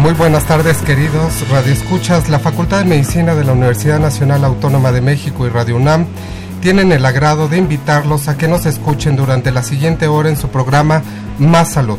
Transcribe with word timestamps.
Muy 0.00 0.14
buenas 0.14 0.46
tardes, 0.46 0.78
queridos 0.78 1.46
radioescuchas. 1.50 2.30
La 2.30 2.38
Facultad 2.38 2.78
de 2.78 2.86
Medicina 2.86 3.34
de 3.34 3.44
la 3.44 3.52
Universidad 3.52 3.98
Nacional 4.00 4.46
Autónoma 4.46 4.92
de 4.92 5.02
México 5.02 5.46
y 5.46 5.50
Radio 5.50 5.76
UNAM 5.76 6.06
tienen 6.62 6.90
el 6.90 7.04
agrado 7.04 7.48
de 7.48 7.58
invitarlos 7.58 8.26
a 8.26 8.38
que 8.38 8.48
nos 8.48 8.64
escuchen 8.64 9.14
durante 9.14 9.50
la 9.50 9.62
siguiente 9.62 10.06
hora 10.06 10.30
en 10.30 10.38
su 10.38 10.48
programa 10.48 11.02
Más 11.38 11.74
Salud. 11.74 11.98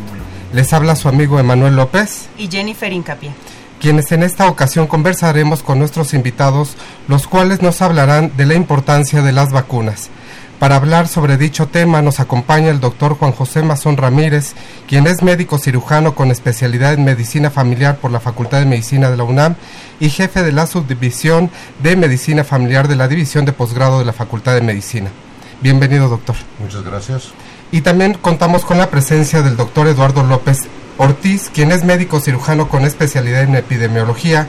Les 0.52 0.74
habla 0.74 0.96
su 0.96 1.10
amigo 1.10 1.40
Emanuel 1.40 1.76
López 1.76 2.28
y 2.40 2.50
Jennifer 2.50 2.92
Incapié, 2.92 3.34
quienes 3.80 4.12
en 4.12 4.24
esta 4.24 4.48
ocasión 4.48 4.88
conversaremos 4.88 5.62
con 5.62 5.78
nuestros 5.78 6.16
invitados, 6.16 6.78
los 7.08 7.28
cuales 7.28 7.62
nos 7.62 7.84
hablarán 7.84 8.36
de 8.36 8.48
la 8.48 8.56
importancia 8.56 9.22
de 9.22 9.32
las 9.32 9.52
vacunas 9.52 10.10
para 10.62 10.76
hablar 10.76 11.08
sobre 11.08 11.38
dicho 11.38 11.70
tema 11.70 12.04
nos 12.04 12.20
acompaña 12.20 12.70
el 12.70 12.80
doctor 12.80 13.16
Juan 13.16 13.32
José 13.32 13.64
Mazón 13.64 13.98
Ramírez, 13.98 14.54
quien 14.88 15.08
es 15.08 15.24
médico 15.24 15.58
cirujano 15.58 16.14
con 16.14 16.30
especialidad 16.30 16.94
en 16.94 17.04
medicina 17.04 17.50
familiar 17.50 17.98
por 17.98 18.12
la 18.12 18.20
Facultad 18.20 18.60
de 18.60 18.68
Medicina 18.68 19.10
de 19.10 19.18
la 19.18 19.24
UNAM 19.24 19.56
y 20.00 20.12
jefe 20.12 20.44
de 20.44 20.52
la 20.52 20.68
subdivisión 20.68 21.50
de 21.82 21.96
medicina 21.96 22.44
familiar 22.44 22.88
de 22.88 22.96
la 22.96 23.08
División 23.08 23.44
de 23.44 23.54
Posgrado 23.54 23.98
de 23.98 24.06
la 24.06 24.14
Facultad 24.14 24.54
de 24.54 24.62
Medicina. 24.62 25.10
Bienvenido, 25.62 26.08
doctor. 26.10 26.36
Muchas 26.60 26.84
gracias. 26.84 27.30
Y 27.72 27.82
también 27.82 28.14
contamos 28.14 28.64
con 28.64 28.78
la 28.78 28.92
presencia 28.92 29.42
del 29.42 29.58
doctor 29.58 29.88
Eduardo 29.88 30.22
López 30.22 30.68
Ortiz, 31.00 31.50
quien 31.52 31.72
es 31.72 31.84
médico 31.84 32.20
cirujano 32.20 32.70
con 32.70 32.86
especialidad 32.86 33.42
en 33.42 33.56
epidemiología 33.56 34.48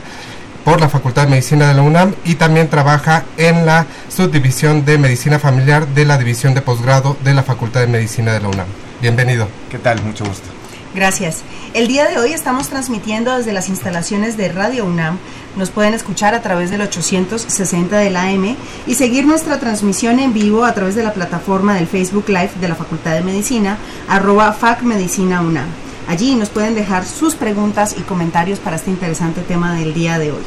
por 0.63 0.79
la 0.79 0.89
Facultad 0.89 1.23
de 1.23 1.29
Medicina 1.29 1.67
de 1.67 1.73
la 1.73 1.81
UNAM 1.81 2.13
y 2.25 2.35
también 2.35 2.69
trabaja 2.69 3.25
en 3.37 3.65
la 3.65 3.85
subdivisión 4.09 4.85
de 4.85 4.97
Medicina 4.97 5.39
Familiar 5.39 5.87
de 5.87 6.05
la 6.05 6.17
División 6.17 6.53
de 6.53 6.61
Posgrado 6.61 7.17
de 7.23 7.33
la 7.33 7.43
Facultad 7.43 7.81
de 7.81 7.87
Medicina 7.87 8.33
de 8.33 8.39
la 8.39 8.47
UNAM. 8.49 8.67
Bienvenido. 9.01 9.47
¿Qué 9.69 9.77
tal? 9.77 10.01
Mucho 10.03 10.25
gusto. 10.25 10.47
Gracias. 10.95 11.41
El 11.73 11.87
día 11.87 12.07
de 12.07 12.19
hoy 12.19 12.33
estamos 12.33 12.69
transmitiendo 12.69 13.35
desde 13.35 13.51
las 13.51 13.67
instalaciones 13.67 14.37
de 14.37 14.49
Radio 14.49 14.85
UNAM. 14.85 15.17
Nos 15.55 15.71
pueden 15.71 15.93
escuchar 15.93 16.35
a 16.35 16.41
través 16.41 16.69
del 16.69 16.81
860 16.81 17.97
del 17.97 18.15
AM 18.15 18.55
y 18.85 18.95
seguir 18.95 19.25
nuestra 19.25 19.59
transmisión 19.59 20.19
en 20.19 20.33
vivo 20.33 20.65
a 20.65 20.73
través 20.73 20.95
de 20.95 21.03
la 21.03 21.13
plataforma 21.13 21.73
del 21.75 21.87
Facebook 21.87 22.25
Live 22.27 22.51
de 22.61 22.69
la 22.69 22.75
Facultad 22.75 23.13
de 23.13 23.21
Medicina, 23.21 23.77
arroba 24.07 24.53
FacMedicina 24.53 25.41
UNAM. 25.41 25.82
Allí 26.07 26.35
nos 26.35 26.49
pueden 26.49 26.75
dejar 26.75 27.05
sus 27.05 27.35
preguntas 27.35 27.95
y 27.97 28.01
comentarios 28.01 28.59
para 28.59 28.75
este 28.75 28.89
interesante 28.89 29.41
tema 29.41 29.73
del 29.73 29.93
día 29.93 30.19
de 30.19 30.31
hoy. 30.31 30.43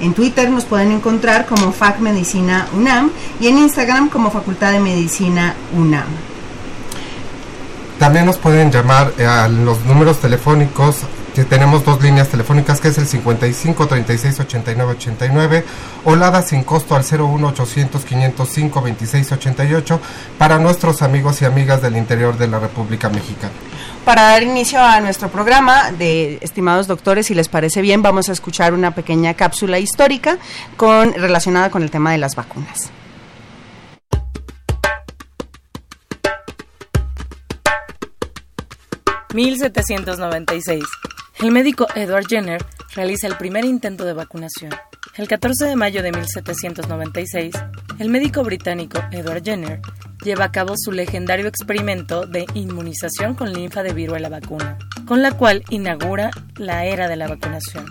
En 0.00 0.14
Twitter 0.14 0.48
nos 0.50 0.64
pueden 0.64 0.92
encontrar 0.92 1.46
como 1.46 1.72
Fac 1.72 1.98
Medicina 1.98 2.68
UNAM 2.74 3.10
y 3.40 3.48
en 3.48 3.58
Instagram 3.58 4.08
como 4.08 4.30
Facultad 4.30 4.72
de 4.72 4.80
Medicina 4.80 5.54
UNAM. 5.76 6.06
También 7.98 8.24
nos 8.24 8.38
pueden 8.38 8.70
llamar 8.70 9.12
eh, 9.18 9.26
a 9.26 9.46
los 9.48 9.84
números 9.84 10.20
telefónicos 10.20 11.04
que 11.40 11.46
tenemos 11.46 11.86
dos 11.86 12.02
líneas 12.02 12.28
telefónicas 12.28 12.82
que 12.82 12.88
es 12.88 12.98
el 12.98 13.06
55 13.06 13.86
36 13.86 14.40
89 14.40 14.92
89 14.92 15.64
o 16.04 16.14
la 16.14 16.42
sin 16.42 16.64
costo 16.64 16.94
al 16.94 17.02
01 17.02 17.48
800 17.48 18.04
505 18.04 18.82
26 18.82 19.32
88 19.32 20.00
para 20.36 20.58
nuestros 20.58 21.00
amigos 21.00 21.40
y 21.40 21.46
amigas 21.46 21.80
del 21.80 21.96
interior 21.96 22.36
de 22.36 22.46
la 22.46 22.58
República 22.58 23.08
Mexicana. 23.08 23.54
Para 24.04 24.22
dar 24.24 24.42
inicio 24.42 24.82
a 24.82 25.00
nuestro 25.00 25.30
programa 25.30 25.92
de 25.92 26.38
estimados 26.42 26.86
doctores, 26.86 27.24
si 27.24 27.34
les 27.34 27.48
parece 27.48 27.80
bien, 27.80 28.02
vamos 28.02 28.28
a 28.28 28.32
escuchar 28.32 28.74
una 28.74 28.94
pequeña 28.94 29.32
cápsula 29.32 29.78
histórica 29.78 30.36
con 30.76 31.14
relacionada 31.14 31.70
con 31.70 31.82
el 31.82 31.90
tema 31.90 32.12
de 32.12 32.18
las 32.18 32.36
vacunas. 32.36 32.90
...1796... 39.32 40.84
El 41.42 41.52
médico 41.52 41.86
Edward 41.94 42.26
Jenner 42.26 42.62
realiza 42.94 43.26
el 43.26 43.34
primer 43.38 43.64
intento 43.64 44.04
de 44.04 44.12
vacunación. 44.12 44.72
El 45.16 45.26
14 45.26 45.64
de 45.64 45.74
mayo 45.74 46.02
de 46.02 46.12
1796, 46.12 47.54
el 47.98 48.10
médico 48.10 48.42
británico 48.42 49.00
Edward 49.10 49.42
Jenner 49.42 49.80
lleva 50.22 50.44
a 50.44 50.52
cabo 50.52 50.74
su 50.76 50.92
legendario 50.92 51.46
experimento 51.46 52.26
de 52.26 52.44
inmunización 52.52 53.34
con 53.34 53.54
linfa 53.54 53.82
de 53.82 53.94
viruela 53.94 54.28
vacuna, 54.28 54.76
con 55.06 55.22
la 55.22 55.32
cual 55.32 55.64
inaugura 55.70 56.30
la 56.56 56.84
era 56.84 57.08
de 57.08 57.16
la 57.16 57.26
vacunación. 57.26 57.86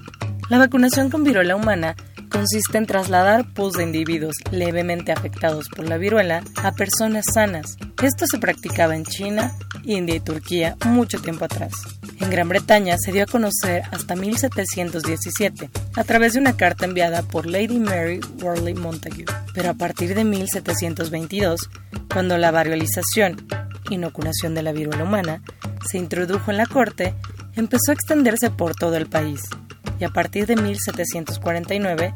La 0.49 0.59
vacunación 0.59 1.09
con 1.09 1.23
viruela 1.23 1.55
humana 1.55 1.95
consiste 2.29 2.77
en 2.77 2.85
trasladar 2.85 3.51
pus 3.55 3.73
de 3.73 3.83
individuos 3.83 4.35
levemente 4.51 5.11
afectados 5.11 5.69
por 5.69 5.89
la 5.89 5.97
viruela 5.97 6.43
a 6.63 6.71
personas 6.73 7.25
sanas. 7.33 7.77
Esto 8.03 8.27
se 8.27 8.37
practicaba 8.37 8.95
en 8.95 9.05
China, 9.05 9.53
India 9.83 10.13
y 10.13 10.19
Turquía 10.19 10.77
mucho 10.85 11.19
tiempo 11.19 11.45
atrás. 11.45 11.98
En 12.19 12.29
Gran 12.29 12.49
Bretaña 12.49 12.97
se 12.97 13.11
dio 13.11 13.23
a 13.23 13.27
conocer 13.27 13.83
hasta 13.91 14.15
1717 14.15 15.69
a 15.95 16.03
través 16.03 16.33
de 16.33 16.39
una 16.39 16.57
carta 16.57 16.85
enviada 16.85 17.21
por 17.23 17.45
Lady 17.45 17.79
Mary 17.79 18.19
Worley 18.41 18.73
Montagu. 18.73 19.25
Pero 19.53 19.69
a 19.69 19.73
partir 19.73 20.13
de 20.15 20.23
1722, 20.23 21.69
cuando 22.11 22.37
la 22.37 22.51
variolización, 22.51 23.47
inoculación 23.89 24.53
de 24.53 24.63
la 24.63 24.73
viruela 24.73 25.03
humana, 25.03 25.41
se 25.89 25.97
introdujo 25.97 26.51
en 26.51 26.57
la 26.57 26.65
corte, 26.65 27.15
empezó 27.55 27.91
a 27.91 27.93
extenderse 27.93 28.49
por 28.51 28.75
todo 28.75 28.95
el 28.97 29.07
país 29.07 29.41
y 29.99 30.05
a 30.05 30.09
partir 30.09 30.45
de 30.45 30.55
1749, 30.55 32.13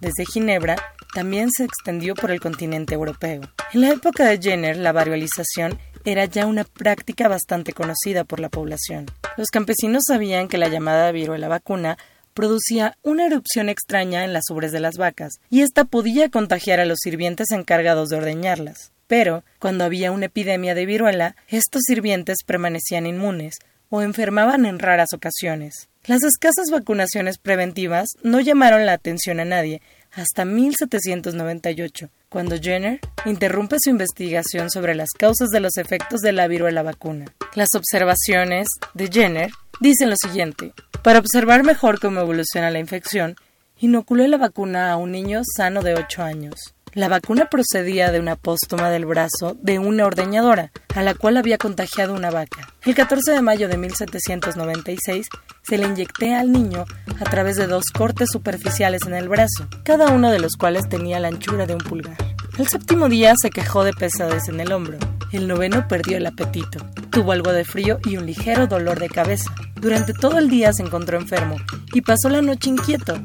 desde 0.00 0.24
Ginebra, 0.24 0.76
también 1.14 1.50
se 1.50 1.64
extendió 1.64 2.14
por 2.14 2.30
el 2.30 2.40
continente 2.40 2.94
europeo. 2.94 3.40
En 3.72 3.80
la 3.80 3.90
época 3.90 4.24
de 4.24 4.38
Jenner, 4.38 4.76
la 4.76 4.92
variolización 4.92 5.78
era 6.06 6.24
ya 6.24 6.46
una 6.46 6.64
práctica 6.64 7.28
bastante 7.28 7.72
conocida 7.72 8.24
por 8.24 8.40
la 8.40 8.48
población. 8.48 9.06
Los 9.36 9.48
campesinos 9.48 10.04
sabían 10.06 10.48
que 10.48 10.56
la 10.56 10.68
llamada 10.68 11.10
viruela 11.12 11.48
vacuna 11.48 11.98
producía 12.32 12.96
una 13.02 13.26
erupción 13.26 13.68
extraña 13.68 14.24
en 14.24 14.32
las 14.32 14.44
ubres 14.50 14.70
de 14.70 14.78
las 14.78 14.96
vacas, 14.96 15.40
y 15.50 15.62
ésta 15.62 15.84
podía 15.84 16.30
contagiar 16.30 16.78
a 16.80 16.84
los 16.84 16.98
sirvientes 17.02 17.50
encargados 17.50 18.08
de 18.08 18.16
ordeñarlas. 18.16 18.92
Pero, 19.08 19.42
cuando 19.58 19.84
había 19.84 20.12
una 20.12 20.26
epidemia 20.26 20.74
de 20.74 20.86
viruela, 20.86 21.34
estos 21.48 21.82
sirvientes 21.86 22.38
permanecían 22.46 23.06
inmunes 23.06 23.56
o 23.88 24.02
enfermaban 24.02 24.64
en 24.64 24.78
raras 24.78 25.12
ocasiones. 25.12 25.88
Las 26.04 26.22
escasas 26.22 26.70
vacunaciones 26.70 27.38
preventivas 27.38 28.08
no 28.22 28.40
llamaron 28.40 28.86
la 28.86 28.92
atención 28.92 29.40
a 29.40 29.44
nadie 29.44 29.82
hasta 30.12 30.44
1798, 30.44 32.10
cuando 32.28 32.56
Jenner 32.60 33.00
interrumpe 33.24 33.76
su 33.80 33.90
investigación 33.90 34.70
sobre 34.70 34.94
las 34.94 35.10
causas 35.10 35.48
de 35.50 35.60
los 35.60 35.76
efectos 35.76 36.20
de 36.20 36.32
la 36.32 36.48
viruela 36.48 36.82
vacuna. 36.82 37.26
Las 37.54 37.68
observaciones 37.74 38.68
de 38.94 39.08
Jenner 39.08 39.50
dicen 39.80 40.10
lo 40.10 40.16
siguiente: 40.16 40.72
Para 41.02 41.18
observar 41.18 41.64
mejor 41.64 42.00
cómo 42.00 42.20
evoluciona 42.20 42.70
la 42.70 42.78
infección, 42.78 43.36
inoculé 43.78 44.28
la 44.28 44.38
vacuna 44.38 44.92
a 44.92 44.96
un 44.96 45.12
niño 45.12 45.42
sano 45.56 45.82
de 45.82 45.94
8 45.94 46.22
años. 46.22 46.75
La 46.96 47.08
vacuna 47.08 47.50
procedía 47.50 48.10
de 48.10 48.20
una 48.20 48.32
apóstoma 48.32 48.88
del 48.88 49.04
brazo 49.04 49.54
de 49.60 49.78
una 49.78 50.06
ordeñadora, 50.06 50.72
a 50.94 51.02
la 51.02 51.12
cual 51.12 51.36
había 51.36 51.58
contagiado 51.58 52.14
una 52.14 52.30
vaca. 52.30 52.72
El 52.86 52.94
14 52.94 53.32
de 53.32 53.42
mayo 53.42 53.68
de 53.68 53.76
1796 53.76 55.28
se 55.62 55.76
le 55.76 55.84
inyecté 55.86 56.34
al 56.34 56.50
niño 56.50 56.86
a 57.20 57.24
través 57.24 57.56
de 57.56 57.66
dos 57.66 57.84
cortes 57.92 58.30
superficiales 58.32 59.02
en 59.06 59.12
el 59.12 59.28
brazo, 59.28 59.68
cada 59.84 60.08
uno 60.08 60.30
de 60.30 60.38
los 60.38 60.56
cuales 60.56 60.88
tenía 60.88 61.20
la 61.20 61.28
anchura 61.28 61.66
de 61.66 61.74
un 61.74 61.82
pulgar. 61.82 62.16
El 62.56 62.66
séptimo 62.66 63.10
día 63.10 63.34
se 63.36 63.50
quejó 63.50 63.84
de 63.84 63.92
pesadez 63.92 64.48
en 64.48 64.60
el 64.60 64.72
hombro. 64.72 64.96
El 65.32 65.48
noveno 65.48 65.86
perdió 65.88 66.16
el 66.16 66.24
apetito. 66.24 66.78
Tuvo 67.10 67.32
algo 67.32 67.52
de 67.52 67.66
frío 67.66 67.98
y 68.06 68.16
un 68.16 68.24
ligero 68.24 68.68
dolor 68.68 69.00
de 69.00 69.10
cabeza. 69.10 69.54
Durante 69.74 70.14
todo 70.14 70.38
el 70.38 70.48
día 70.48 70.72
se 70.72 70.82
encontró 70.82 71.18
enfermo 71.18 71.58
y 71.92 72.00
pasó 72.00 72.30
la 72.30 72.40
noche 72.40 72.70
inquieto. 72.70 73.20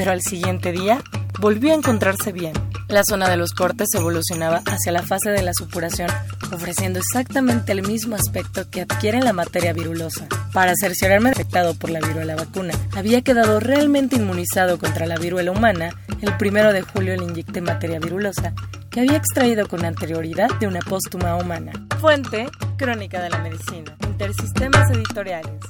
Pero 0.00 0.12
al 0.12 0.22
siguiente 0.22 0.72
día 0.72 1.02
volvió 1.40 1.72
a 1.72 1.76
encontrarse 1.76 2.32
bien. 2.32 2.54
La 2.88 3.02
zona 3.06 3.28
de 3.28 3.36
los 3.36 3.52
cortes 3.52 3.88
evolucionaba 3.94 4.62
hacia 4.64 4.92
la 4.92 5.02
fase 5.02 5.28
de 5.28 5.42
la 5.42 5.52
supuración, 5.52 6.08
ofreciendo 6.50 7.00
exactamente 7.00 7.72
el 7.72 7.86
mismo 7.86 8.16
aspecto 8.16 8.70
que 8.70 8.80
adquiere 8.80 9.20
la 9.20 9.34
materia 9.34 9.74
virulosa. 9.74 10.26
Para 10.54 10.72
cerciorarme 10.74 11.28
afectado 11.28 11.74
por 11.74 11.90
la 11.90 12.00
viruela 12.00 12.34
vacuna, 12.34 12.72
había 12.96 13.20
quedado 13.20 13.60
realmente 13.60 14.16
inmunizado 14.16 14.78
contra 14.78 15.04
la 15.04 15.18
viruela 15.18 15.52
humana, 15.52 15.90
el 16.22 16.34
primero 16.38 16.72
de 16.72 16.80
julio 16.80 17.14
le 17.14 17.24
inyecté 17.24 17.60
materia 17.60 17.98
virulosa 17.98 18.54
que 18.90 19.00
había 19.00 19.18
extraído 19.18 19.68
con 19.68 19.84
anterioridad 19.84 20.48
de 20.60 20.66
una 20.66 20.80
póstuma 20.80 21.36
humana. 21.36 21.72
Fuente, 22.00 22.48
Crónica 22.78 23.20
de 23.20 23.28
la 23.28 23.40
Medicina. 23.40 23.94
Intersistemas 24.06 24.90
Editoriales. 24.92 25.60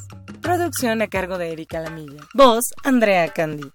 Producción 0.40 1.02
a 1.02 1.08
cargo 1.08 1.36
de 1.36 1.50
Erika 1.50 1.80
Lamilla. 1.80 2.22
Voz, 2.32 2.62
Andrea 2.84 3.28
Candy. 3.32 3.72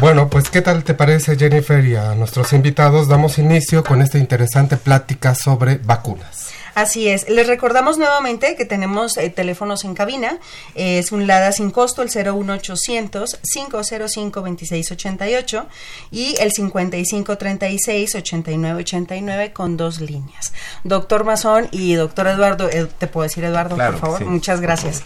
Bueno, 0.00 0.28
pues 0.28 0.50
¿qué 0.50 0.62
tal 0.62 0.82
te 0.82 0.94
parece 0.94 1.36
Jennifer 1.36 1.84
y 1.84 1.94
a 1.94 2.14
nuestros 2.14 2.52
invitados? 2.52 3.06
Damos 3.08 3.38
inicio 3.38 3.84
con 3.84 4.02
esta 4.02 4.18
interesante 4.18 4.76
plática 4.76 5.34
sobre 5.34 5.78
vacunas. 5.78 6.51
Así 6.74 7.08
es. 7.08 7.28
Les 7.28 7.46
recordamos 7.46 7.98
nuevamente 7.98 8.56
que 8.56 8.64
tenemos 8.64 9.16
eh, 9.16 9.30
teléfonos 9.30 9.84
en 9.84 9.94
cabina. 9.94 10.38
Eh, 10.74 10.98
es 10.98 11.12
un 11.12 11.26
LADA 11.26 11.52
sin 11.52 11.70
costo, 11.70 12.02
el 12.02 12.08
01800 12.08 13.40
505 13.52 14.40
2688 14.40 15.66
y 16.10 16.36
el 16.40 16.52
5536 16.52 18.14
8989 18.14 19.52
con 19.52 19.76
dos 19.76 20.00
líneas. 20.00 20.52
Doctor 20.84 21.24
Mazón 21.24 21.68
y 21.70 21.94
doctor 21.94 22.26
Eduardo, 22.26 22.68
eh, 22.70 22.88
te 22.98 23.06
puedo 23.06 23.24
decir 23.24 23.44
Eduardo, 23.44 23.76
por 23.76 23.98
favor. 23.98 24.24
Muchas 24.24 24.60
gracias. 24.60 25.02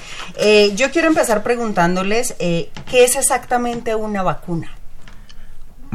yo 0.74 0.90
quiero 0.90 1.08
empezar 1.08 1.42
preguntándoles 1.42 2.34
qué 2.38 2.70
es 2.92 3.16
exactamente 3.16 3.94
una 3.94 4.22
vacuna. 4.22 4.76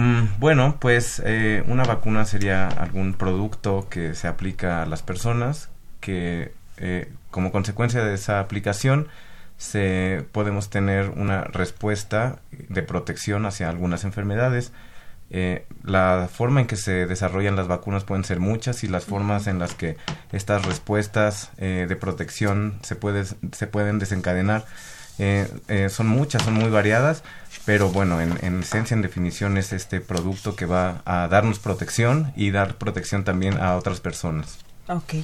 Mm, 0.01 0.39
bueno, 0.39 0.77
pues 0.79 1.21
eh, 1.23 1.63
una 1.67 1.83
vacuna 1.83 2.25
sería 2.25 2.67
algún 2.67 3.13
producto 3.13 3.87
que 3.87 4.15
se 4.15 4.27
aplica 4.27 4.81
a 4.81 4.87
las 4.87 5.03
personas 5.03 5.69
que 5.99 6.53
eh, 6.77 7.13
como 7.29 7.51
consecuencia 7.51 8.03
de 8.03 8.15
esa 8.15 8.39
aplicación 8.39 9.09
se 9.57 10.25
podemos 10.31 10.71
tener 10.71 11.09
una 11.09 11.43
respuesta 11.43 12.39
de 12.51 12.81
protección 12.81 13.45
hacia 13.45 13.69
algunas 13.69 14.03
enfermedades. 14.03 14.71
Eh, 15.29 15.67
la 15.83 16.27
forma 16.33 16.61
en 16.61 16.67
que 16.67 16.77
se 16.77 17.05
desarrollan 17.05 17.55
las 17.55 17.67
vacunas 17.67 18.03
pueden 18.03 18.23
ser 18.23 18.39
muchas 18.39 18.83
y 18.83 18.87
las 18.87 19.05
formas 19.05 19.45
en 19.45 19.59
las 19.59 19.75
que 19.75 19.97
estas 20.31 20.65
respuestas 20.65 21.51
de 21.57 21.95
protección 21.95 22.79
se, 22.81 22.95
puede, 22.95 23.25
se 23.25 23.67
pueden 23.67 23.99
desencadenar 23.99 24.65
son 25.89 26.07
muchas, 26.07 26.43
son 26.43 26.55
muy 26.55 26.69
variadas 26.69 27.23
pero 27.65 27.89
bueno, 27.89 28.19
en, 28.21 28.37
en, 28.41 28.61
esencia, 28.61 28.95
en 28.95 29.01
definición, 29.01 29.57
es 29.57 29.71
este 29.71 30.01
producto 30.01 30.55
que 30.55 30.65
va 30.65 31.01
a 31.05 31.27
darnos 31.27 31.59
protección 31.59 32.33
y 32.35 32.51
dar 32.51 32.75
protección 32.75 33.23
también 33.23 33.59
a 33.59 33.75
otras 33.75 33.99
personas. 33.99 34.59
Ok. 34.87 35.15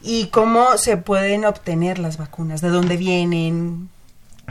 ¿Y 0.00 0.28
cómo 0.28 0.76
se 0.78 0.96
pueden 0.96 1.44
obtener 1.44 1.98
las 1.98 2.18
vacunas? 2.18 2.60
¿De 2.60 2.68
dónde 2.68 2.96
vienen? 2.96 3.88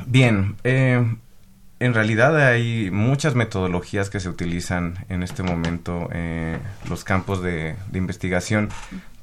Bien, 0.06 0.56
eh, 0.64 1.16
en 1.80 1.94
realidad 1.94 2.38
hay 2.38 2.92
muchas 2.92 3.34
metodologías 3.34 4.10
que 4.10 4.20
se 4.20 4.30
utilizan 4.30 5.06
en 5.10 5.24
este 5.24 5.42
momento. 5.42 6.10
Eh, 6.12 6.60
los 6.90 7.04
campos 7.04 7.42
de, 7.42 7.76
de 7.92 7.98
investigación 7.98 8.70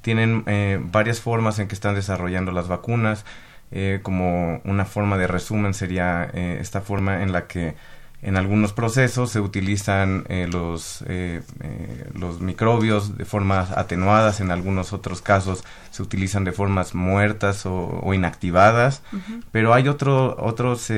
tienen 0.00 0.44
eh, 0.47 0.81
varias 0.81 1.21
formas 1.21 1.59
en 1.59 1.69
que 1.69 1.75
están 1.75 1.94
desarrollando 1.94 2.53
las 2.53 2.69
vacunas. 2.69 3.25
Eh, 3.70 4.00
como 4.03 4.61
una 4.65 4.85
forma 4.87 5.19
de 5.19 5.26
resumen 5.26 5.75
sería 5.75 6.31
eh, 6.32 6.59
esta 6.61 6.81
forma 6.81 7.23
en 7.23 7.32
la 7.32 7.47
que 7.47 7.75
en 8.20 8.37
algunos 8.37 8.73
procesos 8.73 9.31
se 9.31 9.41
utilizan 9.41 10.25
eh, 10.29 10.49
los, 10.50 11.03
eh, 11.06 11.43
eh, 11.62 12.11
los 12.15 12.41
microbios 12.41 13.17
de 13.17 13.25
formas 13.25 13.70
atenuadas, 13.70 14.41
en 14.41 14.50
algunos 14.50 14.93
otros 14.93 15.23
casos 15.23 15.62
se 15.99 16.05
utilizan 16.05 16.45
de 16.45 16.53
formas 16.53 16.95
muertas 16.95 17.67
o, 17.67 18.15
inactivadas, 18.15 19.03
pero 19.50 19.75
hay 19.75 19.89
otro, 19.89 20.37
otros, 20.39 20.93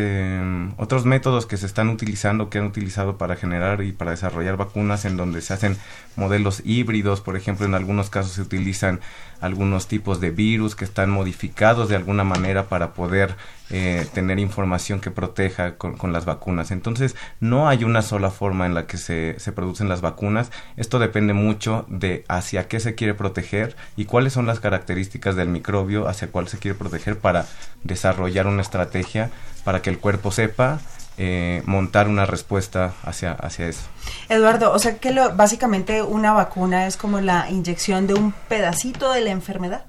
otros 0.76 1.06
métodos 1.06 1.47
que 1.47 1.56
se 1.56 1.64
están 1.64 1.88
utilizando, 1.88 2.50
que 2.50 2.58
han 2.58 2.67
utilizado 2.67 3.17
para 3.17 3.35
generar 3.35 3.82
y 3.82 3.93
para 3.93 4.11
desarrollar 4.11 4.58
vacunas 4.58 5.06
en 5.06 5.17
donde 5.17 5.41
se 5.41 5.55
hacen 5.55 5.79
modelos 6.17 6.61
híbridos, 6.67 7.23
por 7.23 7.35
ejemplo, 7.35 7.64
en 7.64 7.75
algunos 7.75 8.11
casos 8.11 8.32
se 8.32 8.43
utilizan 8.43 9.00
algunos 9.41 9.88
tipos 9.88 10.20
de 10.20 10.32
virus 10.32 10.76
que 10.76 10.85
están 10.85 11.08
modificados 11.08 11.88
de 11.88 11.97
alguna 11.97 12.25
manera 12.25 12.69
para 12.69 12.93
poder 12.93 13.37
eh, 13.70 14.06
tener 14.12 14.41
información 14.41 15.00
que 15.00 15.12
proteja 15.12 15.76
con, 15.76 16.12
las 16.12 16.25
vacunas. 16.25 16.73
Entonces, 16.73 17.14
no 17.38 17.69
hay 17.69 17.85
una 17.85 18.02
sola 18.02 18.31
forma 18.31 18.67
en 18.67 18.75
la 18.75 18.87
que 18.87 18.99
se, 18.99 19.38
se 19.38 19.52
producen 19.52 19.88
las 19.88 20.00
vacunas. 20.00 20.50
Esto 20.76 20.99
depende 20.99 21.32
mucho 21.35 21.87
de 21.88 22.25
hacia 22.29 22.67
qué 22.67 22.81
se 22.81 22.97
quiere 22.97 23.14
proteger 23.14 23.76
y 23.97 24.06
cuáles 24.06 24.32
son 24.32 24.47
las 24.47 24.58
características 24.58 24.89
del 25.37 25.48
microbio 25.48 26.08
hacia 26.08 26.28
cuál 26.28 26.48
se 26.48 26.58
quiere 26.58 26.76
proteger 26.76 27.19
para 27.19 27.46
desarrollar 27.84 28.46
una 28.46 28.62
estrategia 28.62 29.31
para 29.64 29.82
que 29.82 29.90
el 29.90 29.98
cuerpo 29.98 30.32
sepa 30.32 30.81
eh, 31.19 31.62
montar 31.66 32.08
una 32.08 32.26
respuesta 32.26 32.94
hacia, 33.02 33.32
hacia 33.32 33.69
eso. 33.69 33.82
Eduardo, 34.28 34.72
o 34.72 34.78
sea 34.78 34.98
que 34.98 35.12
lo, 35.12 35.34
básicamente 35.37 36.02
una 36.02 36.32
vacuna 36.32 36.87
es 36.87 36.96
como 36.96 37.20
la 37.20 37.50
inyección 37.50 38.06
de 38.06 38.14
un 38.14 38.32
pedacito 38.48 39.12
de 39.12 39.20
la 39.20 39.31
enfermedad. 39.31 39.84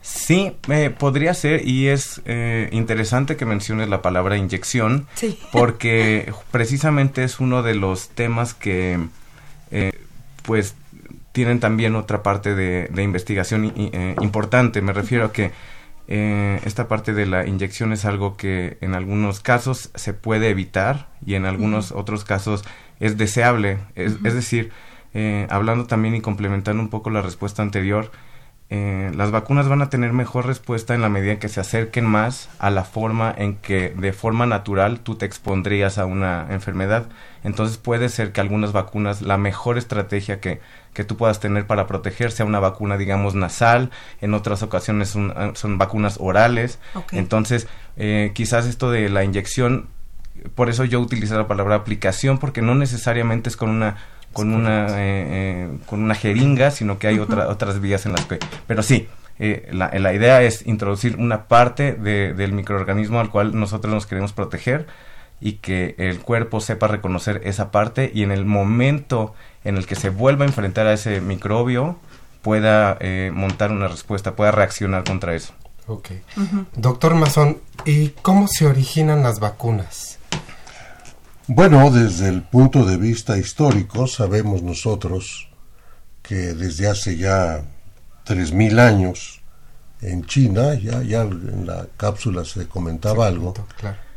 Sí, 0.00 0.56
eh, 0.68 0.90
podría 0.90 1.34
ser 1.34 1.66
y 1.66 1.88
es 1.88 2.22
eh, 2.24 2.68
interesante 2.72 3.36
que 3.36 3.44
menciones 3.44 3.88
la 3.88 4.00
palabra 4.00 4.36
inyección 4.36 5.06
porque 5.52 6.32
precisamente 6.50 7.24
es 7.24 7.40
uno 7.40 7.62
de 7.62 7.74
los 7.74 8.08
temas 8.08 8.54
que 8.54 8.98
eh, 9.70 9.92
pues 10.42 10.74
tienen 11.32 11.60
también 11.60 11.94
otra 11.96 12.22
parte 12.22 12.54
de, 12.54 13.02
investigación 13.02 13.72
importante. 14.20 14.82
Me 14.82 14.92
refiero 14.92 15.26
a 15.26 15.32
que 15.32 15.52
esta 16.08 16.88
parte 16.88 17.12
de 17.12 17.26
la 17.26 17.46
inyección 17.46 17.92
es 17.92 18.04
algo 18.04 18.36
que 18.36 18.78
en 18.80 18.94
algunos 18.94 19.40
casos 19.40 19.90
se 19.94 20.14
puede 20.14 20.48
evitar 20.48 21.10
y 21.24 21.34
en 21.34 21.44
algunos 21.44 21.92
otros 21.92 22.24
casos 22.24 22.64
es 22.98 23.18
deseable. 23.18 23.78
Es, 23.94 24.16
es 24.24 24.34
decir, 24.34 24.72
hablando 25.50 25.86
también 25.86 26.14
y 26.14 26.20
complementando 26.20 26.82
un 26.82 26.88
poco 26.88 27.10
la 27.10 27.22
respuesta 27.22 27.62
anterior, 27.62 28.10
eh, 28.70 29.10
las 29.14 29.30
vacunas 29.30 29.66
van 29.66 29.80
a 29.80 29.88
tener 29.88 30.12
mejor 30.12 30.44
respuesta 30.44 30.94
en 30.94 31.00
la 31.00 31.08
medida 31.08 31.32
en 31.32 31.38
que 31.38 31.48
se 31.48 31.60
acerquen 31.60 32.04
más 32.04 32.50
a 32.58 32.68
la 32.68 32.84
forma 32.84 33.34
en 33.36 33.56
que 33.56 33.94
de 33.96 34.12
forma 34.12 34.44
natural 34.44 35.00
tú 35.00 35.14
te 35.14 35.24
expondrías 35.24 35.96
a 35.96 36.04
una 36.04 36.46
enfermedad. 36.50 37.08
Entonces 37.44 37.78
puede 37.78 38.10
ser 38.10 38.32
que 38.32 38.42
algunas 38.42 38.72
vacunas, 38.72 39.22
la 39.22 39.38
mejor 39.38 39.78
estrategia 39.78 40.40
que, 40.40 40.60
que 40.92 41.04
tú 41.04 41.16
puedas 41.16 41.40
tener 41.40 41.66
para 41.66 41.86
proteger 41.86 42.32
sea 42.32 42.46
una 42.46 42.60
vacuna, 42.60 42.96
digamos, 42.96 43.34
nasal, 43.34 43.90
en 44.20 44.34
otras 44.34 44.62
ocasiones 44.62 45.08
son, 45.08 45.32
son 45.54 45.78
vacunas 45.78 46.16
orales. 46.20 46.78
Entonces, 47.12 47.68
eh, 47.96 48.32
quizás 48.34 48.66
esto 48.66 48.90
de 48.90 49.08
la 49.08 49.24
inyección, 49.24 49.88
por 50.54 50.68
eso 50.68 50.84
yo 50.84 51.00
utilizo 51.00 51.36
la 51.36 51.46
palabra 51.46 51.76
aplicación, 51.76 52.38
porque 52.38 52.62
no 52.62 52.74
necesariamente 52.74 53.48
es 53.48 53.56
con 53.56 53.70
una 53.70 53.96
con 54.32 54.52
una 54.52 54.86
eh, 54.88 54.94
eh, 54.98 55.78
con 55.86 56.02
una 56.02 56.14
jeringa, 56.14 56.70
sino 56.70 56.98
que 56.98 57.08
hay 57.08 57.18
otras 57.18 57.80
vías 57.80 58.06
en 58.06 58.12
las 58.12 58.24
que... 58.26 58.38
Pero 58.66 58.82
sí, 58.82 59.08
eh, 59.38 59.68
la, 59.72 59.90
la, 59.98 60.12
idea 60.12 60.42
es 60.42 60.66
introducir 60.66 61.16
una 61.16 61.46
parte 61.48 61.92
de, 61.92 62.34
del 62.34 62.52
microorganismo 62.52 63.20
al 63.20 63.30
cual 63.30 63.58
nosotros 63.58 63.92
nos 63.92 64.06
queremos 64.06 64.32
proteger 64.32 64.86
y 65.40 65.54
que 65.54 65.94
el 65.98 66.20
cuerpo 66.20 66.60
sepa 66.60 66.88
reconocer 66.88 67.40
esa 67.44 67.70
parte 67.70 68.10
y 68.12 68.24
en 68.24 68.32
el 68.32 68.44
momento 68.44 69.34
en 69.68 69.76
el 69.76 69.86
que 69.86 69.94
se 69.94 70.08
vuelva 70.08 70.44
a 70.44 70.48
enfrentar 70.48 70.86
a 70.86 70.94
ese 70.94 71.20
microbio 71.20 71.98
pueda 72.42 72.98
montar 73.32 73.70
una 73.70 73.88
respuesta, 73.88 74.34
pueda 74.34 74.50
reaccionar 74.50 75.04
contra 75.04 75.34
eso. 75.34 75.52
Ok. 75.86 76.10
Doctor 76.74 77.14
Mazón, 77.14 77.58
¿y 77.84 78.08
cómo 78.22 78.48
se 78.48 78.66
originan 78.66 79.22
las 79.22 79.40
vacunas? 79.40 80.18
Bueno, 81.46 81.90
desde 81.90 82.28
el 82.28 82.42
punto 82.42 82.84
de 82.84 82.96
vista 82.96 83.38
histórico, 83.38 84.06
sabemos 84.06 84.62
nosotros 84.62 85.48
que 86.22 86.34
desde 86.34 86.88
hace 86.88 87.16
ya 87.16 87.62
3.000 88.26 88.78
años 88.78 89.40
en 90.00 90.24
China, 90.26 90.74
ya, 90.74 91.02
ya 91.02 91.22
en 91.22 91.66
la 91.66 91.86
cápsula 91.96 92.44
se 92.44 92.68
comentaba 92.68 93.26
algo, 93.26 93.54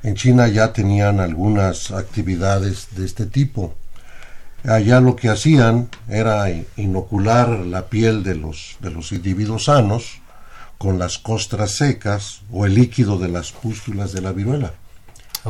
en 0.03 0.15
China 0.15 0.47
ya 0.47 0.73
tenían 0.73 1.19
algunas 1.19 1.91
actividades 1.91 2.89
de 2.95 3.05
este 3.05 3.25
tipo. 3.25 3.75
Allá 4.63 5.01
lo 5.01 5.15
que 5.15 5.29
hacían 5.29 5.89
era 6.07 6.45
inocular 6.77 7.49
la 7.49 7.87
piel 7.87 8.23
de 8.23 8.35
los, 8.35 8.77
de 8.79 8.91
los 8.91 9.11
individuos 9.11 9.65
sanos 9.65 10.21
con 10.77 10.99
las 10.99 11.17
costras 11.17 11.71
secas 11.71 12.41
o 12.51 12.65
el 12.65 12.75
líquido 12.75 13.17
de 13.17 13.29
las 13.29 13.51
pústulas 13.51 14.13
de 14.13 14.21
la 14.21 14.31
viruela. 14.31 14.73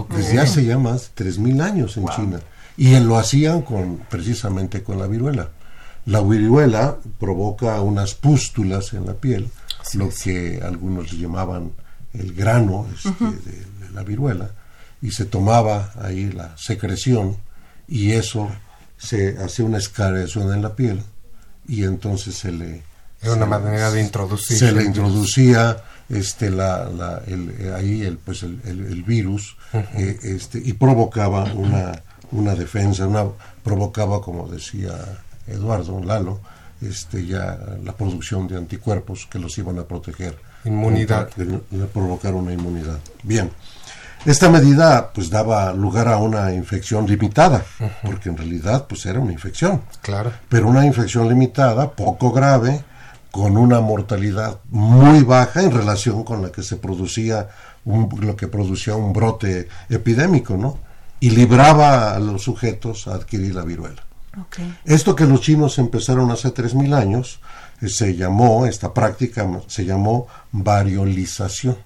Desde 0.10 0.40
hace 0.40 0.64
ya 0.66 0.78
más 0.78 1.12
de 1.16 1.26
3.000 1.26 1.62
años 1.62 1.98
en 1.98 2.08
China. 2.08 2.40
Y 2.78 2.98
lo 3.00 3.18
hacían 3.18 3.62
con, 3.62 3.98
precisamente 4.10 4.84
con 4.84 4.98
la 4.98 5.08
viruela. 5.08 5.50
La 6.06 6.22
viruela 6.22 6.98
provoca 7.20 7.80
unas 7.82 8.14
pústulas 8.16 8.94
en 8.94 9.06
la 9.06 9.14
piel, 9.14 9.50
lo 9.94 10.10
que 10.10 10.62
algunos 10.64 11.12
llamaban 11.12 11.74
el 12.14 12.34
grano 12.34 12.88
este, 12.94 13.26
de, 13.26 13.92
la 13.94 14.04
viruela, 14.04 14.52
y 15.02 15.12
se 15.12 15.26
tomaba 15.26 15.94
ahí 16.02 16.32
la 16.32 16.58
secreción 16.58 17.38
y 17.88 18.12
eso 18.12 18.50
se 19.02 19.38
hace 19.40 19.64
una 19.64 19.80
escariación 19.80 20.54
en 20.54 20.62
la 20.62 20.76
piel 20.76 21.02
y 21.68 21.84
entonces 21.84 22.36
se 22.36 22.52
le... 22.52 22.84
Era 23.22 23.34
una 23.34 23.46
manera 23.46 23.92
de 23.92 24.02
introducir. 24.02 24.58
Se 24.58 24.72
le 24.72 24.84
introducía 24.84 25.84
este 26.10 26.50
la, 26.50 26.90
la 26.90 27.22
el, 27.28 27.74
ahí 27.76 28.02
el 28.02 28.18
pues 28.18 28.44
el, 28.44 28.60
el, 28.66 29.04
virus 29.04 29.56
eh, 29.74 30.20
este 30.24 30.60
y 30.60 30.74
provocaba 30.74 31.46
una 31.54 32.04
una 32.32 32.54
defensa 32.54 33.08
una 33.08 33.26
provocaba 33.64 34.22
como 34.22 34.48
decía 34.50 34.94
Eduardo 35.48 36.04
Lalo 36.04 36.42
este 36.82 37.26
ya 37.26 37.58
la 37.84 37.94
producción 37.94 38.48
de 38.48 38.58
anticuerpos 38.58 39.28
que 39.30 39.40
los 39.40 39.56
iban 39.58 39.78
a 39.80 39.84
proteger. 39.84 40.36
Inmunidad. 40.66 41.30
De, 41.36 41.86
provocar 41.86 42.34
una 42.34 42.54
inmunidad. 42.54 43.00
Bien 43.24 43.52
esta 44.26 44.50
medida 44.50 45.12
pues 45.14 45.30
daba 45.30 45.74
lugar 45.74 46.08
a 46.08 46.18
una 46.18 46.54
infección 46.54 47.08
limitada 47.08 47.64
porque 48.04 48.30
en 48.30 48.38
realidad 48.38 48.86
pues 48.88 49.06
era 49.06 49.20
una 49.20 49.32
infección 49.32 49.82
claro 50.02 50.32
pero 50.50 50.68
una 50.68 50.86
infección 50.86 51.28
limitada 51.28 51.92
poco 51.92 52.32
grave 52.32 52.84
con 53.32 53.58
una 53.58 53.80
mortalidad 53.80 54.60
muy 54.70 55.24
baja 55.24 55.64
en 55.64 55.72
relación 55.72 56.24
con 56.24 56.42
la 56.42 56.52
que 56.52 56.64
se 56.64 56.76
producía 56.76 57.48
un, 57.86 58.10
lo 58.20 58.36
que 58.36 58.48
producía 58.48 58.96
un 58.96 59.14
brote 59.14 59.68
epidémico, 59.90 60.58
¿no? 60.58 60.78
Y 61.20 61.32
libraba 61.32 62.14
a 62.14 62.20
los 62.20 62.44
sujetos 62.44 63.08
a 63.08 63.16
adquirir 63.16 63.56
la 63.56 63.64
viruela. 63.64 64.04
Esto 64.86 65.16
que 65.16 65.26
los 65.26 65.42
chinos 65.42 65.78
empezaron 65.78 66.32
hace 66.32 66.54
3.000 66.54 66.96
años, 66.96 67.40
eh, 67.82 67.90
se 67.90 68.16
llamó, 68.16 68.66
esta 68.66 68.94
práctica 68.94 69.48
se 69.68 69.86
llamó 69.86 70.28
variolización. 70.52 71.78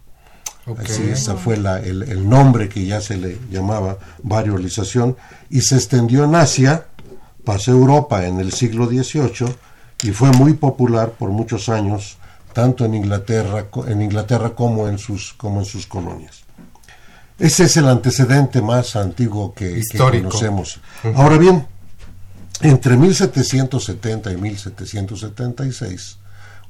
Así, 0.78 1.04
ese 1.04 1.36
fue 1.36 1.58
la, 1.58 1.80
el, 1.80 2.04
el, 2.04 2.28
nombre 2.28 2.70
que 2.70 2.86
ya 2.86 3.00
se 3.00 3.18
le 3.18 3.38
llamaba 3.52 3.98
variolización 4.24 5.16
y 5.50 5.62
se 5.62 5.76
extendió 5.76 6.24
en 6.24 6.34
Asia, 6.34 6.86
pasó 7.44 7.72
a 7.72 7.76
Europa 7.76 8.26
en 8.26 8.40
el 8.40 8.52
siglo 8.52 8.88
XVIII 8.88 9.56
y 10.02 10.12
fue 10.12 10.32
muy 10.32 10.54
popular 10.54 11.12
por 11.12 11.30
muchos 11.30 11.70
años 11.70 12.18
tanto 12.56 12.86
en 12.86 12.96
Inglaterra, 12.96 13.66
en 13.86 14.02
Inglaterra 14.02 14.56
como, 14.56 14.88
en 14.88 14.98
sus, 14.98 15.34
como 15.34 15.60
en 15.60 15.66
sus 15.66 15.86
colonias. 15.86 16.46
Ese 17.38 17.66
es 17.66 17.76
el 17.76 17.88
antecedente 17.90 18.62
más 18.62 18.96
antiguo 18.96 19.54
que, 19.54 19.84
conocemos. 19.98 20.80
Ahora 21.16 21.38
bien, 21.38 21.68
entre 22.62 22.96
1770 22.96 24.32
y 24.32 24.38
1776, 24.38 26.18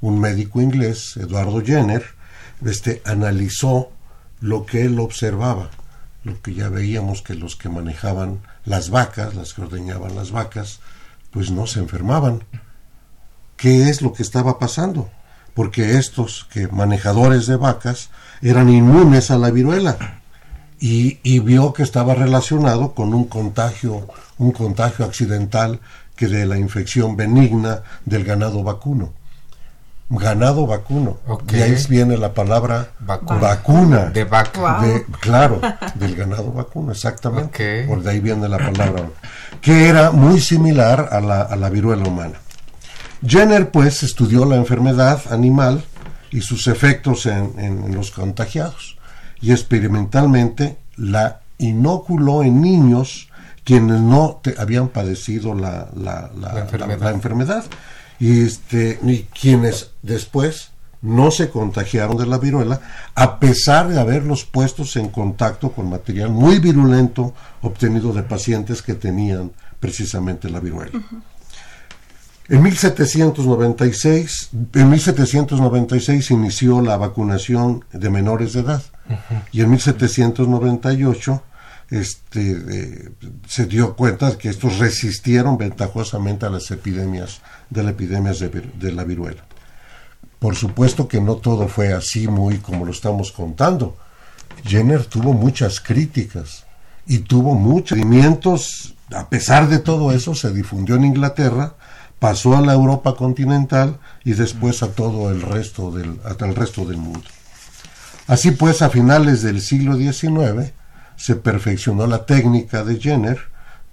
un 0.02 0.20
médico 0.20 0.60
inglés, 0.60 1.18
Eduardo 1.18 1.62
Jenner, 1.64 2.04
este, 2.64 3.02
analizó 3.06 3.90
lo 4.42 4.66
que 4.66 4.86
él 4.86 5.00
observaba, 5.00 5.70
lo 6.24 6.42
que 6.42 6.54
ya 6.54 6.70
veíamos 6.70 7.22
que 7.22 7.36
los 7.36 7.56
que 7.56 7.70
manejaban 7.70 8.40
las 8.66 8.90
vacas, 8.90 9.36
las 9.36 9.54
que 9.54 9.62
ordeñaban 9.62 10.16
las 10.16 10.32
vacas, 10.32 10.80
pues 11.32 11.52
no 11.52 11.68
se 11.68 11.80
enfermaban 11.80 12.44
qué 13.58 13.90
es 13.90 14.02
lo 14.02 14.14
que 14.14 14.24
estaba 14.24 14.60
pasando, 14.60 15.10
porque 15.54 15.98
estos 15.98 16.48
que 16.52 16.68
manejadores 16.68 17.48
de 17.48 17.56
vacas 17.56 18.10
eran 18.42 18.70
inmunes 18.70 19.32
a 19.32 19.38
la 19.38 19.52
viruela 19.52 20.22
y, 20.80 21.20
y, 21.24 21.40
vio 21.40 21.74
que 21.74 21.84
estaba 21.84 22.16
relacionado 22.16 22.94
con 22.94 23.14
un 23.14 23.26
contagio, 23.26 24.08
un 24.38 24.52
contagio 24.52 25.06
accidental 25.06 25.80
que 26.16 26.28
de 26.28 26.46
la 26.46 26.58
infección 26.58 27.16
benigna 27.16 27.82
del 28.06 28.26
ganado 28.26 28.62
vacuno. 28.64 29.14
Ganado 30.10 30.68
vacuno. 30.68 31.18
Y 31.52 31.56
ahí 31.56 31.76
viene 31.90 32.18
la 32.18 32.34
palabra 32.34 32.90
vacuna. 33.00 34.06
De 34.12 34.24
vaca. 34.24 34.80
claro, 35.20 35.60
del 35.96 36.16
ganado 36.16 36.52
vacuno, 36.52 36.92
exactamente. 36.92 37.86
Por 37.88 38.04
de 38.04 38.12
ahí 38.12 38.20
viene 38.20 38.48
la 38.48 38.58
palabra. 38.58 39.10
Que 39.62 39.88
era 39.88 40.12
muy 40.12 40.40
similar 40.40 41.10
a 41.12 41.20
la, 41.22 41.42
a 41.42 41.56
la 41.56 41.70
viruela 41.70 42.08
humana. 42.08 42.40
Jenner 43.26 43.72
pues 43.72 44.04
estudió 44.04 44.46
la 44.46 44.56
enfermedad 44.56 45.22
animal 45.32 45.84
y 46.32 46.42
sus 46.42 46.68
efectos 46.68 47.26
en, 47.26 47.94
los 47.94 48.12
contagiados 48.12 48.98
y 49.42 49.52
experimentalmente 49.52 50.78
la 50.98 51.42
inoculó 51.58 52.44
en 52.44 52.62
niños 52.62 53.30
quienes 53.64 54.02
no 54.02 54.42
habían 54.58 54.90
padecido 54.90 55.56
la, 55.56 55.88
la, 55.96 56.30
enfermedad. 57.12 57.64
Y, 58.20 58.46
este, 58.46 59.00
y 59.04 59.24
quienes 59.24 59.92
después 60.02 60.72
no 61.02 61.30
se 61.30 61.50
contagiaron 61.50 62.18
de 62.18 62.26
la 62.26 62.40
viruela 62.40 62.82
a 63.14 63.40
pesar 63.40 63.88
de 63.88 64.00
haberlos 64.00 64.44
puestos 64.44 64.96
en 64.96 65.10
contacto 65.10 65.72
con 65.72 65.90
material 65.90 66.32
muy 66.32 66.60
virulento 66.60 67.34
obtenido 67.62 68.12
de 68.12 68.24
pacientes 68.24 68.82
que 68.82 68.96
tenían 68.96 69.52
precisamente 69.80 70.50
la 70.50 70.60
viruela. 70.60 71.00
En 72.48 72.62
1796, 72.62 74.50
en 74.74 74.90
1796 74.90 76.32
inició 76.32 76.82
la 76.82 76.98
vacunación 76.98 77.86
de 77.92 78.10
menores 78.10 78.54
de 78.54 78.62
edad. 78.62 78.84
Y 79.52 79.62
en 79.62 79.72
1798 79.72 81.44
este, 81.90 82.52
eh, 82.52 83.10
se 83.48 83.66
dio 83.66 83.96
cuenta 83.96 84.32
de 84.32 84.38
que 84.38 84.50
estos 84.50 84.80
resistieron 84.80 85.58
ventajosamente 85.58 86.46
a 86.46 86.50
las 86.50 86.70
epidemias 86.72 87.42
de 87.70 87.84
la 87.84 87.92
epidemia 87.92 88.32
de, 88.34 88.92
la 88.92 89.04
viruela. 89.04 89.46
Por 90.40 90.56
supuesto 90.56 91.08
que 91.08 91.22
no 91.22 91.36
todo 91.36 91.68
fue 91.68 91.94
así 91.94 92.28
muy 92.28 92.60
como 92.60 92.86
lo 92.86 92.92
estamos 92.92 93.32
contando. 93.32 93.98
Jenner 94.64 95.06
tuvo 95.06 95.34
muchas 95.34 95.80
críticas 95.80 96.66
y 97.08 97.20
tuvo 97.20 97.56
muchos 97.56 97.98
movimientos. 97.98 98.96
A 99.14 99.30
pesar 99.30 99.70
de 99.70 99.80
todo 99.80 100.12
eso, 100.12 100.36
se 100.36 100.52
difundió 100.52 100.96
en 100.96 101.06
Inglaterra 101.06 101.76
pasó 102.20 102.56
a 102.56 102.62
la 102.62 102.74
Europa 102.74 103.16
continental 103.16 104.00
y 104.24 104.34
después 104.34 104.82
a 104.84 104.88
todo 104.88 105.32
el 105.32 105.42
resto 105.42 105.92
del, 105.92 106.20
hasta 106.26 106.46
el 106.46 106.56
resto 106.56 106.86
del 106.86 106.98
mundo. 106.98 107.28
Así 108.28 108.52
pues, 108.52 108.82
a 108.82 108.90
finales 108.90 109.42
del 109.44 109.62
siglo 109.62 109.96
XIX 109.96 110.74
se 111.16 111.36
perfeccionó 111.36 112.08
la 112.08 112.26
técnica 112.26 112.84
de 112.84 113.00
Jenner 113.00 113.40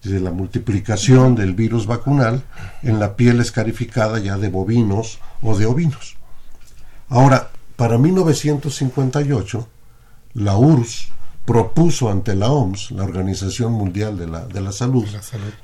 de 0.03 0.21
la 0.21 0.31
multiplicación 0.31 1.35
del 1.35 1.55
virus 1.55 1.87
vacunal 1.87 2.43
en 2.83 2.99
la 2.99 3.17
piel 3.17 3.41
escarificada 3.41 4.19
ya 4.19 4.37
de 4.37 4.49
bovinos 4.49 5.19
o 5.43 5.57
de 5.57 5.67
ovinos. 5.67 6.17
Ahora, 7.09 7.51
para 7.77 7.99
1958, 7.99 9.69
la 10.35 10.57
URSS 10.57 11.09
propuso 11.45 12.11
ante 12.11 12.35
la 12.35 12.51
OMS, 12.51 12.93
la 12.93 13.05
Organización 13.05 13.73
Mundial 13.73 14.17
de 14.17 14.29
la, 14.29 14.47
de 14.47 14.61
la, 14.61 14.73
Salud, 14.73 15.05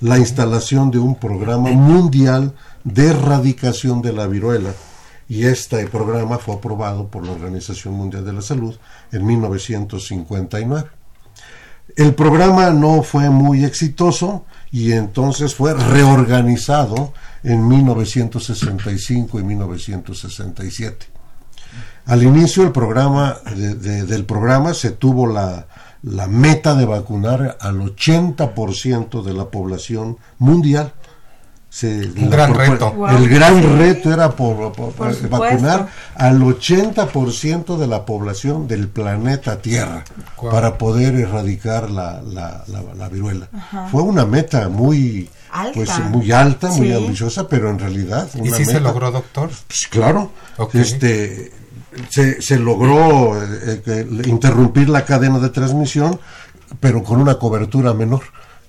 la, 0.01 0.19
instalación 0.19 0.91
de 0.91 0.99
un 0.99 1.15
programa 1.15 1.71
mundial 1.71 2.55
de 2.85 3.09
erradicación 3.09 4.03
de 4.03 4.13
la 4.13 4.27
viruela 4.27 4.73
y 5.29 5.45
este 5.45 5.87
programa 5.87 6.39
fue 6.39 6.57
aprobado 6.57 7.09
por 7.09 7.25
la 7.25 7.33
Organización 7.33 7.95
Mundial 7.95 8.25
de 8.25 8.33
la 8.33 8.43
Salud 8.43 8.77
en 9.13 9.27
1959. 9.27 10.98
El 11.97 12.15
programa 12.15 12.71
no 12.71 13.03
fue 13.03 13.31
muy 13.31 13.65
exitoso 13.65 14.45
y 14.71 14.93
entonces 14.93 15.55
fue 15.55 15.75
reorganizado 15.75 17.13
en 17.43 17.67
1965 17.67 19.41
y 19.41 19.43
1967 19.43 21.19
al 22.09 22.23
inicio 22.23 22.63
del 22.63 22.73
programa, 22.73 23.37
se 24.73 24.91
tuvo 24.93 25.27
la, 25.27 25.67
meta 26.03 26.75
de 26.75 26.87
vacunar 26.87 27.59
al 27.61 27.81
80% 27.81 29.23
de 29.23 29.35
la 29.35 29.51
población 29.51 30.17
mundial. 30.39 30.95
Un 31.87 32.31
gran 32.31 32.55
reto. 32.55 32.95
El 33.09 33.29
gran 33.29 33.79
reto 33.79 34.13
era 34.13 34.31
por, 34.31 34.73
vacunar 35.29 35.89
al 36.15 36.41
80% 36.41 37.77
de 37.77 37.87
la 37.87 38.05
población 38.05 38.67
del 38.67 38.89
planeta 38.89 39.61
Tierra 39.61 40.05
para 40.51 40.79
poder 40.79 41.15
erradicar 41.15 41.91
la, 41.91 42.21
la, 42.23 43.09
viruela. 43.09 43.49
Fue 43.91 44.03
una 44.03 44.25
meta 44.25 44.69
muy, 44.69 45.29
alta. 45.51 45.73
Pues, 45.75 46.01
muy 46.11 46.33
alta, 46.33 46.69
muy 46.71 46.93
ambiciosa, 46.93 47.49
pero 47.49 47.71
en 47.71 47.79
realidad... 47.79 48.29
¿Y 48.43 48.51
si 48.51 48.65
se 48.65 48.81
logró, 48.81 49.11
doctor? 49.11 49.51
Pues, 49.67 49.87
claro. 49.91 50.33
Este, 50.73 51.53
se, 52.11 52.41
se 52.41 52.59
logró 52.59 53.41
eh, 53.41 53.83
eh, 53.87 54.07
interrumpir 54.27 54.89
la 54.89 55.05
cadena 55.05 55.39
de 55.39 55.51
transmisión, 55.51 56.19
pero 56.81 57.03
con 57.03 57.21
una 57.21 57.39
cobertura 57.39 57.95
menor. 57.95 58.23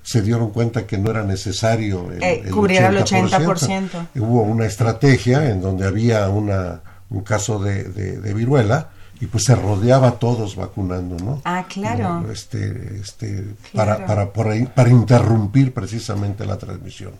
Se 0.09 0.23
dieron 0.23 0.49
cuenta 0.49 0.87
que 0.87 0.97
no 0.97 1.11
era 1.11 1.21
necesario 1.21 2.11
el, 2.19 2.49
cubrir 2.49 2.81
el 2.81 2.97
80%. 2.97 4.07
Hubo 4.15 4.41
una 4.41 4.65
estrategia 4.65 5.51
en 5.51 5.61
donde 5.61 5.85
había 5.85 6.27
una, 6.29 6.81
un 7.11 7.21
caso 7.21 7.59
de, 7.59 7.83
de, 7.83 8.33
viruela 8.33 8.89
y 9.21 9.27
pues 9.27 9.43
se 9.43 9.53
rodeaba 9.53 10.07
a 10.07 10.11
todos 10.13 10.55
vacunando, 10.55 11.23
¿no? 11.23 11.43
Ah, 11.45 11.63
claro. 11.69 12.25
Este, 12.31 12.99
este, 12.99 13.53
Para, 13.71 14.03
para, 14.07 14.31
para 14.31 14.89
interrumpir 14.89 15.75
precisamente 15.75 16.43
la 16.43 16.57
transmisión. 16.57 17.11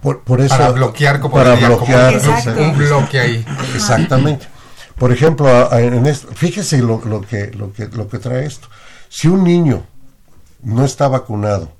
Por, 0.00 0.22
por 0.22 0.40
eso, 0.40 0.56
para 0.56 0.70
bloquear 0.70 1.20
como 1.20 1.34
para 1.34 1.54
bloquear 1.54 2.18
un 2.56 2.78
bloque 2.78 3.20
ahí. 3.20 3.44
Exactamente. 3.74 4.46
Por 4.96 5.12
ejemplo, 5.12 5.70
en 5.78 6.14
fíjese 6.14 6.78
lo, 6.78 6.98
que, 7.20 7.50
lo, 7.52 7.74
que, 7.74 7.88
lo 7.88 8.08
que 8.08 8.18
trae 8.18 8.46
esto. 8.46 8.68
Si 9.10 9.28
un 9.28 9.44
niño 9.44 9.84
no 10.62 10.84
está 10.84 11.08
vacunado 11.08 11.70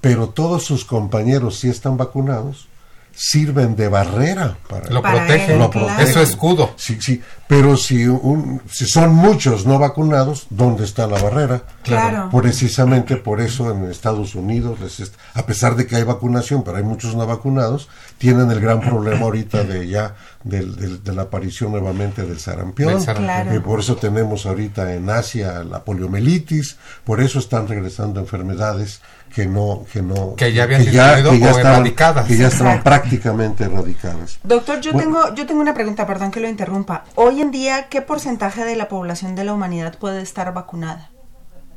pero 0.00 0.30
todos 0.30 0.64
sus 0.64 0.84
compañeros 0.86 1.58
sí 1.58 1.68
están 1.68 1.98
vacunados, 1.98 2.68
sirven 3.14 3.76
de 3.76 3.88
barrera 3.88 4.56
para 4.66 4.88
lo 4.88 5.02
Para 5.02 5.26
protege, 5.26 5.52
él, 5.52 5.58
lo 5.58 5.68
claro. 5.68 5.88
protege. 5.88 6.10
es 6.22 6.30
escudo. 6.30 6.70
Sí, 6.76 6.96
sí, 7.02 7.20
pero 7.46 7.76
si, 7.76 8.06
un, 8.06 8.62
si 8.70 8.86
son 8.86 9.14
muchos 9.14 9.66
no 9.66 9.78
vacunados, 9.78 10.46
¿dónde 10.48 10.84
está 10.84 11.06
la 11.06 11.20
barrera? 11.20 11.64
Claro. 11.82 12.30
Precisamente 12.34 13.16
por 13.16 13.42
eso 13.42 13.70
en 13.70 13.90
Estados 13.90 14.34
Unidos, 14.34 14.80
les 14.80 15.00
est- 15.00 15.14
a 15.34 15.44
pesar 15.44 15.76
de 15.76 15.86
que 15.86 15.96
hay 15.96 16.02
vacunación, 16.04 16.62
pero 16.64 16.78
hay 16.78 16.82
muchos 16.84 17.14
no 17.14 17.26
vacunados, 17.26 17.90
tienen 18.16 18.50
el 18.50 18.60
gran 18.60 18.80
problema 18.80 19.20
ahorita 19.26 19.64
de 19.64 19.86
ya 19.86 20.14
del- 20.42 20.74
del- 20.76 21.04
de 21.04 21.12
la 21.14 21.22
aparición 21.22 21.70
nuevamente 21.72 22.22
del 22.24 22.38
sarampión. 22.40 22.88
Del 22.94 23.00
sarampión. 23.02 23.24
Claro. 23.26 23.52
Eh, 23.52 23.60
por 23.60 23.80
eso 23.80 23.96
tenemos 23.96 24.46
ahorita 24.46 24.94
en 24.94 25.10
Asia 25.10 25.62
la 25.64 25.84
poliomielitis, 25.84 26.78
por 27.04 27.20
eso 27.20 27.38
están 27.38 27.68
regresando 27.68 28.20
enfermedades 28.20 29.02
que 29.34 29.46
no 29.46 29.84
que 29.92 30.02
no 30.02 30.34
Que 30.36 30.52
ya 30.52 30.62
habían 30.64 30.80
disminuido 30.82 31.30
o 31.30 31.34
estaban- 31.34 31.74
erradicadas. 31.74 32.26
que 32.26 32.36
ya 32.36 32.48
estaban 32.48 32.82
prácticamente 32.82 33.64
erradicadas. 33.64 34.38
Doctor, 34.42 34.80
yo 34.80 34.92
Bueno. 34.92 35.20
tengo 35.24 35.34
yo 35.34 35.46
tengo 35.46 35.60
una 35.60 35.74
pregunta, 35.74 36.06
perdón 36.06 36.30
que 36.30 36.40
lo 36.40 36.48
interrumpa. 36.48 37.04
Hoy 37.16 37.40
en 37.42 37.50
día, 37.50 37.88
¿qué 37.88 38.00
porcentaje 38.00 38.64
de 38.64 38.76
la 38.76 38.88
población 38.88 39.34
de 39.34 39.44
la 39.44 39.52
humanidad 39.52 39.98
puede 39.98 40.22
estar 40.22 40.52
vacunada? 40.54 41.10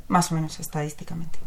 Más 0.07 0.31
o 0.31 0.35
menos 0.35 0.59
estadísticamente. 0.59 1.37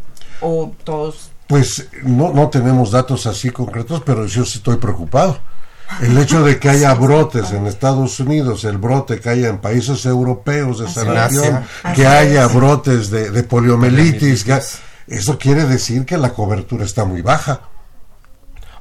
O 0.40 0.72
todos. 0.84 1.30
Pues 1.46 1.88
no, 2.02 2.32
no 2.32 2.50
tenemos 2.50 2.90
datos 2.90 3.26
así 3.26 3.50
concretos, 3.50 4.02
pero 4.04 4.26
yo 4.26 4.44
sí 4.44 4.58
estoy 4.58 4.76
preocupado. 4.76 5.38
El 6.02 6.18
hecho 6.18 6.42
de 6.42 6.58
que 6.58 6.68
haya 6.68 6.92
brotes 6.94 7.52
en 7.52 7.66
Estados 7.66 8.18
Unidos, 8.20 8.64
el 8.64 8.76
brote 8.78 9.20
que 9.20 9.28
haya 9.30 9.48
en 9.48 9.58
países 9.58 10.04
europeos 10.04 10.78
de. 10.80 10.86
Así 10.86 11.38
que 11.94 12.06
haya 12.06 12.46
es. 12.46 12.54
brotes 12.54 13.10
de, 13.10 13.30
de 13.30 13.42
poliomielitis, 13.44 14.44
que- 14.44 14.60
eso 15.08 15.38
quiere 15.38 15.64
decir 15.64 16.04
que 16.04 16.18
la 16.18 16.30
cobertura 16.32 16.84
está 16.84 17.04
muy 17.04 17.22
baja. 17.22 17.60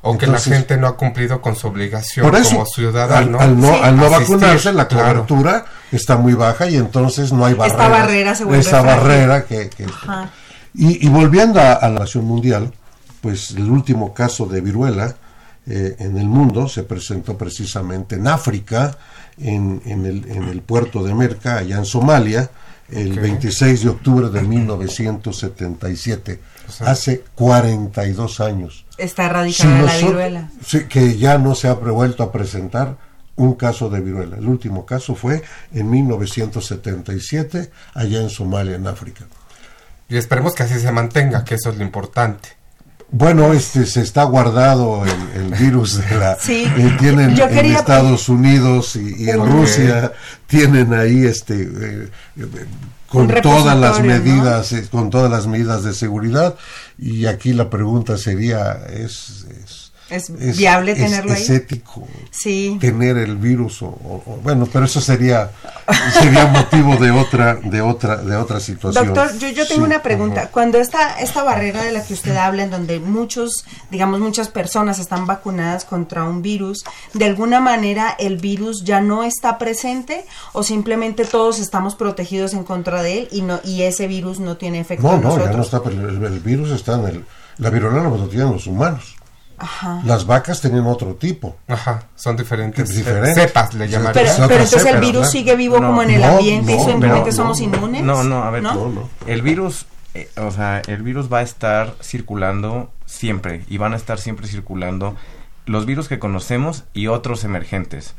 O 0.02 0.18
que 0.18 0.26
Entonces- 0.26 0.50
la 0.52 0.58
gente 0.58 0.78
no 0.78 0.88
ha 0.88 0.98
cumplido 0.98 1.42
con 1.42 1.56
su 1.56 1.68
obligación 1.68 2.30
Por 2.30 2.40
eso, 2.40 2.52
como 2.52 2.66
ciudadano. 2.66 3.40
al, 3.40 3.50
al 3.50 3.60
no, 3.60 3.68
Sí. 3.74 3.80
al 3.84 3.98
no 3.98 4.06
Asistir, 4.06 4.36
vacunarse, 4.38 4.74
la 4.74 4.88
claro. 4.88 5.06
cobertura 5.26 5.66
está 5.92 6.18
muy 6.18 6.34
baja 6.34 6.68
y 6.70 6.76
entonces 6.78 7.32
no 7.34 7.46
hay 7.46 7.54
Esta 7.54 7.68
barrera. 7.76 7.90
barrera 7.90 8.36
se 8.36 8.44
vuelve 8.44 8.62
Esa 8.62 8.82
frágil. 8.82 9.00
barrera 9.02 9.46
que... 9.46 9.70
que- 9.70 9.86
Ajá. 9.86 10.30
y, 10.76 11.06
y 11.06 11.10
volviendo 11.10 11.60
a, 11.60 11.74
a 11.74 11.90
la 11.90 12.00
nación 12.02 12.26
mundial, 12.26 12.72
pues 13.22 13.52
el 13.52 13.70
último 13.70 14.14
caso 14.14 14.46
de 14.46 14.62
viruela 14.62 15.16
eh, 15.68 15.96
en 16.00 16.18
el 16.18 16.28
mundo 16.28 16.68
se 16.68 16.84
presentó 16.84 17.38
precisamente 17.38 18.16
en 18.16 18.28
África, 18.28 18.98
en, 19.38 19.82
en 19.86 20.06
el, 20.06 20.30
en 20.32 20.44
el 20.44 20.62
puerto 20.62 21.04
de 21.04 21.14
Merca, 21.14 21.58
allá 21.58 21.78
en 21.78 21.86
Somalia, 21.86 22.50
el 22.90 23.14
Ok. 23.14 23.20
26 23.22 23.84
de 23.84 23.90
octubre 23.90 24.30
de 24.30 24.42
1977, 24.44 26.40
O 26.68 26.72
sea, 26.72 26.92
hace 26.92 27.24
42 27.36 28.40
años. 28.40 28.86
Está 28.98 29.24
Si 29.24 29.30
erradicada 29.30 29.82
la 29.82 29.98
viruela. 29.98 30.50
sí, 30.66 30.86
que 30.88 31.18
ya 31.18 31.38
no 31.38 31.56
se 31.56 31.68
ha 31.68 31.74
vuelto 31.74 32.24
a 32.24 32.32
presentar 32.32 32.98
un 33.38 33.56
caso 33.56 33.90
de 33.90 34.00
viruela. 34.00 34.38
El 34.38 34.48
último 34.48 34.86
caso 34.86 35.16
fue 35.16 35.42
en 35.74 35.90
1977, 35.90 37.72
allá 37.94 38.22
en 38.22 38.30
Somalia, 38.30 38.76
en 38.76 38.88
África. 38.88 39.26
Y 40.08 40.18
esperemos 40.18 40.54
que 40.54 40.64
así 40.64 40.80
se 40.80 40.92
mantenga, 40.92 41.44
que 41.44 41.56
eso 41.56 41.72
es 41.72 41.78
lo 41.78 41.84
importante. 41.84 42.50
Bueno, 43.12 43.54
este 43.54 43.86
se 43.86 44.02
está 44.02 44.24
guardado 44.24 45.04
el, 45.06 45.42
el 45.44 45.54
virus 45.54 45.98
de 45.98 46.16
la 46.18 46.36
Sí. 46.40 46.66
eh, 46.76 46.96
tienen 47.00 47.36
Yo 47.36 47.48
en 47.48 47.66
Estados 47.68 48.30
Unidos 48.30 48.96
y, 48.96 49.24
y 49.26 49.30
en. 49.30 49.46
Rusia 49.46 50.12
tienen 50.48 50.94
ahí 50.94 51.26
este 51.26 51.62
eh, 51.64 52.10
eh, 52.38 52.66
con 53.08 53.28
todas 53.42 53.78
las 53.78 54.02
medidas 54.02 54.74
con 54.92 55.10
todas 55.10 55.30
las 55.32 55.48
medidas 55.48 55.84
de 55.84 55.94
seguridad 55.94 56.56
y 56.98 57.28
aquí 57.28 57.54
la 57.54 57.70
pregunta 57.70 58.18
sería 58.18 58.74
es 58.90 59.46
es, 59.64 59.85
¿Es 60.10 60.32
viable 60.58 60.94
tenerlo 60.94 61.34
es 61.34 61.50
ahí? 61.50 61.56
ético 61.56 62.08
Sí. 62.30 62.78
tener 62.80 63.18
el 63.18 63.38
virus 63.38 63.82
o, 63.82 63.88
o- 63.88 64.24
o- 64.26 64.40
bueno 64.44 64.68
pero 64.72 64.86
eso 64.86 65.02
sería 65.02 65.50
sería 66.14 66.46
motivo 66.46 66.96
de 66.98 67.10
otra 67.10 67.56
de 67.56 67.82
otra 67.82 68.18
de 68.18 68.36
otra 68.36 68.60
situación 68.60 69.08
Doctor, 69.14 69.38
yo, 69.40 69.50
yo 69.50 69.66
tengo 69.68 69.82
Sí, 69.82 69.88
una 69.92 70.04
pregunta. 70.04 70.50
Cuando 70.52 70.78
esta, 70.78 71.20
esta 71.20 71.42
barrera 71.44 71.82
de 71.84 71.92
la 71.92 72.04
que 72.04 72.14
usted 72.14 72.36
habla, 72.36 72.64
en 72.64 72.70
donde 72.70 73.00
muchos, 73.00 73.66
digamos, 73.90 74.20
muchas 74.20 74.48
personas 74.50 75.00
están 75.00 75.26
vacunadas 75.26 75.86
contra 75.86 76.24
un 76.24 76.42
virus, 76.44 76.84
¿de 77.14 77.26
alguna 77.26 77.60
manera 77.60 78.16
el 78.20 78.38
virus 78.38 78.84
ya 78.84 79.02
no 79.02 79.24
está 79.24 79.58
presente 79.58 80.26
o 80.54 80.62
simplemente 80.64 81.26
todos 81.26 81.60
estamos 81.60 81.96
protegidos 81.96 82.54
en 82.54 82.64
contra 82.64 83.02
de 83.02 83.20
él 83.24 83.28
y 83.32 83.42
no 83.42 83.60
y 83.64 83.82
ese 83.82 84.06
virus 84.08 84.40
no 84.40 84.56
tiene 84.58 84.80
efecto 84.80 85.08
No, 85.08 85.16
en 85.16 85.22
no, 85.22 85.30
ya 85.38 85.46
nosotros? 85.52 85.72
no 85.74 85.80
está, 85.80 85.90
el, 85.90 86.24
el 86.26 86.40
virus 86.42 86.70
está 86.72 86.94
en 86.96 87.06
el... 87.08 87.26
La 87.58 87.70
viruela 87.70 88.04
lo 88.04 88.28
tienen 88.28 88.52
los 88.52 88.68
humanos. 88.68 89.15
Ajá. 89.58 90.02
Las 90.06 90.26
vacas 90.26 90.62
tenían 90.62 90.86
otro 90.88 91.16
tipo. 91.16 91.58
Ajá, 91.68 92.04
son 92.16 92.36
diferentes. 92.38 92.90
Es 92.90 92.96
diferente. 92.96 93.34
Cepas 93.34 93.74
le 93.74 93.86
Sí. 93.88 93.92
llamarían. 93.94 94.26
Pero, 94.48 94.64
entonces 94.64 94.86
el 94.86 95.00
virus 95.00 95.14
¿verdad? 95.22 95.30
sigue 95.30 95.56
vivo 95.56 95.80
No, 95.80 95.88
como 95.88 96.04
en 96.04 96.12
el 96.12 96.22
no, 96.22 96.28
ambiente 96.28 96.74
y 96.74 96.78
no, 96.78 96.86
simplemente 96.86 97.30
no, 97.32 97.36
somos 97.36 97.60
no. 97.60 97.64
inmunes. 97.66 98.04
No, 98.04 98.24
no, 98.24 98.44
a 98.44 98.50
ver, 98.50 98.64
No, 98.64 98.74
no. 98.90 99.10
el 99.28 99.42
virus, 99.42 99.86
eh, 100.14 100.30
o 100.38 100.52
sea, 100.52 100.82
el 100.88 101.02
virus 101.04 101.32
va 101.32 101.40
a 101.40 101.44
estar 101.44 101.96
circulando 102.02 102.92
siempre 103.06 103.64
y 103.70 103.78
van 103.78 103.94
a 103.94 103.96
estar 103.96 104.18
siempre 104.20 104.48
circulando 104.48 105.16
los 105.66 105.86
virus 105.86 106.08
que 106.08 106.20
conocemos 106.20 106.84
y 106.94 107.08
otros 107.08 107.44
emergentes. 107.44 108.14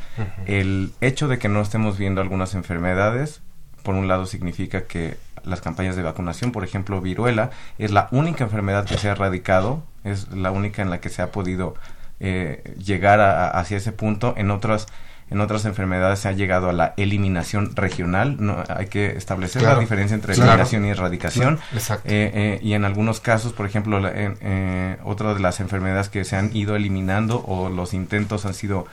El 0.46 0.92
hecho 1.00 1.28
de 1.28 1.38
que 1.38 1.48
no 1.48 1.60
estemos 1.60 1.96
viendo 1.96 2.20
algunas 2.20 2.54
enfermedades, 2.54 3.40
por 3.84 3.94
un 3.94 4.08
lado, 4.08 4.26
significa 4.26 4.82
que 4.82 5.16
las 5.44 5.60
campañas 5.60 5.94
de 5.94 6.02
vacunación, 6.02 6.50
por 6.50 6.64
ejemplo, 6.64 7.00
viruela, 7.00 7.50
es 7.78 7.92
la 7.92 8.08
única 8.10 8.42
enfermedad 8.42 8.84
que 8.84 8.98
se 8.98 9.08
ha 9.08 9.12
erradicado, 9.12 9.84
es 10.06 10.28
la 10.32 10.50
única 10.50 10.82
en 10.82 10.90
la 10.90 11.00
que 11.00 11.08
se 11.10 11.20
ha 11.22 11.30
podido 11.32 11.74
eh, 12.20 12.74
llegar 12.82 13.20
a- 13.20 13.46
a- 13.48 13.60
hacia 13.60 13.76
ese 13.76 13.92
punto. 13.92 14.32
En 14.36 14.50
otras 14.50 14.86
en 15.28 15.40
otras 15.40 15.64
enfermedades 15.64 16.20
se 16.20 16.28
ha 16.28 16.32
llegado 16.32 16.70
a 16.70 16.72
la 16.72 16.94
eliminación 16.96 17.74
regional. 17.74 18.36
No, 18.38 18.62
hay 18.68 18.86
que 18.86 19.16
establecer 19.16 19.60
Claro, 19.60 19.74
la 19.76 19.80
diferencia 19.80 20.14
entre 20.14 20.34
claro. 20.34 20.50
eliminación 20.52 20.84
y 20.86 20.90
erradicación. 20.90 21.58
Eh, 21.74 21.80
eh, 22.04 22.58
y 22.62 22.74
en 22.74 22.84
algunos 22.84 23.18
casos, 23.20 23.52
por 23.52 23.66
ejemplo, 23.66 23.98
la- 23.98 24.12
en, 24.12 24.38
eh, 24.40 24.96
otra 25.02 25.34
de 25.34 25.40
las 25.40 25.58
enfermedades 25.58 26.10
que 26.10 26.24
se 26.24 26.36
han 26.36 26.54
ido 26.56 26.76
eliminando 26.76 27.42
o 27.44 27.68
los 27.70 27.92
intentos 27.92 28.46
han 28.46 28.54
sido 28.54 28.86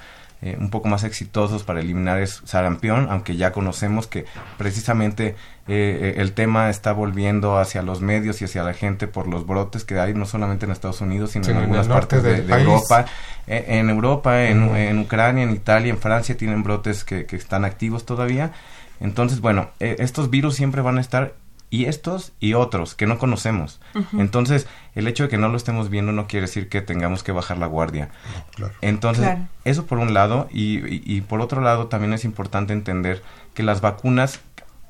eh, 0.44 0.58
un 0.60 0.70
poco 0.70 0.90
más 0.90 1.06
exitosos 1.06 1.64
para 1.64 1.80
eliminar 1.80 2.20
es 2.20 2.42
sarampión, 2.44 3.08
aunque 3.10 3.38
ya 3.38 3.54
conocemos 3.54 4.08
que 4.08 4.26
precisamente 4.58 5.36
eh, 5.66 6.16
eh, 6.18 6.22
el 6.22 6.34
tema 6.34 6.70
está 6.70 6.92
volviendo 6.92 7.58
hacia 7.58 7.82
los 7.82 8.02
medios 8.02 8.42
y 8.42 8.46
hacia 8.46 8.64
la 8.64 8.74
gente 8.74 9.08
por 9.08 9.30
los 9.30 9.48
brotes 9.48 9.86
que 9.86 9.98
hay 9.98 10.14
no 10.14 10.26
solamente 10.26 10.66
en 10.66 10.74
Estados 10.74 11.00
Unidos, 11.00 11.32
sino, 11.32 11.46
en 11.46 11.52
el 11.52 11.64
algunas 11.64 11.88
partes 11.88 12.22
de. 12.22 12.40
Europa. 12.40 13.06
Eh, 13.48 13.64
en 13.68 13.90
Europa, 13.90 14.44
en, 14.44 14.76
en 14.76 15.00
Ucrania, 15.00 15.44
en 15.44 15.52
Italia, 15.52 15.92
en 15.92 16.00
Francia 16.00 16.36
tienen 16.36 16.64
brotes 16.64 17.06
que, 17.06 17.26
que 17.26 17.38
están 17.38 17.64
activos 17.64 18.06
todavía. 18.06 18.52
Entonces, 19.00 19.40
bueno, 19.40 19.70
estos 19.80 20.30
virus 20.30 20.56
siempre 20.56 20.82
van 20.82 20.98
a 20.98 21.02
estar 21.02 21.34
y 21.74 21.86
estos 21.86 22.34
y 22.40 22.54
otros 22.54 22.94
que 22.94 23.08
no 23.08 23.18
conocemos. 23.18 23.80
Entonces, 24.14 24.68
el 24.94 25.08
hecho 25.08 25.24
de 25.24 25.30
que 25.30 25.40
no 25.40 25.50
lo 25.50 25.58
estemos 25.58 25.90
viendo 25.90 26.12
no 26.12 26.28
quiere 26.28 26.46
decir 26.46 26.70
que 26.70 26.82
tengamos 26.84 27.24
que 27.24 27.32
bajar 27.32 27.58
la 27.58 27.66
guardia. 27.66 28.10
Claro. 28.56 28.74
Entonces, 28.82 29.24
Claro. 29.26 29.48
eso 29.66 29.88
por 29.88 29.98
un 29.98 30.14
lado, 30.14 30.48
y, 30.52 30.78
y- 30.86 31.02
y 31.04 31.22
por 31.22 31.42
otro 31.42 31.62
lado 31.62 31.88
también 31.88 32.14
es 32.14 32.26
importante 32.26 32.74
entender 32.74 33.24
que 33.56 33.64
las 33.64 33.82
vacunas, 33.82 34.40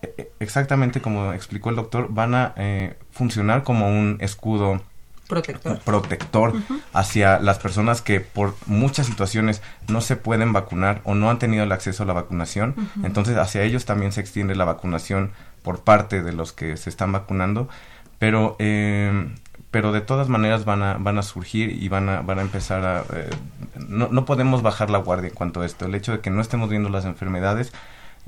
eh, 0.02 0.14
eh, 0.18 0.32
exactamente 0.42 1.00
como 1.00 1.32
explicó 1.32 1.70
el 1.70 1.78
doctor, 1.78 2.08
van 2.10 2.36
a 2.36 2.54
eh, 2.58 2.98
funcionar 3.12 3.64
como 3.64 3.88
un 3.88 4.18
escudo 4.20 4.82
Protector. 5.30 5.80
protector 5.80 6.54
hacia 6.92 7.40
las 7.40 7.58
personas 7.60 8.02
que 8.02 8.20
por 8.20 8.56
muchas 8.66 9.06
situaciones 9.08 9.62
no 9.88 10.02
se 10.02 10.18
pueden 10.18 10.52
vacunar 10.52 11.00
o 11.06 11.16
no 11.16 11.30
han 11.30 11.40
tenido 11.40 11.64
el 11.64 11.72
acceso 11.72 12.04
a 12.04 12.06
la 12.06 12.12
vacunación. 12.14 12.76
Entonces, 13.04 13.38
hacia 13.38 13.64
ellos 13.64 13.86
también 13.86 14.12
se 14.12 14.20
extiende 14.20 14.54
la 14.54 14.66
vacunación 14.66 15.32
por 15.64 15.84
parte 15.84 16.22
de 16.22 16.34
los 16.34 16.54
que 16.54 16.78
se 16.78 16.90
están 16.90 17.12
vacunando, 17.12 17.68
pero 18.20 18.56
eh, 18.60 19.34
pero 19.72 19.92
de 19.92 20.02
todas 20.02 20.30
maneras 20.30 20.66
van 20.66 20.84
a 20.84 20.98
van 20.98 21.18
a 21.18 21.24
surgir 21.24 21.72
y 21.72 21.90
van 21.90 22.10
a 22.10 22.22
van 22.22 22.40
a 22.40 22.42
empezar 22.44 22.86
a 22.86 23.04
eh, 23.16 23.30
no, 23.88 24.10
no 24.12 24.26
podemos 24.26 24.62
bajar 24.62 24.90
la 24.92 25.00
guardia 25.00 25.30
en 25.30 25.36
cuanto 25.36 25.62
a 25.62 25.66
esto. 25.66 25.86
El 25.86 25.96
hecho 25.96 26.12
de 26.12 26.20
que 26.20 26.30
no 26.30 26.42
estemos 26.42 26.70
viendo 26.70 26.90
las 26.90 27.06
enfermedades 27.06 27.74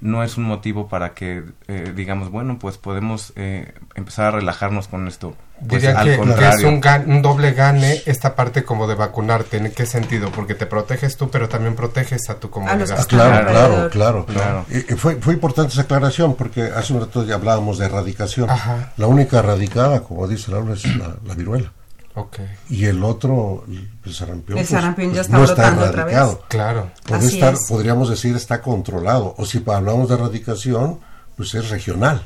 no 0.02 0.24
es 0.24 0.38
un 0.38 0.44
motivo 0.44 0.88
para 0.90 1.14
que 1.14 1.44
eh, 1.68 1.94
digamos 1.96 2.30
bueno 2.30 2.60
pues 2.60 2.78
podemos 2.78 3.32
eh, 3.36 3.74
empezar 3.96 4.26
a 4.28 4.32
relajarnos 4.32 4.88
con 4.88 5.08
esto. 5.08 5.36
Pues, 5.70 5.82
Diría 5.84 5.98
al 5.98 6.04
que, 6.06 6.10
que 6.10 6.16
es 6.16 6.20
contrario. 6.28 6.68
un, 6.68 6.82
gan- 6.82 7.08
un 7.08 7.22
doble 7.22 7.54
gane 7.54 8.02
esta 8.06 8.36
parte 8.36 8.66
como 8.66 8.88
de 8.88 8.96
vacunarte. 8.96 9.56
¿En 9.56 9.72
qué 9.72 9.86
sentido? 9.86 10.30
Porque 10.32 10.54
te 10.54 10.66
proteges 10.66 11.16
tú, 11.16 11.30
pero 11.32 11.48
también 11.48 11.76
proteges 11.76 12.30
a 12.30 12.42
tu 12.42 12.50
comunidad. 12.50 12.98
Ah, 13.00 13.06
claro, 13.08 13.48
claro, 13.50 13.90
claro, 13.90 14.26
Claro. 14.26 14.66
Y- 14.70 14.80
y 14.94 14.98
fue, 14.98 15.16
fue 15.16 15.34
importante 15.34 15.72
esa 15.72 15.84
aclaración 15.84 16.36
porque 16.36 16.64
hace 16.64 16.92
un 16.92 17.00
rato 17.00 17.24
ya 17.26 17.36
hablábamos 17.36 17.78
de 17.78 17.86
erradicación. 17.86 18.50
Ajá. 18.50 18.92
La 18.98 19.08
única 19.08 19.40
erradicada, 19.40 20.02
como 20.02 20.28
dice 20.28 20.52
Laura, 20.52 20.74
es 20.74 20.84
la, 20.98 21.16
la 21.26 21.34
viruela. 21.36 21.72
Ok, 22.16 22.40
Y 22.70 22.86
el 22.86 23.04
otro, 23.04 23.66
el 23.68 24.14
sarampión, 24.14 24.58
El 24.58 24.64
pues, 24.64 24.70
sarampión 24.70 25.10
ya 25.10 25.16
pues, 25.16 25.26
está 25.26 25.38
no 25.38 25.44
está 25.44 25.74
otra 25.74 25.90
erradicado. 25.90 26.46
claro. 26.48 26.92
Puede 27.06 27.28
estar, 27.28 27.54
es. 27.56 27.68
podríamos 27.68 28.10
decir, 28.10 28.36
está 28.36 28.62
controlado. 28.62 29.36
O 29.38 29.46
si 29.46 29.62
hablamos 29.68 30.08
de 30.08 30.16
erradicación, 30.16 31.00
pues 31.36 31.54
es 31.56 31.70
regional. 31.70 32.26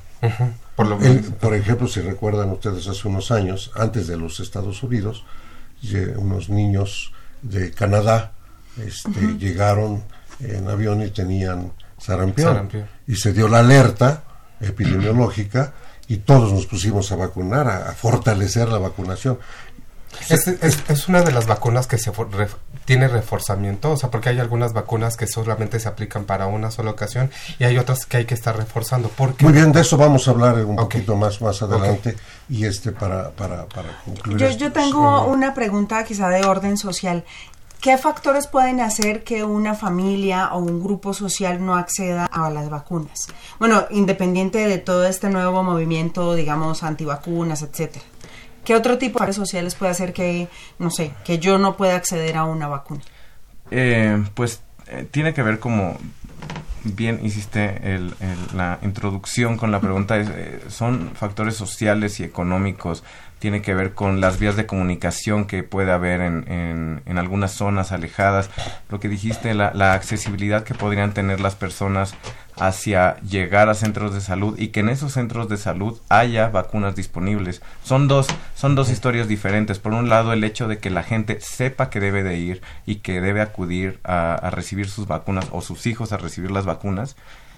por, 0.76 0.88
lo 0.88 0.98
menos. 0.98 1.28
por 1.40 1.56
ejemplo, 1.56 1.88
si 1.88 2.02
recuerdan 2.02 2.52
ustedes 2.52 2.88
hace 2.88 3.08
unos 3.08 3.32
años, 3.32 3.72
antes 3.76 4.08
de 4.08 4.18
los 4.18 4.40
Estados 4.40 4.84
Unidos, 4.84 5.26
unos 6.18 6.50
niños 6.50 7.12
de 7.42 7.72
Canadá 7.72 8.34
este, 8.86 9.38
llegaron 9.40 10.04
en 10.40 10.68
avión 10.68 11.02
y 11.02 11.10
tenían 11.10 11.74
sarampión, 11.98 12.70
y 13.08 13.16
se 13.16 13.34
dio 13.34 13.48
la 13.48 13.60
alerta 13.60 14.24
epidemiológica 14.62 15.74
y 16.08 16.18
todos 16.18 16.52
nos 16.52 16.66
pusimos 16.66 17.12
a 17.12 17.16
vacunar, 17.16 17.68
a, 17.68 17.94
fortalecer 17.94 18.70
la 18.70 18.80
vacunación. 18.80 19.38
Es, 20.30 20.48
es, 20.48 21.08
una 21.08 21.22
de 21.22 21.32
las 21.32 21.48
vacunas 21.48 21.88
que 21.88 21.98
se 21.98 22.12
tiene 22.86 23.08
reforzamiento, 23.08 23.92
o 23.92 23.98
sea, 23.98 24.10
porque 24.10 24.30
hay 24.30 24.40
algunas 24.40 24.74
vacunas 24.74 25.16
que 25.18 25.28
solamente 25.28 25.80
se 25.80 25.88
aplican 25.88 26.26
para 26.26 26.48
una 26.48 26.72
sola 26.72 26.92
ocasión 26.92 27.32
y 27.58 27.64
hay 27.64 27.78
otras 27.78 28.06
que 28.06 28.18
hay 28.18 28.26
que 28.26 28.34
estar 28.34 28.56
reforzando. 28.58 29.10
porque 29.10 29.44
Muy 29.44 29.54
bien, 29.54 29.72
de 29.72 29.82
eso 29.82 29.98
vamos 29.98 30.28
a 30.28 30.32
hablar 30.32 30.64
un 30.66 30.76
poquito 30.76 31.16
más 31.16 31.42
más 31.42 31.62
adelante 31.62 32.16
y 32.50 32.66
este 32.66 32.92
para, 32.92 33.32
para, 33.32 33.66
para 33.68 34.02
concluir. 34.04 34.38
Yo, 34.40 34.50
yo 34.50 34.72
tengo 34.72 35.26
una 35.26 35.54
pregunta 35.54 36.04
quizá 36.04 36.30
de 36.30 36.44
orden 36.46 36.78
social. 36.78 37.24
¿Qué 37.82 37.98
factores 37.98 38.48
pueden 38.48 38.82
hacer 38.82 39.24
que 39.24 39.46
una 39.46 39.74
familia 39.74 40.50
o 40.52 40.60
un 40.60 40.84
grupo 40.84 41.14
social 41.14 41.66
no 41.66 41.78
acceda 41.78 42.26
a 42.26 42.50
las 42.50 42.70
vacunas? 42.70 43.28
Bueno, 43.58 43.86
independiente 43.90 44.68
de 44.68 44.80
todo 44.80 45.06
este 45.06 45.30
nuevo 45.30 45.64
movimiento, 45.64 46.36
digamos, 46.36 46.84
antivacunas, 46.84 47.62
etcétera. 47.62 48.04
¿Qué 48.70 48.76
otro 48.76 49.00
tipo 49.00 49.14
de 49.14 49.26
factores 49.26 49.36
sociales 49.36 49.74
puede 49.74 49.94
hacer 49.94 50.14
que, 50.14 50.48
no 50.78 50.92
sé, 50.92 51.12
que 51.26 51.40
yo 51.40 51.58
no 51.58 51.76
pueda 51.76 51.96
acceder 51.96 52.38
a 52.38 52.44
una 52.44 52.68
vacuna? 52.68 53.02
Eh, 53.72 54.24
pues 54.36 54.62
eh, 54.86 55.08
tiene 55.10 55.34
que 55.34 55.42
ver 55.42 55.58
como 55.58 55.98
bien 56.84 57.20
hiciste 57.26 57.96
el, 57.96 58.14
la 58.54 58.78
introducción 58.84 59.58
con 59.58 59.72
la 59.72 59.82
pregunta, 59.82 60.20
eh, 60.20 60.62
son 60.68 61.16
factores 61.16 61.56
sociales 61.56 62.20
y 62.20 62.24
económicos 62.24 63.04
tiene 63.40 63.62
que 63.62 63.74
ver 63.74 63.94
con 63.94 64.22
las 64.22 64.38
vías 64.38 64.56
de 64.56 64.66
comunicación 64.66 65.46
que 65.46 65.64
puede 65.64 65.92
haber 65.92 66.22
en, 66.22 67.02
en, 67.06 67.18
algunas 67.18 67.52
zonas 67.52 67.92
alejadas. 67.92 68.50
Lo 68.90 69.00
que 69.00 69.08
dijiste, 69.08 69.54
la, 69.54 69.72
la, 69.74 69.94
accesibilidad 69.94 70.64
que 70.64 70.76
podrían 70.76 71.14
tener 71.14 71.40
las 71.40 71.56
personas 71.56 72.14
hacia 72.58 73.18
llegar 73.22 73.70
a 73.70 73.74
centros 73.74 74.14
de 74.14 74.22
salud 74.22 74.60
y 74.60 74.68
que 74.68 74.82
en 74.82 74.90
esos 74.90 75.14
centros 75.14 75.48
de 75.48 75.58
salud 75.58 76.00
haya 76.10 76.50
vacunas 76.50 76.96
disponibles. 76.96 77.62
Son 77.84 78.08
dos, 78.08 78.28
son 78.56 78.76
dos 78.76 78.90
historias 78.90 79.28
diferentes. 79.28 79.80
Por 79.80 79.94
un 79.94 80.10
lado, 80.10 80.34
el 80.34 80.44
hecho 80.44 80.68
de 80.68 80.78
que 80.78 80.90
la 80.90 81.04
gente 81.04 81.40
sepa 81.40 81.90
que 81.90 82.02
debe 82.02 82.24
de 82.24 82.38
ir 82.38 82.62
y 82.86 82.98
que 82.98 83.22
debe 83.22 83.42
acudir 83.42 84.00
a, 84.04 84.36
a 84.36 84.50
recibir 84.50 84.90
sus 84.90 85.08
vacunas 85.08 85.48
o 85.52 85.62
sus 85.62 85.88
hijos 85.88 86.12
a 86.12 86.18
recibir 86.18 86.52
las 86.52 86.66
vacunas. 86.66 87.16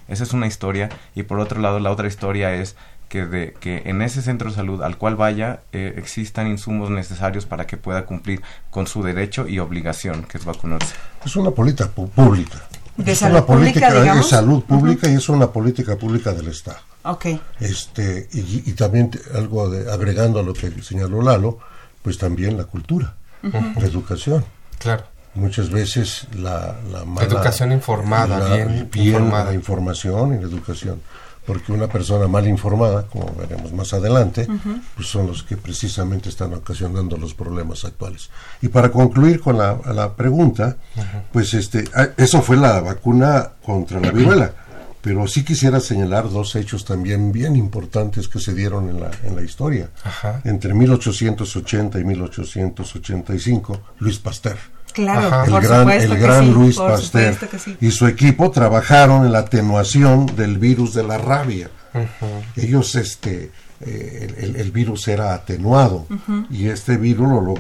Esa 0.08 0.24
es 0.24 0.34
una 0.34 0.48
historia. 0.48 0.90
Y 1.16 1.24
por 1.24 1.40
otro 1.40 1.62
lado, 1.62 1.80
la 1.80 1.90
otra 1.90 2.08
historia 2.08 2.54
es 2.54 2.76
que, 3.12 3.26
de, 3.26 3.54
que 3.60 3.82
en 3.88 4.02
ese 4.02 4.22
centro 4.22 4.50
de 4.50 4.56
salud 4.56 4.82
al 4.82 4.98
cual 4.98 5.18
vaya 5.18 5.64
eh, 5.74 5.96
existan 5.98 6.48
insumos 6.48 6.90
necesarios 6.90 7.46
para 7.46 7.68
que 7.68 7.76
pueda 7.76 8.06
cumplir 8.06 8.42
con 8.70 8.88
su 8.88 9.04
derecho 9.04 9.50
y 9.50 9.60
obligación, 9.60 10.24
que 10.24 10.38
es 10.38 10.46
vacunarse. 10.46 10.96
Es 11.26 11.36
una 11.36 11.52
política 11.52 11.90
pública. 11.90 12.62
De 12.96 13.14
salud 13.14 13.44
pública, 13.44 13.92
digamos? 13.94 14.30
De 14.30 14.38
salud 14.38 14.64
pública 14.64 15.10
y 15.10 15.16
es 15.16 15.28
una 15.28 15.52
política 15.52 15.98
pública 15.98 16.32
del 16.32 16.48
Estado. 16.48 16.78
Okay. 17.04 17.42
Este, 17.60 18.30
y, 18.32 18.72
también 18.74 19.12
algo 19.36 19.70
de, 19.70 19.92
agregando 19.92 20.40
a 20.40 20.44
lo 20.44 20.54
que 20.54 20.72
señaló 20.82 21.22
Lalo, 21.22 21.60
pues 22.02 22.18
también 22.18 22.58
la 22.58 22.64
cultura, 22.64 23.16
la 23.42 23.86
educación. 23.86 24.46
Claro. 24.80 25.04
Muchas 25.34 25.70
veces 25.70 26.28
la, 26.38 26.78
la 26.90 27.24
educación 27.26 27.74
informada, 27.74 28.56
bien, 28.56 28.90
informada. 28.94 29.46
la 29.46 29.54
información 29.54 30.34
y 30.34 30.38
la 30.38 30.48
educación 30.48 31.02
porque 31.52 31.74
una 31.74 31.88
persona 31.88 32.30
mal 32.30 32.48
informada, 32.48 33.08
como 33.08 33.36
veremos 33.36 33.74
más 33.74 33.92
adelante, 33.92 34.48
pues 34.96 35.10
son 35.10 35.28
los 35.28 35.44
que 35.44 35.58
precisamente 35.58 36.30
están 36.30 36.54
ocasionando 36.54 37.18
los 37.18 37.34
problemas 37.34 37.84
actuales. 37.84 38.30
Y 38.62 38.70
para 38.70 38.90
concluir 38.90 39.42
con 39.42 39.58
la, 39.58 40.16
pregunta, 40.16 40.78
pues 41.34 41.54
este, 41.54 41.84
ah, 41.94 42.08
eso 42.16 42.42
fue 42.42 42.56
la 42.56 42.80
vacuna 42.80 43.50
contra 43.66 44.00
la 44.00 44.12
viruela, 44.12 44.54
pero 45.02 45.28
sí 45.28 45.44
quisiera 45.44 45.82
señalar 45.82 46.30
dos 46.30 46.56
hechos 46.56 46.86
también 46.86 47.34
bien 47.34 47.58
importantes 47.58 48.30
que 48.30 48.40
se 48.40 48.54
dieron 48.54 48.88
en 48.88 49.02
la, 49.02 49.12
en 49.26 49.36
la 49.36 49.42
historia. 49.42 49.90
Entre 50.46 50.74
1880 50.74 52.00
y 52.00 52.04
1885, 52.06 53.82
Luis 54.00 54.20
Pasteur 54.20 54.58
Claro, 54.94 55.44
el 55.46 55.62
gran, 55.62 55.90
el 55.90 56.18
gran 56.18 56.54
Luis 56.54 56.78
Pasteur 56.78 57.38
y 57.80 57.92
su 57.92 58.08
equipo 58.08 58.52
trabajaron 58.52 59.26
en 59.26 59.32
la 59.32 59.40
atenuación 59.40 60.26
del 60.36 60.58
virus 60.58 60.94
de 60.94 61.04
la 61.04 61.18
rabia. 61.18 61.70
Ellos, 62.56 62.96
este, 62.96 63.52
eh, 63.82 64.54
el, 64.58 64.72
virus 64.72 65.08
era 65.08 65.34
atenuado 65.34 66.06
y 66.50 66.68
este 66.68 66.98
virus 66.98 67.28
lo, 67.28 67.54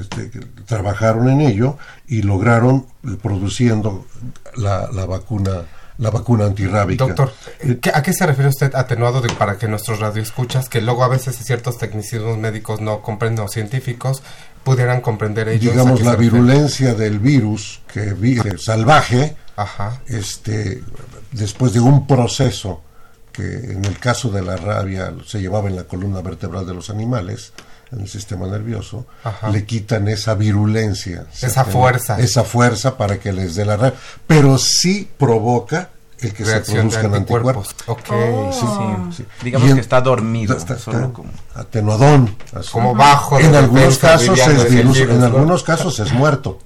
este, 0.00 0.30
trabajaron 0.66 1.28
en 1.28 1.40
ello 1.40 1.76
y 2.06 2.22
lograron 2.22 2.86
produciendo 3.22 4.06
la, 4.56 4.88
la 4.92 5.06
vacuna 5.06 5.64
la 5.98 6.10
vacuna 6.10 6.46
antirrábica. 6.46 7.04
Doctor, 7.06 7.32
eh, 7.60 7.78
¿a 7.92 8.02
qué 8.02 8.12
se 8.12 8.26
refiere 8.26 8.48
usted 8.48 8.74
atenuado 8.74 9.20
de, 9.20 9.32
para 9.32 9.58
que 9.58 9.68
nuestros 9.68 10.00
radioescuchas, 10.00 10.68
que 10.68 10.80
luego 10.80 11.04
a 11.04 11.08
veces 11.08 11.36
ciertos 11.36 11.78
tecnicismos 11.78 12.36
médicos 12.38 12.80
no 12.80 13.00
comprenden 13.00 13.44
o 13.44 13.48
científicos, 13.48 14.22
pudieran 14.64 15.00
comprender 15.00 15.48
ellos. 15.48 15.72
Digamos, 15.72 16.00
la 16.02 16.16
virulencia 16.16 16.94
del 16.94 17.18
virus 17.18 17.82
que 17.92 18.14
salvaje, 18.58 19.36
este 20.06 20.82
después 21.32 21.72
de 21.72 21.80
un 21.80 22.06
proceso 22.06 22.82
que 23.32 23.42
en 23.42 23.84
el 23.84 23.98
caso 23.98 24.30
de 24.30 24.42
la 24.42 24.56
rabia 24.56 25.12
se 25.26 25.40
llevaba 25.40 25.68
en 25.68 25.76
la 25.76 25.84
columna 25.84 26.20
vertebral 26.20 26.66
de 26.66 26.74
los 26.74 26.88
animales, 26.88 27.52
en 27.90 28.00
el 28.00 28.08
sistema 28.08 28.46
nervioso, 28.46 29.06
le 29.50 29.64
quitan 29.64 30.08
esa 30.08 30.34
virulencia. 30.34 31.26
Esa 31.40 31.64
fuerza. 31.64 32.18
Esa 32.20 32.44
fuerza 32.44 32.96
para 32.96 33.18
que 33.18 33.32
les 33.32 33.56
dé 33.56 33.64
la 33.64 33.76
rabia. 33.76 33.98
Pero 34.26 34.56
sí 34.58 35.08
provoca 35.18 35.90
el 36.26 36.34
que 36.34 36.44
se 36.44 36.60
produzcan 36.60 37.14
anticuerpos. 37.14 37.74
Oh. 37.86 39.10
sí, 39.12 39.24
Digamos 39.42 39.74
que 39.74 39.80
está 39.80 40.00
dormido, 40.00 40.56
atenuadón, 41.54 42.36
como 42.72 42.94
bajo. 42.94 43.38
En 43.38 43.54
algunos 43.54 43.98
casos 43.98 44.38
es 44.38 44.72
en 44.72 45.22
algunos 45.22 45.62
casos 45.62 45.98
es 46.00 46.12
muerto. 46.12 46.58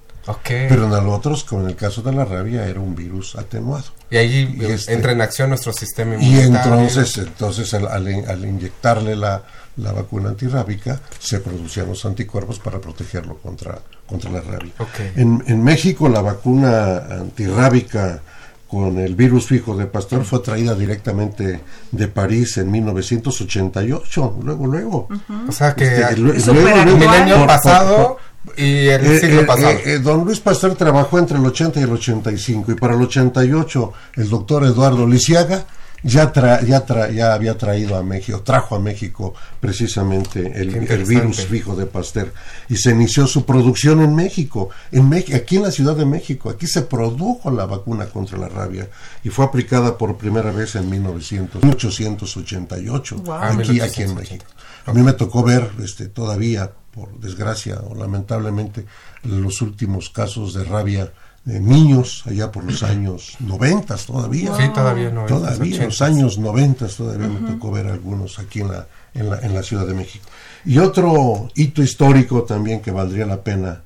Pero 0.44 0.84
en 0.84 0.90
los 0.90 1.04
otros, 1.04 1.44
como 1.44 1.62
en 1.62 1.68
el 1.68 1.76
caso 1.76 2.02
de 2.02 2.12
la 2.12 2.24
rabia, 2.24 2.66
era 2.66 2.80
un 2.80 2.94
virus 2.94 3.36
atenuado. 3.36 3.84
Y 4.10 4.16
ahí 4.16 4.58
este 4.60 4.92
entra 4.92 5.12
en 5.12 5.20
acción 5.20 5.48
nuestro 5.48 5.72
sistema 5.72 6.14
inmunitario. 6.14 6.42
Y 6.42 6.56
entonces, 6.56 7.18
entonces 7.18 7.74
al, 7.74 8.44
inyectarle 8.44 9.16
la, 9.16 9.42
la, 9.76 9.92
vacuna 9.92 10.30
antirrábica, 10.30 11.00
se 11.18 11.40
producían 11.40 11.88
los 11.88 12.04
anticuerpos 12.04 12.58
para 12.58 12.80
protegerlo 12.80 13.38
contra, 13.38 13.78
contra 14.06 14.30
la 14.30 14.40
rabia. 14.40 14.72
En, 15.16 15.42
en 15.46 15.62
México, 15.62 16.08
la 16.08 16.20
vacuna 16.20 16.98
antirrábica 17.10 18.20
con 18.68 18.98
el 18.98 19.14
virus 19.14 19.46
fijo 19.46 19.74
de 19.76 19.86
Pasteur 19.86 20.24
fue 20.24 20.40
traída 20.40 20.74
directamente 20.74 21.60
de 21.90 22.08
París 22.08 22.58
en 22.58 22.70
1988, 22.70 24.38
luego, 24.42 24.66
luego. 24.66 25.08
O 25.48 25.52
sea 25.52 25.74
que 25.74 25.86
este, 25.86 26.50
el 26.50 27.08
año 27.08 27.46
pasado 27.46 28.18
y 28.56 28.88
el 28.88 29.06
eh, 29.06 29.20
siglo 29.20 29.40
eh, 29.40 29.44
pasado. 29.44 29.78
Eh, 29.84 29.98
don 29.98 30.24
Luis 30.24 30.40
Pasteur 30.40 30.74
trabajó 30.74 31.18
entre 31.18 31.38
el 31.38 31.46
80 31.46 31.80
y 31.80 31.82
el 31.82 31.92
85 31.92 32.72
y 32.72 32.74
para 32.74 32.94
el 32.94 33.02
88 33.02 33.92
el 34.16 34.28
doctor 34.28 34.64
Eduardo 34.64 35.06
Lisiaga 35.06 35.64
ya, 36.02 36.32
ya, 36.62 37.10
ya 37.10 37.34
había 37.34 37.58
traído 37.58 37.96
a 37.96 38.02
México, 38.02 38.40
trajo 38.42 38.76
a 38.76 38.78
México 38.78 39.34
precisamente 39.60 40.52
el, 40.60 41.04
virus 41.04 41.46
fijo 41.46 41.74
de 41.74 41.86
Pasteur. 41.86 42.32
Y 42.68 42.76
se 42.76 42.90
inició 42.90 43.26
su 43.26 43.44
producción 43.44 44.02
en 44.02 44.14
México, 44.14 44.70
en 44.92 45.12
aquí 45.12 45.56
en 45.56 45.62
la 45.62 45.70
Ciudad 45.70 45.96
de 45.96 46.04
México, 46.04 46.50
aquí 46.50 46.66
se 46.66 46.82
produjo 46.82 47.50
la 47.50 47.66
vacuna 47.66 48.06
contra 48.06 48.38
la 48.38 48.48
rabia 48.48 48.88
y 49.24 49.30
fue 49.30 49.44
aplicada 49.44 49.98
por 49.98 50.16
primera 50.16 50.52
vez 50.52 50.76
en 50.76 50.88
1900, 50.88 51.62
1888, 51.62 53.24
aquí, 53.40 53.80
aquí 53.80 54.02
en 54.02 54.14
México. 54.14 54.44
A 54.86 54.92
mí 54.92 55.02
me 55.02 55.12
tocó 55.12 55.42
ver 55.42 55.70
este, 55.82 56.08
todavía, 56.08 56.70
por 56.94 57.18
desgracia 57.20 57.80
o 57.80 57.94
lamentablemente, 57.94 58.86
los 59.24 59.60
últimos 59.60 60.10
casos 60.10 60.54
de 60.54 60.64
rabia 60.64 61.12
niños 61.48 62.22
allá 62.26 62.52
por 62.52 62.64
los 62.64 62.82
años 62.82 63.36
90 63.40 63.96
todavía. 63.96 64.54
Sí, 64.56 64.68
todavía 64.74 65.10
no. 65.10 65.26
Todavía, 65.26 65.84
los 65.84 66.02
años 66.02 66.38
90 66.38 66.88
todavía 66.88 67.28
me 67.28 67.50
tocó 67.50 67.70
ver 67.70 67.86
algunos 67.86 68.38
aquí 68.38 68.60
en 68.60 68.72
la, 68.72 68.86
en 69.14 69.30
la, 69.30 69.40
en 69.40 69.54
la 69.54 69.62
Ciudad 69.62 69.86
de 69.86 69.94
México. 69.94 70.26
Y 70.64 70.78
otro 70.78 71.48
hito 71.54 71.82
histórico 71.82 72.42
también 72.42 72.80
que 72.80 72.90
valdría 72.90 73.24
la 73.26 73.42
pena 73.42 73.82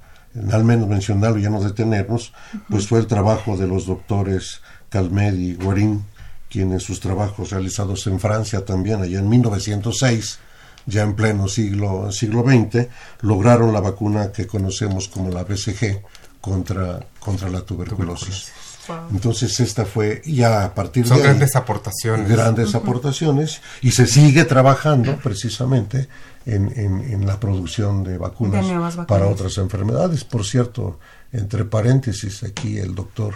al 0.51 0.64
menos 0.64 0.88
mencionarlo 0.88 1.38
y 1.38 1.42
ya 1.42 1.51
no 1.51 1.62
detenernos, 1.62 2.33
pues 2.68 2.88
fue 2.88 2.98
el 2.98 3.07
trabajo 3.07 3.57
de 3.57 3.66
los 3.66 3.87
doctores 3.87 4.62
Calmed 4.88 5.35
y 5.35 5.55
Guarín, 5.55 6.05
quienes 6.51 6.75
en 6.75 6.81
sus 6.81 7.01
trabajos 7.01 7.51
realizados 7.51 8.07
en 8.07 8.18
Francia 8.20 8.64
también, 8.64 9.03
allá 9.03 9.18
en 9.18 9.29
1906, 9.29 10.38
ya 10.87 11.03
en 11.03 11.14
pleno 11.14 11.48
siglo, 11.48 12.11
siglo 12.12 12.42
XX, 12.42 12.88
lograron 13.20 13.72
la 13.72 13.81
vacuna 13.81 14.33
que 14.33 14.46
conocemos 14.46 15.09
como 15.09 15.31
la 15.31 15.44
BCG, 15.44 16.03
contra, 16.42 17.00
contra 17.18 17.48
la 17.48 17.62
tuberculosis. 17.62 18.52
Entonces 19.12 19.61
esta 19.61 19.85
fue 19.85 20.22
ya 20.26 20.64
a 20.64 20.74
partir 20.74 21.07
Son 21.07 21.16
de... 21.16 21.22
grandes 21.22 21.55
aportaciones. 21.55 22.28
Grandes 22.28 22.74
aportaciones 22.74 23.62
y 23.81 23.92
se 23.92 24.07
sigue 24.07 24.44
trabajando 24.44 25.16
precisamente 25.18 26.09
en, 26.44 26.72
en, 26.76 27.24
la 27.24 27.38
producción 27.38 28.02
de 28.02 28.18
vacunas, 28.18 28.96
para 29.07 29.28
otras 29.28 29.57
enfermedades. 29.59 30.24
Por 30.24 30.44
cierto, 30.44 30.98
entre 31.31 31.64
paréntesis, 31.64 32.42
aquí 32.42 32.78
el 32.78 32.96
doctor 32.96 33.35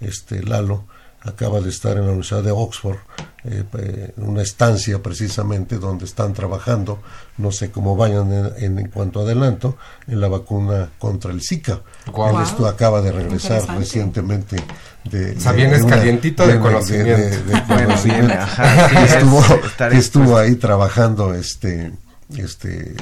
este, 0.00 0.44
Lalo 0.44 0.86
acaba 1.24 1.60
de 1.60 1.70
estar 1.70 1.92
en 1.92 2.02
la 2.02 2.08
Universidad 2.08 2.42
de 2.42 2.50
Oxford, 2.50 2.98
eh, 3.44 4.12
en 4.16 4.24
una 4.28 4.42
estancia 4.42 5.02
precisamente 5.02 5.78
donde 5.78 6.04
están 6.04 6.32
trabajando, 6.34 7.00
no 7.38 7.50
sé 7.50 7.70
cómo 7.70 7.96
vayan 7.96 8.32
en, 8.58 8.78
en, 8.78 8.88
cuanto 8.88 9.20
adelanto, 9.20 9.76
en 10.06 10.20
la 10.20 10.28
vacuna 10.28 10.90
contra 10.98 11.32
el 11.32 11.40
Zika. 11.42 11.80
Esto 12.42 12.66
acaba 12.66 13.00
de 13.00 13.12
regresar 13.12 13.62
recientemente 13.76 14.56
de... 15.04 15.38
Sabien 15.40 15.86
calientito 15.88 16.46
de, 16.46 16.58
conocimiento. 16.58 17.38
que 19.90 19.96
estuvo, 19.98 20.36
ahí 20.36 20.56
trabajando 20.56 21.34
este, 21.34 21.92
este, 22.36 22.94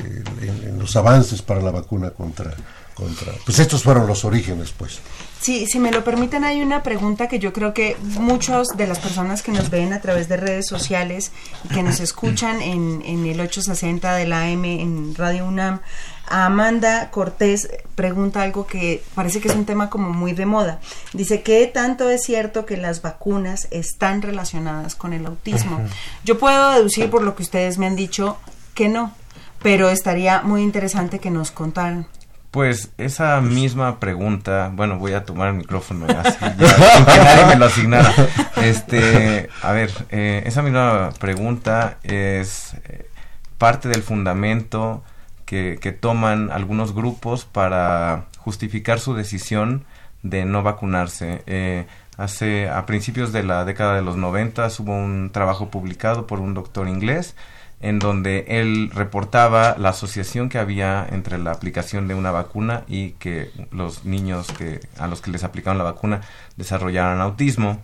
en 0.42 0.78
los 0.78 0.94
avances 0.96 1.42
para 1.42 1.60
la 1.60 1.70
vacuna 1.70 2.10
contra 2.10 2.52
contra. 2.94 3.32
Pues 3.44 3.58
estos 3.58 3.82
fueron 3.82 4.06
los 4.06 4.24
orígenes, 4.24 4.72
pues. 4.76 5.00
Sí, 5.40 5.66
si 5.66 5.80
me 5.80 5.90
lo 5.90 6.04
permiten, 6.04 6.44
hay 6.44 6.60
una 6.60 6.84
pregunta 6.84 7.26
que 7.26 7.40
yo 7.40 7.52
creo 7.52 7.74
que 7.74 7.96
muchos 8.00 8.68
de 8.76 8.86
las 8.86 9.00
personas 9.00 9.42
que 9.42 9.50
nos 9.50 9.70
ven 9.70 9.92
a 9.92 10.00
través 10.00 10.28
de 10.28 10.36
redes 10.36 10.68
sociales 10.68 11.32
y 11.64 11.74
que 11.74 11.82
nos 11.82 11.98
escuchan 11.98 12.62
en, 12.62 13.02
en 13.04 13.26
el 13.26 13.40
860 13.40 14.14
de 14.14 14.26
la 14.26 14.42
AM 14.42 14.64
en 14.64 15.14
Radio 15.16 15.46
UNAM, 15.46 15.80
Amanda 16.28 17.10
Cortés 17.10 17.68
pregunta 17.94 18.42
algo 18.42 18.66
que 18.66 19.02
parece 19.14 19.40
que 19.40 19.48
es 19.48 19.54
un 19.54 19.64
tema 19.64 19.90
como 19.90 20.10
muy 20.10 20.32
de 20.32 20.46
moda. 20.46 20.80
Dice, 21.12 21.42
¿qué 21.42 21.66
tanto 21.66 22.08
es 22.08 22.22
cierto 22.22 22.64
que 22.64 22.76
las 22.76 23.02
vacunas 23.02 23.68
están 23.70 24.22
relacionadas 24.22 24.94
con 24.94 25.12
el 25.12 25.26
autismo? 25.26 25.80
Yo 26.24 26.38
puedo 26.38 26.72
deducir 26.72 27.10
por 27.10 27.22
lo 27.22 27.34
que 27.34 27.42
ustedes 27.42 27.78
me 27.78 27.86
han 27.86 27.96
dicho 27.96 28.38
que 28.74 28.88
no, 28.88 29.12
pero 29.60 29.90
estaría 29.90 30.42
muy 30.42 30.62
interesante 30.62 31.18
que 31.18 31.30
nos 31.30 31.50
contaran. 31.50 32.06
Pues 32.52 32.92
esa 32.98 33.40
misma 33.40 33.98
pregunta, 33.98 34.70
bueno, 34.74 34.98
voy 34.98 35.14
a 35.14 35.24
tomar 35.24 35.48
el 35.48 35.54
micrófono 35.54 36.04
así, 36.06 36.36
ya, 36.38 36.54
que 37.06 37.18
nadie 37.24 37.46
me 37.46 37.56
lo 37.56 37.64
asignara. 37.64 38.12
Este, 38.56 39.48
a 39.62 39.72
ver, 39.72 39.90
eh, 40.10 40.42
esa 40.44 40.60
misma 40.60 41.14
pregunta 41.18 41.96
es 42.02 42.74
eh, 42.84 43.08
parte 43.56 43.88
del 43.88 44.02
fundamento 44.02 45.02
que, 45.46 45.78
que, 45.80 45.92
toman 45.92 46.50
algunos 46.52 46.94
grupos 46.94 47.46
para 47.46 48.26
justificar 48.36 49.00
su 49.00 49.14
decisión 49.14 49.86
de 50.22 50.44
no 50.44 50.62
vacunarse. 50.62 51.42
Eh, 51.46 51.86
hace, 52.18 52.68
a 52.68 52.84
principios 52.84 53.32
de 53.32 53.44
la 53.44 53.64
década 53.64 53.94
de 53.94 54.02
los 54.02 54.18
90 54.18 54.68
hubo 54.80 54.94
un 54.94 55.30
trabajo 55.32 55.70
publicado 55.70 56.26
por 56.26 56.38
un 56.38 56.52
doctor 56.52 56.86
inglés 56.86 57.34
en 57.82 57.98
donde 57.98 58.44
él 58.48 58.90
reportaba 58.94 59.76
la 59.76 59.90
asociación 59.90 60.48
que 60.48 60.58
había 60.58 61.06
entre 61.10 61.36
la 61.36 61.50
aplicación 61.50 62.08
de 62.08 62.14
una 62.14 62.30
vacuna 62.30 62.84
y 62.86 63.10
que 63.12 63.50
los 63.72 64.04
niños 64.04 64.46
que, 64.52 64.80
a 64.98 65.08
los 65.08 65.20
que 65.20 65.32
les 65.32 65.42
aplicaban 65.44 65.78
la 65.78 65.84
vacuna 65.84 66.20
desarrollaran 66.56 67.20
autismo. 67.20 67.82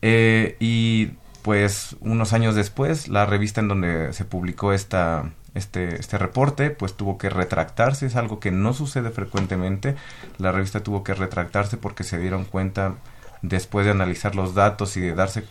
Eh, 0.00 0.56
y 0.58 1.10
pues 1.42 1.96
unos 2.00 2.32
años 2.32 2.54
después, 2.54 3.08
la 3.08 3.26
revista 3.26 3.60
en 3.60 3.68
donde 3.68 4.12
se 4.14 4.24
publicó 4.24 4.72
esta, 4.72 5.30
este, 5.54 6.00
este 6.00 6.16
reporte, 6.16 6.70
pues 6.70 6.94
tuvo 6.96 7.18
que 7.18 7.28
retractarse, 7.28 8.06
es 8.06 8.16
algo 8.16 8.40
que 8.40 8.50
no 8.50 8.72
sucede 8.72 9.10
frecuentemente. 9.10 9.96
La 10.38 10.50
revista 10.50 10.80
tuvo 10.82 11.04
que 11.04 11.14
retractarse 11.14 11.76
porque 11.76 12.04
se 12.04 12.18
dieron 12.18 12.46
cuenta 12.46 12.94
después 13.42 13.84
de 13.84 13.92
analizar 13.92 14.34
los 14.34 14.54
datos 14.54 14.96
y 14.96 15.00
de 15.00 15.14
darse 15.14 15.44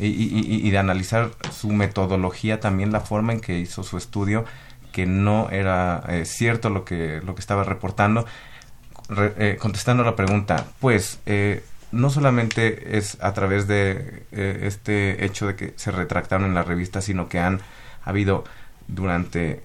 y, 0.00 0.70
de 0.70 0.78
analizar 0.78 1.30
su 1.52 1.68
metodología, 1.68 2.60
también 2.60 2.92
la 2.92 3.00
forma 3.00 3.32
en 3.32 3.40
que 3.40 3.58
hizo 3.58 3.82
su 3.82 3.98
estudio, 3.98 4.44
que 4.92 5.06
no 5.06 5.50
era 5.50 6.02
eh, 6.08 6.24
cierto 6.24 6.70
lo 6.70 6.84
que, 6.84 7.20
lo 7.24 7.34
que 7.34 7.40
estaba 7.40 7.64
reportando. 7.64 8.26
Eh, 9.16 9.58
contestando 9.60 10.04
la 10.04 10.14
pregunta, 10.14 10.66
pues 10.78 11.18
eh, 11.26 11.64
no 11.90 12.10
solamente 12.10 12.96
es 12.96 13.18
a 13.20 13.34
través 13.34 13.66
de 13.66 14.22
este 14.30 15.24
hecho 15.24 15.48
de 15.48 15.56
que 15.56 15.74
se 15.76 15.90
retractaron 15.90 16.46
en 16.46 16.54
la 16.54 16.62
revista, 16.62 17.00
sino 17.00 17.28
que 17.28 17.40
han 17.40 17.60
habido 18.04 18.44
durante 18.86 19.64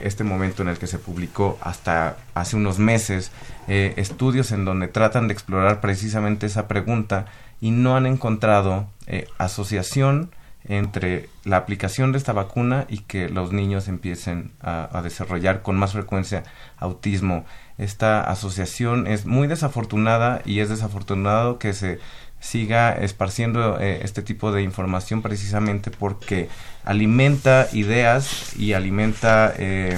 este 0.00 0.22
momento 0.22 0.62
en 0.62 0.68
el 0.68 0.78
que 0.78 0.86
se 0.86 0.98
publicó 0.98 1.58
hasta 1.60 2.16
hace 2.34 2.56
unos 2.56 2.78
meses 2.78 3.32
estudios 3.68 4.52
en 4.52 4.64
donde 4.64 4.88
tratan 4.88 5.26
de 5.26 5.34
explorar 5.34 5.80
precisamente 5.80 6.46
esa 6.46 6.68
pregunta 6.68 7.26
y 7.60 7.70
no 7.70 7.96
han 7.96 8.06
encontrado 8.06 8.88
eh, 9.12 9.28
asociación 9.36 10.30
entre 10.64 11.28
la 11.44 11.58
aplicación 11.58 12.12
de 12.12 12.18
esta 12.18 12.32
vacuna 12.32 12.86
y 12.88 12.98
que 13.00 13.28
los 13.28 13.52
niños 13.52 13.88
empiecen 13.88 14.52
a, 14.62 15.02
desarrollar 15.02 15.60
con 15.60 15.76
más 15.76 15.92
frecuencia 15.92 16.44
autismo. 16.78 17.44
Esta 17.76 18.22
asociación 18.22 19.06
es 19.06 19.26
muy 19.26 19.48
desafortunada 19.48 20.40
y 20.46 20.60
es 20.60 20.68
desafortunado 20.68 21.58
que 21.58 21.74
se 21.74 21.98
siga 22.40 22.92
esparciendo 22.92 23.78
eh, 23.80 24.00
este 24.02 24.22
tipo 24.22 24.50
de 24.50 24.62
información 24.62 25.20
precisamente 25.20 25.90
porque 25.90 26.48
alimenta 26.84 27.68
ideas 27.72 28.56
y 28.56 28.72
alimenta 28.72 29.52
eh, 29.58 29.94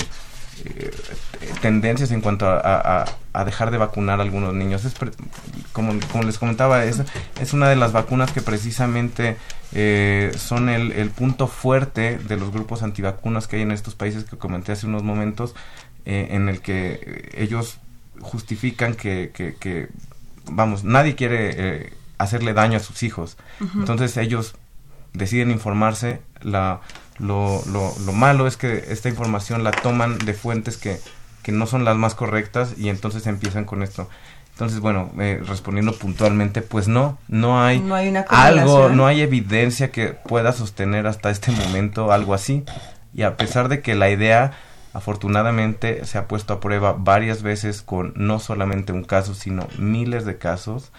eh, 0.64 0.90
tendencias 1.60 2.10
en 2.10 2.20
cuanto 2.20 2.46
a, 2.46 3.04
dejar 3.44 3.70
de 3.70 3.78
vacunar 3.78 4.20
a 4.20 4.22
algunos 4.22 4.54
niños. 4.54 4.84
Es 4.84 4.94
como, 5.72 5.98
como, 6.12 6.24
les 6.24 6.38
comentaba, 6.38 6.84
es, 6.84 7.02
es 7.40 7.52
una 7.52 7.68
de 7.68 7.76
las 7.76 7.92
vacunas 7.92 8.30
que 8.30 8.40
precisamente 8.40 9.36
eh, 9.72 10.32
son 10.36 10.68
el, 10.68 11.10
punto 11.10 11.46
fuerte 11.46 12.18
de 12.18 12.36
los 12.36 12.52
grupos 12.52 12.82
antivacunas 12.82 13.48
que 13.48 13.56
hay 13.56 13.62
en 13.62 13.72
estos 13.72 13.94
países 13.94 14.24
que 14.24 14.36
comenté 14.36 14.72
hace 14.72 14.86
unos 14.86 15.02
momentos, 15.02 15.54
eh, 16.04 16.28
en 16.30 16.48
el 16.48 16.60
que 16.60 17.30
ellos 17.36 17.78
justifican 18.20 18.94
que, 18.94 19.30
que, 19.32 19.88
vamos, 20.50 20.84
nadie 20.84 21.14
quiere 21.14 21.92
hacerle 22.18 22.54
daño 22.54 22.76
a 22.76 22.80
sus 22.80 23.02
hijos. 23.02 23.36
Entonces 23.60 24.16
ellos 24.16 24.54
deciden 25.12 25.50
informarse, 25.50 26.20
la 26.42 26.80
lo, 27.18 27.62
lo, 27.66 27.92
lo, 28.04 28.12
malo 28.12 28.46
es 28.46 28.56
que 28.56 28.86
esta 28.88 29.08
información 29.08 29.62
la 29.62 29.70
toman 29.70 30.18
de 30.18 30.34
fuentes 30.34 30.76
que, 30.76 30.98
que 31.42 31.52
no 31.52 31.66
son 31.66 31.84
las 31.84 31.96
más 31.96 32.14
correctas 32.14 32.74
y 32.76 32.88
entonces 32.88 33.26
empiezan 33.26 33.64
con 33.64 33.82
esto. 33.82 34.08
Entonces, 34.54 34.78
bueno, 34.78 35.10
eh, 35.18 35.42
respondiendo 35.44 35.92
puntualmente, 35.98 36.62
pues 36.62 36.86
no, 36.86 37.18
no 37.26 37.60
hay, 37.60 37.84
algo, 38.28 38.88
no 38.88 39.06
hay 39.06 39.20
evidencia 39.20 39.90
que 39.90 40.08
pueda 40.08 40.52
sostener 40.52 41.08
hasta 41.08 41.30
este 41.30 41.50
momento 41.50 42.12
algo 42.12 42.34
así. 42.34 42.64
Y 43.12 43.22
a 43.22 43.36
pesar 43.36 43.68
de 43.68 43.80
que 43.80 43.96
la 43.96 44.10
idea, 44.10 44.52
afortunadamente, 44.92 46.04
se 46.04 46.18
ha 46.18 46.28
puesto 46.28 46.54
a 46.54 46.60
prueba 46.60 46.94
varias 46.96 47.42
veces 47.42 47.82
con 47.82 48.12
no 48.14 48.38
solamente 48.38 48.92
un 48.92 49.02
caso, 49.02 49.34
sino 49.34 49.66
miles 49.76 50.24
de 50.24 50.38
casos, 50.38 50.92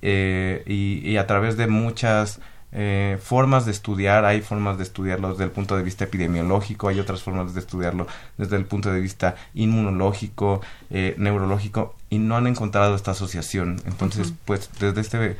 eh, 0.00 0.62
y, 0.66 1.06
y 1.06 1.18
a 1.18 1.26
través 1.26 1.58
de 1.58 1.66
muchas 1.66 2.40
eh, 2.78 3.18
formas 3.22 3.64
de 3.64 3.72
estudiar, 3.72 4.26
hay 4.26 4.42
formas 4.42 4.76
de 4.76 4.82
estudiarlo 4.82 5.30
desde 5.30 5.44
el 5.44 5.50
punto 5.50 5.78
de 5.78 5.82
vista 5.82 6.04
epidemiológico, 6.04 6.88
hay 6.88 7.00
otras 7.00 7.22
formas 7.22 7.54
de 7.54 7.60
estudiarlo 7.60 8.06
desde 8.36 8.56
el 8.56 8.66
punto 8.66 8.92
de 8.92 9.00
vista 9.00 9.34
inmunológico, 9.54 10.60
eh, 10.90 11.14
neurológico, 11.16 11.94
y 12.10 12.18
no 12.18 12.36
han 12.36 12.46
encontrado 12.46 12.94
esta 12.94 13.12
asociación. 13.12 13.80
Entonces, 13.86 14.34
pues 14.44 14.68
desde 14.78 15.00
este 15.00 15.24
eh, 15.26 15.36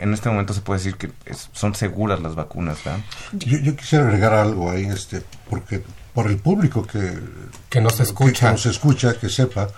en 0.00 0.12
este 0.12 0.28
momento 0.28 0.52
se 0.52 0.60
puede 0.60 0.80
decir 0.80 0.96
que 0.96 1.12
son 1.52 1.76
seguras 1.76 2.20
las 2.20 2.34
vacunas. 2.34 2.78
Yo, 3.32 3.76
quisiera 3.76 4.06
agregar 4.06 4.34
algo 4.34 4.72
ahí, 4.72 4.86
este, 4.86 5.22
porque 5.48 5.84
por 6.12 6.26
el 6.26 6.38
público 6.38 6.84
que, 6.84 7.16
que 7.68 7.80
nos 7.80 8.00
escucha, 8.00 8.46
que, 8.46 8.52
nos 8.54 8.66
escucha, 8.66 9.16
que 9.20 9.28
sepa 9.28 9.68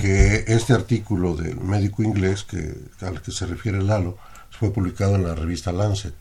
que 0.00 0.44
este 0.46 0.72
artículo 0.72 1.34
del 1.34 1.60
médico 1.60 2.04
inglés 2.04 2.44
que 2.44 2.76
al 3.04 3.20
que 3.20 3.32
se 3.32 3.44
refiere 3.46 3.82
Lalo 3.82 4.18
fue 4.62 4.72
publicado 4.72 5.16
en 5.16 5.24
la 5.24 5.34
revista 5.34 5.72
Lancet. 5.72 6.14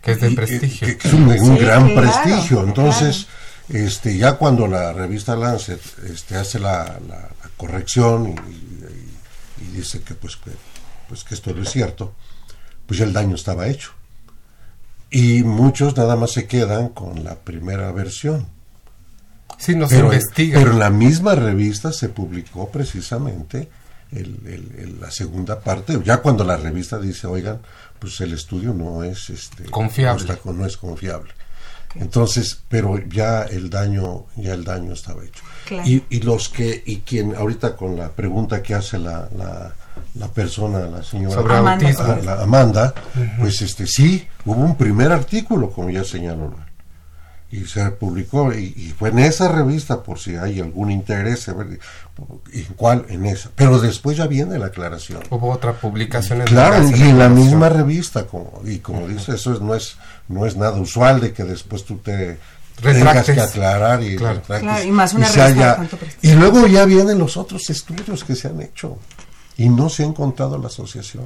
que 0.00 0.12
es 0.12 0.20
de 0.22 0.30
prestigio. 0.30 0.88
Que, 0.96 1.08
es 1.08 1.12
un, 1.12 1.58
gran 1.58 1.94
prestigio. 1.94 2.64
Entonces, 2.64 3.26
este, 3.68 4.16
ya 4.16 4.38
cuando 4.38 4.66
la 4.66 4.94
revista 4.94 5.36
Lancet 5.36 5.78
este, 6.10 6.36
hace 6.36 6.58
la, 6.58 6.98
corrección 7.58 8.34
y, 8.48 9.76
dice 9.76 10.00
que 10.00 10.14
pues, 10.14 10.36
que 10.36 10.52
pues 11.06 11.22
que 11.22 11.34
esto 11.34 11.52
no 11.52 11.62
es 11.62 11.68
cierto, 11.68 12.14
pues 12.86 12.98
ya 12.98 13.04
el 13.04 13.12
daño 13.12 13.34
estaba 13.34 13.68
hecho. 13.68 13.90
Y 15.10 15.42
muchos 15.42 15.94
nada 15.98 16.16
más 16.16 16.30
se 16.30 16.46
quedan 16.46 16.88
con 16.88 17.24
la 17.24 17.34
primera 17.34 17.92
versión. 17.92 18.46
Sí, 19.58 19.76
no 19.76 19.86
se 19.86 19.98
investiga. 19.98 20.60
Pero 20.60 20.70
en 20.72 20.78
la 20.78 20.88
misma 20.88 21.34
revista 21.34 21.92
se 21.92 22.08
publicó 22.08 22.70
precisamente 22.70 23.68
el, 24.12 24.96
la 25.00 25.10
segunda 25.10 25.60
parte, 25.60 25.98
ya 26.04 26.18
cuando 26.18 26.44
la 26.44 26.56
revista 26.56 26.98
dice, 26.98 27.26
oigan, 27.26 27.60
pues 27.98 28.20
el 28.20 28.32
estudio 28.32 28.72
no 28.74 29.04
es 29.04 29.30
este 29.30 29.64
confiable. 29.64 30.26
No, 30.44 30.66
es 30.66 30.76
confiable. 30.76 31.30
Entonces, 31.96 32.60
pero 32.68 32.98
ya 33.08 33.42
el 33.42 33.68
daño, 33.68 34.26
ya 34.36 34.54
el 34.54 34.64
daño 34.64 34.92
estaba 34.92 35.24
hecho. 35.24 35.42
Y, 35.84 36.04
y, 36.08 36.20
los 36.20 36.48
que, 36.48 36.82
y 36.86 36.98
quien 36.98 37.34
ahorita 37.34 37.74
con 37.76 37.96
la 37.96 38.10
pregunta 38.12 38.62
que 38.62 38.74
hace 38.74 38.98
la, 38.98 39.28
la 40.14 40.28
persona, 40.28 40.80
la 40.86 41.02
señora 41.02 41.34
Sobre 41.34 41.56
Amanda. 41.56 41.86
autismo. 41.88 42.12
a- 42.12 42.16
la 42.36 42.42
Amanda, 42.42 42.94
pues 43.40 43.60
este 43.62 43.86
sí, 43.86 44.26
hubo 44.44 44.60
un 44.62 44.76
primer 44.76 45.10
artículo, 45.12 45.70
como 45.70 45.90
ya 45.90 46.04
señaló, 46.04 46.54
y 47.52 47.64
se 47.66 47.90
publicó, 47.90 48.52
y, 48.52 48.72
y 48.76 48.94
fue 48.96 49.08
en 49.08 49.18
esa 49.18 49.48
revista, 49.48 50.02
por 50.02 50.18
si 50.20 50.36
hay 50.36 50.60
algún 50.60 50.90
interés, 50.90 51.48
a 51.48 51.54
ver, 51.54 51.80
¿en 52.52 52.64
cuál? 52.76 53.06
En 53.08 53.26
esa. 53.26 53.50
Pero 53.56 53.80
después 53.80 54.16
ya 54.16 54.26
viene 54.28 54.58
la 54.58 54.66
aclaración. 54.66 55.20
Hubo 55.30 55.50
otra 55.50 55.72
publicación 55.72 56.40
en 56.42 56.46
Claro, 56.46 56.88
y 56.88 57.02
en 57.02 57.18
la 57.18 57.28
misma 57.28 57.68
revista, 57.68 58.26
como, 58.26 58.62
y 58.64 58.78
como 58.78 59.08
dice, 59.08 59.34
eso 59.34 59.52
es- 59.52 59.60
no 59.60 59.74
es 59.74 59.96
no 60.28 60.46
es 60.46 60.56
nada 60.56 60.78
usual 60.78 61.20
de 61.20 61.32
que 61.32 61.42
después 61.42 61.84
tú 61.84 61.96
te 61.98 62.38
tengas 62.80 63.24
que 63.26 63.40
aclarar 63.40 64.00
y 64.02 64.14
Claro. 64.16 64.40
y 64.84 64.90
más 64.92 65.12
una 65.12 65.26
haya- 65.26 65.76
prestigio. 65.76 66.16
y 66.22 66.34
luego 66.34 66.68
ya 66.68 66.84
vienen 66.84 67.18
los 67.18 67.36
otros 67.36 67.68
estudios 67.68 68.22
que 68.22 68.36
se 68.36 68.46
han 68.46 68.60
hecho 68.62 68.96
y 69.56 69.68
no 69.68 69.88
se 69.88 70.04
ha 70.04 70.06
encontrado 70.06 70.56
la 70.56 70.68
asociación 70.68 71.24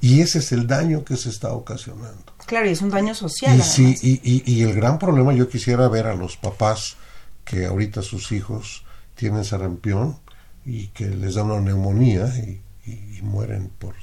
y 0.00 0.20
ese 0.20 0.38
es 0.38 0.52
el 0.52 0.66
daño 0.66 1.04
que 1.04 1.16
se 1.16 1.28
está 1.30 1.52
ocasionando 1.52 2.32
Claro, 2.46 2.66
y 2.68 2.72
es 2.72 2.82
un 2.82 2.90
daño 2.90 3.14
social. 3.14 3.56
y, 3.58 3.62
sí, 3.62 3.96
y, 4.02 4.20
y- 4.22 4.42
y 4.44 4.62
el 4.62 4.74
gran 4.74 4.98
problema, 4.98 5.32
yo 5.32 5.48
quisiera 5.48 5.88
ver 5.88 6.06
a 6.06 6.14
los 6.14 6.36
papás 6.36 6.96
que 7.44 7.66
ahorita 7.66 8.02
sus 8.02 8.32
hijos 8.32 8.84
tienen 9.14 9.44
sarampión 9.44 10.18
y 10.66 10.88
que 10.88 11.06
les 11.08 11.34
da 11.36 11.42
una 11.42 11.60
neumonía 11.60 12.26
y, 12.38 12.60
mueren 13.22 13.70
por 13.78 13.94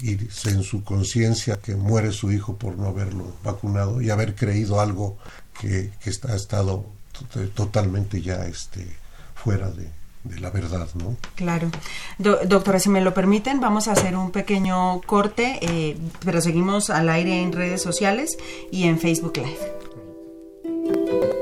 y 0.00 0.12
en 0.48 0.62
su 0.62 0.84
conciencia 0.84 1.56
que 1.56 1.74
muere 1.74 2.12
su 2.12 2.30
hijo 2.30 2.56
por 2.56 2.78
no 2.78 2.86
haberlo 2.86 3.34
vacunado 3.42 4.00
y 4.00 4.10
haber 4.10 4.36
creído 4.36 4.80
algo 4.80 5.18
que, 5.60 5.90
que 6.02 6.10
está, 6.10 6.32
ha 6.32 6.36
estado 6.36 6.86
to- 7.32 7.48
totalmente 7.48 8.22
ya 8.22 8.46
este, 8.46 8.86
fuera 9.34 9.68
de, 9.72 9.90
de 10.24 10.40
la 10.40 10.50
verdad, 10.50 10.88
¿no? 10.94 11.16
Claro. 11.34 11.70
Do- 12.18 12.38
doctora, 12.46 12.78
si 12.78 12.88
me 12.88 13.00
lo 13.00 13.14
permiten, 13.14 13.60
vamos 13.60 13.88
a 13.88 13.92
hacer 13.92 14.16
un 14.16 14.30
pequeño 14.30 15.00
corte, 15.02 15.58
eh, 15.62 15.96
pero 16.24 16.40
seguimos 16.40 16.90
al 16.90 17.08
aire 17.08 17.42
en 17.42 17.52
redes 17.52 17.82
sociales 17.82 18.38
y 18.70 18.84
en 18.84 18.98
Facebook 18.98 19.36
Live. 19.36 21.41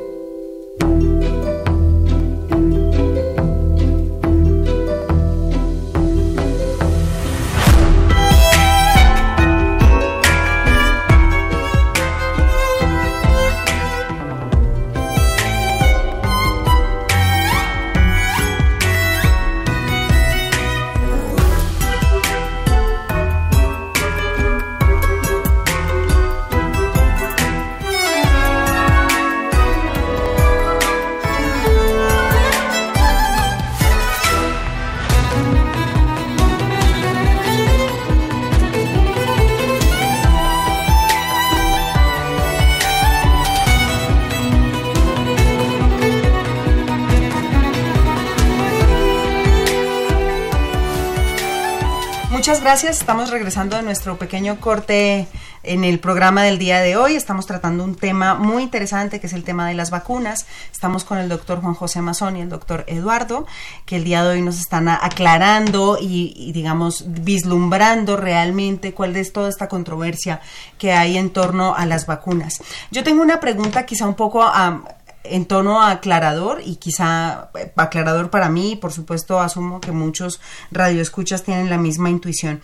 Gracias. 52.61 53.01
Estamos 53.01 53.31
regresando 53.31 53.77
a 53.77 53.83
nuestro 53.83 54.19
pequeño 54.19 54.61
corte 54.61 55.27
en 55.63 55.83
el 55.83 55.99
programa 55.99 56.43
del 56.43 56.59
día 56.59 56.81
de 56.81 56.95
hoy. 56.95 57.17
Estamos 57.17 57.47
tratando 57.47 57.85
un 57.85 57.95
tema 57.95 58.35
muy 58.35 58.63
interesante 58.63 59.19
que 59.19 59.29
es 59.29 59.33
el 59.33 59.45
tema 59.45 59.67
de 59.67 59.73
las 59.73 59.91
vacunas. 59.91 60.45
Estamos 60.71 61.05
con 61.05 61.17
el 61.17 61.31
doctor 61.31 61.63
Juan 61.63 61.73
José 61.73 62.03
Mazón 62.03 62.37
y 62.37 62.43
el 62.43 62.51
doctor 62.51 62.85
Eduardo, 62.87 63.47
que 63.87 63.97
el 63.97 64.05
día 64.05 64.23
de 64.23 64.29
hoy 64.29 64.43
nos 64.43 64.61
están 64.61 64.89
aclarando 64.89 65.97
y, 65.99 66.53
digamos, 66.53 67.05
vislumbrando 67.07 68.19
realmente 68.19 68.93
cuál 68.93 69.17
es 69.17 69.33
toda 69.33 69.49
esta 69.49 69.67
controversia 69.67 70.43
que 70.77 70.93
hay 70.93 71.17
en 71.17 71.31
torno 71.31 71.75
a 71.75 71.87
las 71.87 72.05
vacunas. 72.05 72.63
Yo 72.91 73.03
tengo 73.03 73.23
una 73.23 73.41
pregunta 73.41 73.87
quizá 73.87 74.07
un 74.07 74.15
poco... 74.15 74.43
am, 74.43 74.85
en 75.25 75.47
tono 75.47 75.83
aclarador 75.83 76.63
y 76.65 76.77
quizá 76.77 77.51
eh, 77.55 77.73
aclarador 77.77 78.31
para 78.31 78.49
mí, 78.49 78.77
por 78.77 78.93
supuesto 78.93 79.41
asumo 79.41 79.81
que 79.81 79.93
muchos 79.93 80.41
radioescuchas 80.71 81.43
tienen 81.43 81.71
la 81.71 81.79
misma 81.79 82.11
intuición. 82.11 82.61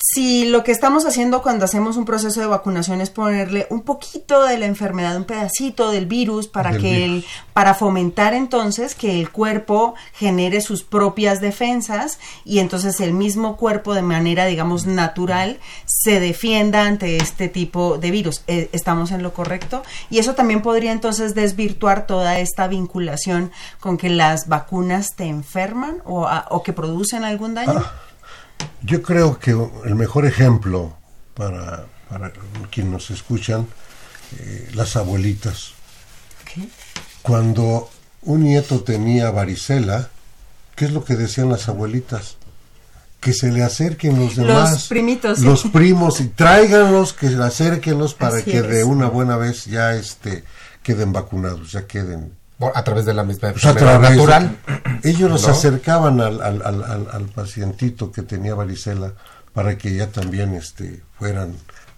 Si 0.00 0.46
lo 0.46 0.64
que 0.64 0.72
estamos 0.72 1.04
haciendo 1.06 1.42
cuando 1.42 1.64
hacemos 1.64 1.96
un 1.96 2.04
proceso 2.04 2.40
de 2.40 2.46
vacunación 2.46 3.00
es 3.00 3.10
ponerle 3.10 3.66
un 3.68 3.82
poquito 3.82 4.44
de 4.44 4.56
la 4.56 4.66
enfermedad, 4.66 5.16
un 5.16 5.24
pedacito 5.24 5.90
del 5.90 6.06
virus 6.06 6.46
para 6.48 6.70
Del 6.72 6.80
que 6.80 6.92
virus. 6.92 7.04
el, 7.04 7.24
para 7.52 7.74
fomentar 7.74 8.32
entonces 8.32 8.94
que 8.94 9.20
el 9.20 9.30
cuerpo 9.30 9.94
genere 10.14 10.60
sus 10.60 10.82
propias 10.82 11.40
defensas 11.40 12.18
y 12.44 12.60
entonces 12.60 13.00
el 13.00 13.12
mismo 13.12 13.56
cuerpo 13.56 13.92
de 13.92 14.02
manera 14.02 14.46
digamos 14.46 14.86
natural 14.86 15.58
se 15.84 16.20
defienda 16.20 16.86
ante 16.86 17.16
este 17.18 17.48
tipo 17.48 17.98
de 17.98 18.10
virus. 18.10 18.42
Eh, 18.46 18.70
¿Estamos 18.72 19.10
en 19.10 19.22
lo 19.22 19.34
correcto? 19.34 19.82
Y 20.10 20.18
eso 20.20 20.34
también 20.34 20.62
podría 20.62 20.92
entonces 20.92 21.34
desvirtuar 21.34 22.06
toda 22.06 22.38
esta 22.38 22.66
vinculación 22.68 23.50
con 23.78 23.98
que 23.98 24.08
las 24.10 24.48
vacunas 24.48 25.16
te 25.16 25.24
enferman 25.26 26.02
o, 26.06 26.26
a- 26.26 26.46
o 26.50 26.62
que 26.62 26.72
producen 26.72 27.24
algún 27.24 27.54
daño. 27.54 27.82
Ah, 27.84 27.92
Yo 28.82 29.02
creo 29.02 29.38
que 29.38 29.50
el 29.84 29.94
mejor 29.94 30.24
ejemplo 30.26 30.96
para, 31.34 31.86
para 32.08 32.32
quienes 32.70 32.92
nos 32.92 33.10
escuchan, 33.10 33.66
eh, 34.38 34.70
las 34.74 34.96
abuelitas. 34.96 35.72
¿Qué? 36.44 36.68
Cuando 37.22 37.90
un 38.22 38.44
nieto 38.44 38.80
tenía 38.82 39.30
varicela, 39.30 40.10
¿qué 40.76 40.84
es 40.86 40.92
lo 40.92 41.04
que 41.04 41.16
decían 41.16 41.48
las 41.48 41.68
abuelitas? 41.68 42.36
Que 43.20 43.32
se 43.32 43.50
le 43.50 43.64
acerquen 43.64 44.16
los 44.18 44.36
Los 44.36 44.46
demás. 44.46 44.86
primitos. 44.88 45.40
Los 45.40 45.64
primos, 45.64 46.20
y 46.20 46.28
tráiganlos, 46.28 47.12
que 47.12 47.28
se 47.28 47.42
acérquenlos 47.42 48.14
para 48.14 48.36
Así 48.36 48.44
que 48.50 48.58
es. 48.58 48.68
de 48.68 48.84
una 48.84 49.08
buena 49.08 49.36
vez 49.36 49.64
ya 49.64 49.94
este, 49.94 50.44
queden 50.84 51.12
vacunados, 51.12 51.72
ya 51.72 51.86
queden 51.86 52.32
a 52.74 52.84
través 52.84 53.04
de 53.04 53.14
la 53.14 53.24
misma 53.24 53.52
pues, 53.52 53.64
natural. 53.64 54.56
Ellos 55.04 55.30
los 55.30 55.42
¿no? 55.42 55.48
acercaban 55.48 56.20
al, 56.20 56.40
al, 56.42 56.62
al, 56.62 56.82
al, 56.82 57.08
al 57.12 57.24
pacientito 57.26 58.10
que 58.10 58.22
tenía 58.22 58.54
varicela 58.54 59.14
para 59.52 59.78
que 59.78 59.94
ya 59.94 60.08
también 60.08 60.54
este, 60.54 61.02
fueran, 61.18 61.54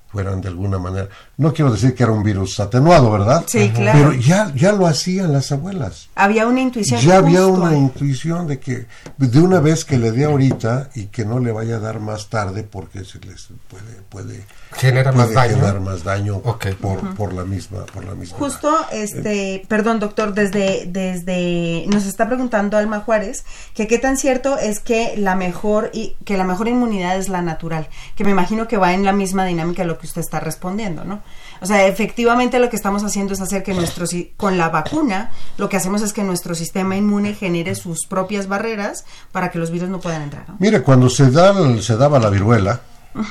fueran 0.08 0.40
de 0.40 0.48
alguna 0.48 0.78
manera. 0.78 1.08
No 1.40 1.54
quiero 1.54 1.72
decir 1.72 1.94
que 1.94 2.02
era 2.02 2.12
un 2.12 2.22
virus 2.22 2.60
atenuado, 2.60 3.10
¿verdad? 3.10 3.44
Sí, 3.46 3.70
claro. 3.70 3.98
Pero 3.98 4.12
ya, 4.12 4.52
ya 4.54 4.72
lo 4.72 4.86
hacían 4.86 5.32
las 5.32 5.50
abuelas. 5.52 6.10
Había 6.14 6.46
una 6.46 6.60
intuición. 6.60 7.00
Ya 7.00 7.16
había 7.16 7.46
una 7.46 7.74
intuición 7.74 8.46
de 8.46 8.60
que 8.60 8.84
de 9.16 9.40
una 9.40 9.58
vez 9.58 9.86
que 9.86 9.96
le 9.96 10.12
dé 10.12 10.26
ahorita 10.26 10.90
y 10.94 11.06
que 11.06 11.24
no 11.24 11.38
le 11.38 11.50
vaya 11.50 11.76
a 11.76 11.78
dar 11.78 11.98
más 11.98 12.28
tarde 12.28 12.62
porque 12.62 13.06
se 13.06 13.18
les 13.20 13.48
puede 13.68 14.02
puede 14.10 14.44
Genera 14.72 15.12
más 15.12 15.32
daño. 15.32 15.54
generar 15.56 15.80
más 15.80 16.04
daño 16.04 16.42
Ok. 16.44 16.74
por, 16.80 17.14
por 17.14 17.32
la 17.32 17.44
misma 17.44 17.86
por 17.86 18.04
la 18.04 18.14
misma 18.14 18.36
Justo, 18.36 18.76
este, 18.92 19.64
perdón, 19.66 19.98
doctor, 19.98 20.34
desde, 20.34 20.84
desde, 20.86 21.86
nos 21.88 22.04
está 22.04 22.26
preguntando 22.26 22.76
Alma 22.76 23.00
Juárez 23.00 23.44
que 23.74 23.86
qué 23.86 23.98
tan 23.98 24.16
cierto 24.18 24.58
es 24.58 24.78
que 24.80 25.14
la 25.16 25.36
mejor 25.36 25.90
y 25.94 26.16
que 26.24 26.36
la 26.36 26.44
mejor 26.44 26.68
inmunidad 26.68 27.16
es 27.16 27.28
la 27.28 27.40
natural, 27.40 27.88
que 28.14 28.24
me 28.24 28.30
imagino 28.30 28.68
que 28.68 28.76
va 28.76 28.92
en 28.92 29.04
la 29.04 29.12
misma 29.12 29.46
dinámica 29.46 29.82
de 29.82 29.88
lo 29.88 29.98
que 29.98 30.06
usted 30.06 30.20
está 30.20 30.38
respondiendo, 30.38 31.04
¿no? 31.04 31.22
O 31.60 31.66
sea, 31.66 31.86
efectivamente 31.86 32.58
lo 32.58 32.70
que 32.70 32.76
estamos 32.76 33.04
haciendo 33.04 33.34
es 33.34 33.40
hacer 33.40 33.62
que 33.62 33.74
nuestro 33.74 34.06
con 34.36 34.56
la 34.56 34.70
vacuna, 34.70 35.30
lo 35.58 35.68
que 35.68 35.76
hacemos 35.76 36.02
es 36.02 36.12
que 36.12 36.24
nuestro 36.24 36.54
sistema 36.54 36.96
inmune 36.96 37.34
genere 37.34 37.74
sus 37.74 38.06
propias 38.06 38.46
barreras 38.48 39.04
para 39.30 39.50
que 39.50 39.58
los 39.58 39.70
virus 39.70 39.90
no 39.90 40.00
puedan 40.00 40.22
entrar, 40.22 40.48
¿no? 40.48 40.56
Mire, 40.58 40.82
cuando 40.82 41.10
se, 41.10 41.30
da, 41.30 41.54
se 41.82 41.96
daba 41.96 42.18
la 42.18 42.30
viruela, 42.30 42.80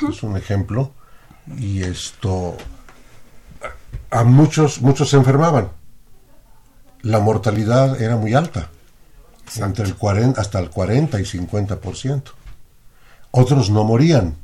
es 0.10 0.22
un 0.24 0.38
ejemplo, 0.38 0.92
y 1.58 1.82
esto, 1.82 2.56
a 4.12 4.23
muchos, 4.23 4.82
muchos 4.82 5.10
se 5.10 5.17
enfermaban. 5.17 5.69
La 7.02 7.19
mortalidad 7.19 8.00
era 8.02 8.15
muy 8.15 8.34
alta, 8.34 8.69
entre 9.56 9.86
el 9.86 9.96
40, 9.96 10.40
hasta 10.40 10.60
el 10.60 10.69
40 10.69 11.19
y 11.19 11.23
50%. 11.23 12.23
Otros 13.32 13.69
no 13.69 13.84
morían, 13.84 14.36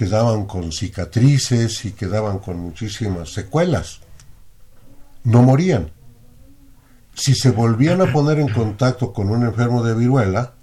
quedaban 0.00 0.46
con 0.46 0.72
cicatrices 0.72 1.84
y 1.84 1.92
quedaban 1.92 2.38
con 2.38 2.58
muchísimas 2.58 3.34
secuelas. 3.34 4.00
No 5.24 5.42
morían. 5.42 5.90
Si 7.14 7.34
se 7.34 7.50
volvían 7.50 8.00
a 8.00 8.10
poner 8.10 8.38
en 8.38 8.48
contacto 8.48 9.12
con 9.12 9.28
un 9.28 9.44
enfermo 9.44 9.82
de 9.82 9.94
viruela, 9.94 10.54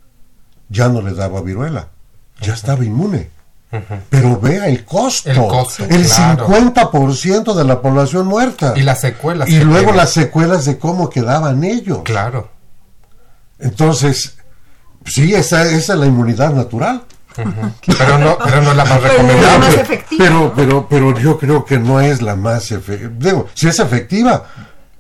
ya 0.70 0.90
no 0.90 1.04
le 1.04 1.14
daba 1.14 1.44
viruela, 1.44 1.90
ya 2.42 2.56
estaba 2.56 2.84
inmune. 2.84 3.30
Pero 4.10 4.40
vea 4.40 4.70
el 4.70 4.84
costo, 4.86 5.30
El 5.30 5.38
costo, 5.38 5.86
el 5.86 6.08
claro. 6.08 6.48
50% 6.48 7.54
de 7.54 7.64
la 7.64 7.80
población 7.80 8.26
muerta. 8.26 8.74
Y 8.76 8.82
las 8.82 9.02
secuelas. 9.02 9.50
Y 9.50 9.60
luego 9.60 9.92
las 9.92 10.14
secuelas 10.14 10.66
de 10.66 10.80
cómo 10.80 11.12
quedaban 11.12 11.64
ellos. 11.64 12.00
Claro. 12.06 12.50
Entonces, 13.60 14.36
sí, 15.06 15.36
esa, 15.36 15.62
esa 15.62 15.94
es 15.94 16.00
la 16.00 16.08
inmunidad 16.08 16.56
natural. 16.56 17.04
Pero, 17.98 18.18
no, 18.18 18.38
pero 18.44 18.62
no 18.62 18.74
la 18.74 18.86
más 18.86 19.02
recomendable. 19.02 20.06
Pero, 20.18 20.54
pero, 20.56 20.88
pero 20.90 21.20
yo 21.20 21.38
creo 21.38 21.64
que 21.64 21.78
no 21.78 22.00
es 22.02 22.22
la 22.22 22.36
más 22.36 22.72
efectiva. 22.72 23.12
Digo, 23.18 23.48
si 23.54 23.68
es 23.68 23.80
efectiva, 23.80 24.46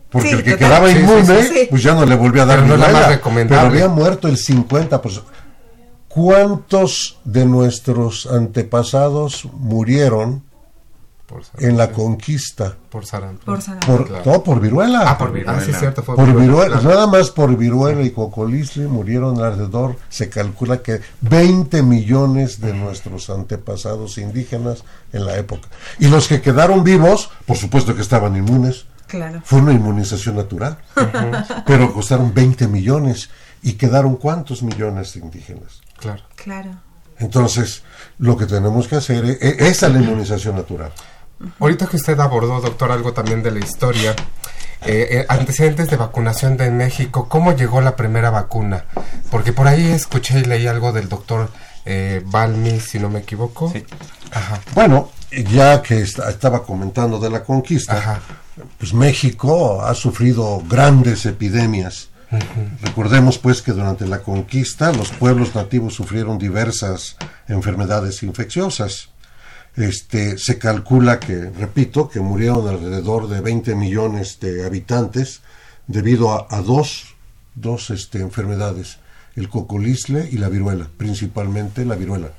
porque 0.09 0.31
el 0.31 0.43
que 0.43 0.55
quedaba 0.55 0.89
inmune, 0.89 1.67
pues 1.69 1.83
ya 1.83 1.93
no 1.93 2.05
le 2.05 2.15
volvió 2.15 2.43
a 2.43 2.45
dar 2.45 2.59
pero 2.59 2.67
no 2.69 2.77
la 2.77 2.89
más 2.89 3.07
recomendable. 3.07 3.69
Pero 3.69 3.85
había 3.85 3.93
muerto 3.93 4.27
el 4.27 4.37
50%. 4.37 5.23
¿Cuántos 6.07 7.19
de 7.25 7.45
nuestros 7.45 8.25
antepasados 8.25 9.45
murieron 9.53 10.46
en 11.57 11.77
la 11.77 11.91
conquista? 11.91 12.75
Por 12.89 13.05
sarampión. 13.05 13.55
Por 13.55 13.61
sarampión. 13.61 14.21
No, 14.25 14.43
por 14.43 14.61
viruela. 14.61 15.03
Ah, 15.05 15.17
por 15.17 15.31
viruela. 15.31 15.59
Ah, 15.59 15.61
sí, 15.61 15.73
cierto, 15.73 16.01
fue 16.03 16.15
por 16.15 16.33
viruela. 16.33 16.81
Nada 16.81 17.07
más 17.07 17.31
por 17.31 17.55
viruela 17.57 18.01
y 18.01 18.11
cocolisle 18.11 18.87
murieron 18.87 19.41
alrededor, 19.41 19.97
se 20.09 20.29
calcula 20.29 20.81
que 20.81 21.01
20 21.21 21.83
millones 21.83 22.61
de 22.61 22.73
nuestros 22.73 23.29
antepasados 23.29 24.17
indígenas 24.17 24.83
en 25.11 25.25
la 25.25 25.37
época. 25.37 25.67
Y 25.99 26.07
los 26.07 26.27
que 26.27 26.41
quedaron 26.41 26.83
vivos, 26.83 27.29
por 27.45 27.57
supuesto 27.57 27.95
que 27.95 28.01
estaban 28.01 28.35
inmunes. 28.35 28.85
Claro. 29.07 29.41
Fue 29.43 29.59
una 29.59 29.73
inmunización 29.73 30.35
natural. 30.35 30.77
Pero 31.65 31.93
costaron 31.93 32.33
20 32.33 32.67
millones. 32.67 33.29
¿Y 33.63 33.73
quedaron 33.73 34.17
cuántos 34.17 34.63
millones 34.63 35.13
de 35.13 35.21
indígenas? 35.21 35.81
Claro. 35.99 36.21
Claro. 36.35 36.69
Entonces, 37.19 37.83
lo 38.19 38.37
que 38.37 38.45
tenemos 38.45 38.87
que 38.87 38.97
hacer 38.97 39.25
es, 39.25 39.41
es 39.41 39.81
la 39.81 39.99
inmunización 39.99 40.55
natural. 40.55 40.91
Ahorita 41.59 41.87
que 41.87 41.97
usted 41.97 42.19
abordó, 42.19 42.61
doctor, 42.61 42.91
algo 42.91 43.13
también 43.13 43.43
de 43.43 43.51
la 43.51 43.59
historia, 43.59 44.15
eh, 44.85 45.07
eh, 45.11 45.25
antecedentes 45.29 45.89
de 45.89 45.97
vacunación 45.97 46.57
de 46.57 46.71
México, 46.71 47.27
¿cómo 47.29 47.55
llegó 47.55 47.81
la 47.81 47.95
primera 47.95 48.29
vacuna? 48.29 48.85
Porque 49.29 49.53
por 49.53 49.67
ahí 49.67 49.85
escuché 49.91 50.39
y 50.39 50.43
leí 50.43 50.67
algo 50.67 50.91
del 50.91 51.09
doctor 51.09 51.49
eh, 51.85 52.21
Balmi, 52.25 52.79
si 52.79 52.99
no 52.99 53.09
me 53.09 53.19
equivoco. 53.19 53.71
Sí. 53.71 53.85
Ajá. 54.31 54.59
Bueno, 54.73 55.11
ya 55.31 55.81
que 55.81 56.01
estaba 56.01 56.63
comentando 56.63 57.19
de 57.19 57.29
la 57.29 57.43
conquista, 57.43 58.21
pues 58.77 58.93
México 58.93 59.81
ha 59.81 59.93
sufrido 59.93 60.61
grandes 60.67 61.25
epidemias 61.25 62.09
Recordemos 62.81 63.37
pues 63.37 63.61
que 63.61 63.71
durante 63.71 64.05
la 64.05 64.19
conquista 64.19 64.91
los 64.91 65.11
pueblos 65.11 65.55
nativos 65.55 65.93
sufrieron 65.93 66.37
diversas 66.37 67.15
enfermedades 67.47 68.21
infecciosas. 68.23 69.09
Este, 69.77 70.39
se 70.39 70.57
calcula 70.57 71.19
que, 71.19 71.51
repito, 71.51 72.09
que 72.09 72.19
murieron 72.19 72.67
alrededor 72.67 73.29
de 73.29 73.41
20 73.41 73.75
millones 73.75 74.39
de 74.39 74.65
habitantes 74.65 75.41
debido 75.85 76.51
a, 76.51 76.61
dos, 76.61 77.15
dos 77.53 77.91
este, 77.91 78.19
enfermedades, 78.19 78.97
el 79.35 79.49
cocolisle 79.49 80.27
y 80.31 80.39
la 80.39 80.49
viruela, 80.49 80.89
principalmente 80.97 81.85
la 81.85 81.95
viruela. 81.95 82.31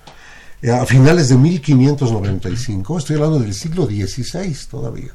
Eh, 0.61 0.73
a 0.73 0.85
finales 0.85 1.29
de 1.29 1.37
1595, 1.37 2.99
estoy 2.99 3.15
hablando 3.15 3.39
del 3.39 3.55
siglo 3.55 3.87
XVI 3.87 4.53
todavía, 4.69 5.13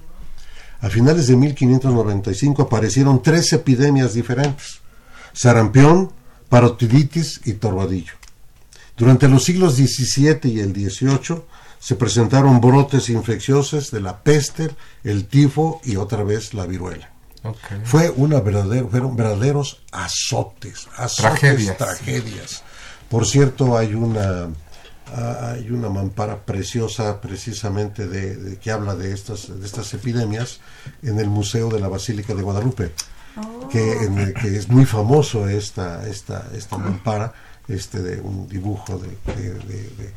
a 0.79 0.89
finales 0.89 1.27
de 1.27 1.35
1595 1.37 2.61
aparecieron 2.63 3.21
tres 3.21 3.51
epidemias 3.53 4.13
diferentes, 4.13 4.81
sarampión, 5.33 6.11
parotiditis 6.49 7.41
y 7.45 7.53
torbadillo. 7.53 8.13
Durante 8.97 9.29
los 9.29 9.45
siglos 9.45 9.75
XVII 9.75 10.39
y 10.51 10.59
el 10.59 10.73
XVIII 10.73 11.43
se 11.83 11.95
presentaron 11.95 12.61
brotes 12.61 13.09
infecciosos 13.09 13.91
de 13.91 13.99
la 13.99 14.23
peste, 14.23 14.69
el 15.03 15.27
tifo 15.27 15.81
y 15.83 15.97
otra 15.97 16.23
vez 16.23 16.53
la 16.53 16.65
viruela. 16.65 17.11
Fue 17.83 18.09
una 18.09 18.39
verdadero, 18.39 18.87
fueron 18.87 19.17
verdaderos 19.17 19.83
azotes, 19.91 20.87
azotes, 20.95 21.75
tragedias. 21.75 22.63
Por 23.09 23.27
cierto, 23.27 23.77
hay 23.77 23.95
una 23.95 24.47
hay 25.13 25.69
una 25.71 25.89
mampara 25.89 26.45
preciosa 26.45 27.19
precisamente 27.19 28.07
de, 28.07 28.57
que 28.59 28.71
habla 28.71 28.95
de 28.95 29.13
estas, 29.13 29.59
de 29.59 29.65
estas 29.65 29.93
epidemias 29.93 30.61
en 31.03 31.19
el 31.19 31.27
Museo 31.27 31.67
de 31.67 31.81
la 31.81 31.89
Basílica 31.89 32.33
de 32.33 32.43
Guadalupe, 32.43 32.93
que, 33.69 33.91
en 34.05 34.33
que 34.33 34.55
es 34.55 34.69
muy 34.69 34.85
famoso 34.85 35.49
esta, 35.49 36.07
esta, 36.07 36.47
esta 36.55 36.77
mampara 36.77 37.33
este, 37.67 38.01
de 38.01 38.21
un 38.21 38.47
dibujo 38.47 38.97
de, 38.97 39.09
de, 39.35 40.13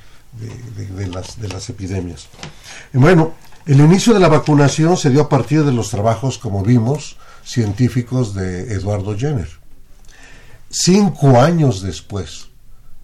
las, 1.13 1.41
de 1.41 1.49
las 1.49 1.69
epidemias. 1.71 2.29
bueno, 2.93 3.33
el 3.67 3.81
inicio 3.81 4.15
de 4.15 4.21
la 4.21 4.29
vacunación 4.29 4.97
se 4.97 5.11
dio 5.11 5.23
a 5.23 5.29
partir 5.29 5.65
de 5.65 5.73
los 5.73 5.91
trabajos, 5.91 6.39
como 6.39 6.63
vimos, 6.63 7.17
científicos 7.45 8.35
de 8.35 8.73
Eduardo 8.73 9.17
Jenner. 9.17 9.49
Cinco 10.71 11.41
años 11.41 11.83
después, 11.83 12.49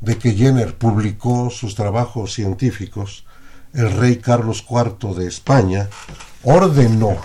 de 0.01 0.18
que 0.18 0.33
Jenner 0.33 0.77
publicó 0.77 1.51
sus 1.51 1.75
trabajos 1.75 2.35
científicos, 2.35 3.25
el 3.73 3.91
rey 3.93 4.16
Carlos 4.16 4.64
IV 4.68 5.14
de 5.14 5.27
España 5.27 5.89
ordenó 6.43 7.16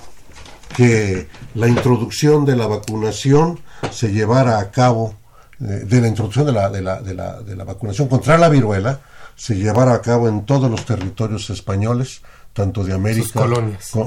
que 0.76 1.28
la 1.56 1.68
introducción 1.68 2.45
de 2.45 2.56
la 2.56 2.68
vacunación 2.68 3.60
se 3.91 4.12
llevara 4.12 4.60
a 4.60 4.70
cabo, 4.72 5.16
eh, 5.60 5.84
de 5.86 6.02
la 6.02 6.08
introducción 6.08 6.45
de 6.45 6.52
la, 6.52 6.70
de, 6.70 6.82
la, 6.82 7.02
de, 7.02 7.14
la, 7.14 7.41
de 7.41 7.56
la, 7.56 7.64
vacunación 7.64 8.08
contra 8.08 8.38
la 8.38 8.48
viruela, 8.48 9.02
se 9.38 9.56
llevara 9.56 9.94
a 9.94 10.02
cabo 10.02 10.28
en 10.28 10.46
todos 10.46 10.70
los 10.70 10.84
territorios 10.84 11.50
españoles, 11.52 12.22
tanto 12.54 12.84
de 12.84 12.94
América, 12.94 13.46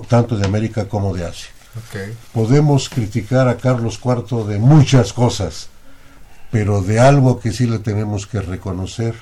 tanto 0.09 0.37
de 0.37 0.45
América 0.45 0.89
como 0.89 1.15
de 1.15 1.25
Asia. 1.25 1.49
Podemos 2.35 2.89
criticar 2.89 3.47
a 3.49 3.57
Carlos 3.57 4.01
IV 4.05 4.45
de 4.45 4.59
muchas 4.59 5.13
cosas, 5.13 5.69
pero 6.51 6.83
de 6.83 6.99
algo 6.99 7.39
que 7.39 7.53
sí 7.53 7.67
le 7.67 7.79
tenemos 7.79 8.27
que 8.27 8.41
reconocer 8.41 9.15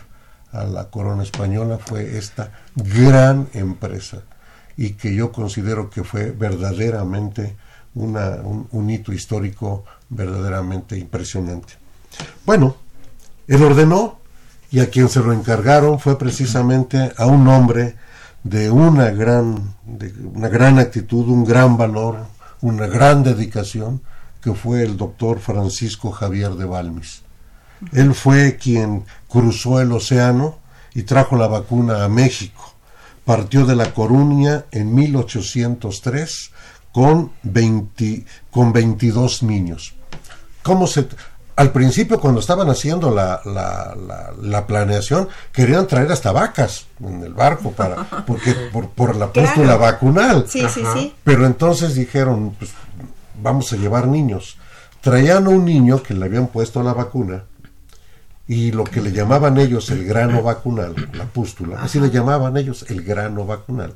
a 0.50 0.64
la 0.64 0.88
corona 0.88 1.22
española 1.22 1.78
fue 1.78 2.16
esta 2.16 2.52
gran 2.74 3.48
empresa 3.52 4.22
y 4.78 4.92
que 4.92 5.14
yo 5.14 5.30
considero 5.30 5.90
que 5.90 6.04
fue 6.04 6.30
verdaderamente 6.30 7.54
una, 7.94 8.36
un, 8.36 8.88
hito 8.88 9.12
histórico 9.12 9.84
verdaderamente 10.08 10.96
impresionante. 10.96 11.74
Bueno, 12.46 12.76
él 13.46 13.62
ordenó 13.62 14.17
y 14.70 14.80
a 14.80 14.90
quien 14.90 15.08
se 15.08 15.20
lo 15.20 15.32
encargaron 15.32 15.98
fue 15.98 16.18
precisamente 16.18 17.12
a 17.16 17.26
un 17.26 17.48
hombre 17.48 17.96
de 18.42 18.70
una 18.70 19.10
gran, 19.10 19.74
de 19.84 20.12
una 20.34 20.48
gran 20.48 20.78
actitud, 20.78 21.28
un 21.28 21.44
gran 21.44 21.76
valor, 21.76 22.26
una 22.60 22.86
gran 22.86 23.22
dedicación, 23.22 24.02
que 24.40 24.54
fue 24.54 24.82
el 24.82 24.96
doctor 24.96 25.40
Francisco 25.40 26.10
Javier 26.10 26.54
de 26.54 26.64
Balmis. 26.64 27.22
Él 27.92 28.14
fue 28.14 28.56
quien 28.56 29.04
cruzó 29.28 29.80
el 29.80 29.92
océano 29.92 30.58
y 30.94 31.02
trajo 31.02 31.36
la 31.36 31.48
vacuna 31.48 32.04
a 32.04 32.08
México. 32.08 32.74
Partió 33.24 33.66
de 33.66 33.76
La 33.76 33.92
Coruña 33.92 34.64
en 34.70 34.94
1803 34.94 36.50
con, 36.92 37.32
20, 37.42 38.24
con 38.50 38.72
22 38.72 39.42
niños. 39.42 39.94
¿Cómo 40.62 40.86
se, 40.86 41.06
al 41.58 41.72
principio, 41.72 42.20
cuando 42.20 42.38
estaban 42.38 42.70
haciendo 42.70 43.10
la, 43.12 43.40
la, 44.40 44.66
planeación, 44.68 45.28
querían 45.50 45.88
traer 45.88 46.12
hasta 46.12 46.30
vacas 46.30 46.86
en 47.00 47.24
el 47.24 47.34
barco 47.34 47.72
para, 47.72 48.04
porque, 48.26 48.54
por, 48.72 48.90
por 48.90 49.16
la 49.16 49.32
pústula 49.32 49.76
vacunal. 49.76 50.44
Sí, 50.48 50.64
sí, 50.72 50.82
sí. 50.94 51.14
Pero 51.24 51.46
entonces 51.46 51.96
dijeron, 51.96 52.54
pues, 52.56 52.70
vamos 53.42 53.72
a 53.72 53.76
llevar 53.76 54.06
niños. 54.06 54.56
Traían 55.00 55.48
un 55.48 55.64
niño 55.64 56.00
que 56.00 56.14
le 56.14 56.26
habían 56.26 56.46
puesto 56.46 56.80
la 56.84 56.94
vacuna 56.94 57.42
y 58.46 58.70
lo 58.70 58.84
que 58.84 59.00
le 59.00 59.10
llamaban 59.10 59.58
ellos 59.58 59.90
el 59.90 60.04
grano 60.04 60.44
vacunal, 60.44 60.94
la 61.12 61.24
pústula, 61.24 61.82
así 61.82 61.98
le 61.98 62.10
llamaban 62.10 62.56
ellos 62.56 62.86
el 62.88 63.02
grano 63.02 63.44
vacunal, 63.44 63.94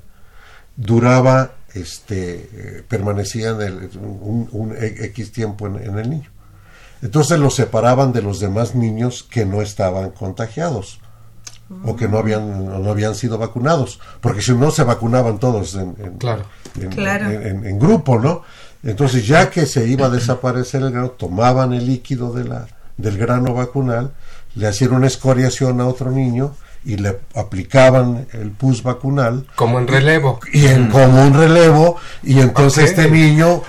duraba, 0.76 1.52
este, 1.74 2.50
eh, 2.52 2.84
permanecía 2.88 3.54
un, 3.54 4.74
X 4.76 5.30
tiempo 5.30 5.68
en, 5.68 5.96
el 5.96 6.10
niño. 6.10 6.31
Entonces 7.02 7.38
los 7.38 7.54
separaban 7.54 8.12
de 8.12 8.22
los 8.22 8.40
demás 8.40 8.74
niños 8.74 9.26
que 9.28 9.44
no 9.44 9.60
estaban 9.60 10.10
contagiados 10.10 11.00
o 11.84 11.96
que 11.96 12.06
no 12.06 12.18
habían, 12.18 12.82
no 12.82 12.90
habían 12.90 13.14
sido 13.14 13.38
vacunados, 13.38 13.98
porque 14.20 14.42
si 14.42 14.52
no 14.52 14.70
se 14.70 14.84
vacunaban 14.84 15.38
todos 15.38 15.74
en, 15.74 15.94
claro. 16.18 16.44
en, 16.76 17.78
grupo, 17.78 18.18
¿no? 18.18 18.42
Entonces 18.82 19.26
ya 19.26 19.48
que 19.50 19.64
se 19.64 19.86
iba 19.86 20.06
a 20.06 20.10
desaparecer 20.10 20.82
el 20.82 20.92
grano, 20.92 21.10
tomaban 21.10 21.72
el 21.72 21.86
líquido 21.86 22.32
de 22.32 22.44
la, 22.44 22.66
del 22.98 23.16
grano 23.16 23.54
vacunal 23.54 24.12
le 24.54 24.66
hacían 24.68 24.92
una 24.92 25.06
escoriación 25.06 25.80
a 25.80 25.86
otro 25.86 26.10
niño 26.10 26.54
y 26.84 26.96
le 26.96 27.20
aplicaban 27.34 28.26
el 28.32 28.50
pus 28.50 28.82
vacunal. 28.82 29.46
Como 29.54 29.78
en 29.78 29.86
relevo. 29.86 30.40
Y 30.52 30.66
en, 30.66 30.88
como 30.90 31.22
un 31.22 31.34
relevo, 31.34 31.96
y 32.22 32.40
entonces 32.40 32.90
este 32.90 33.10
niño 33.10 33.62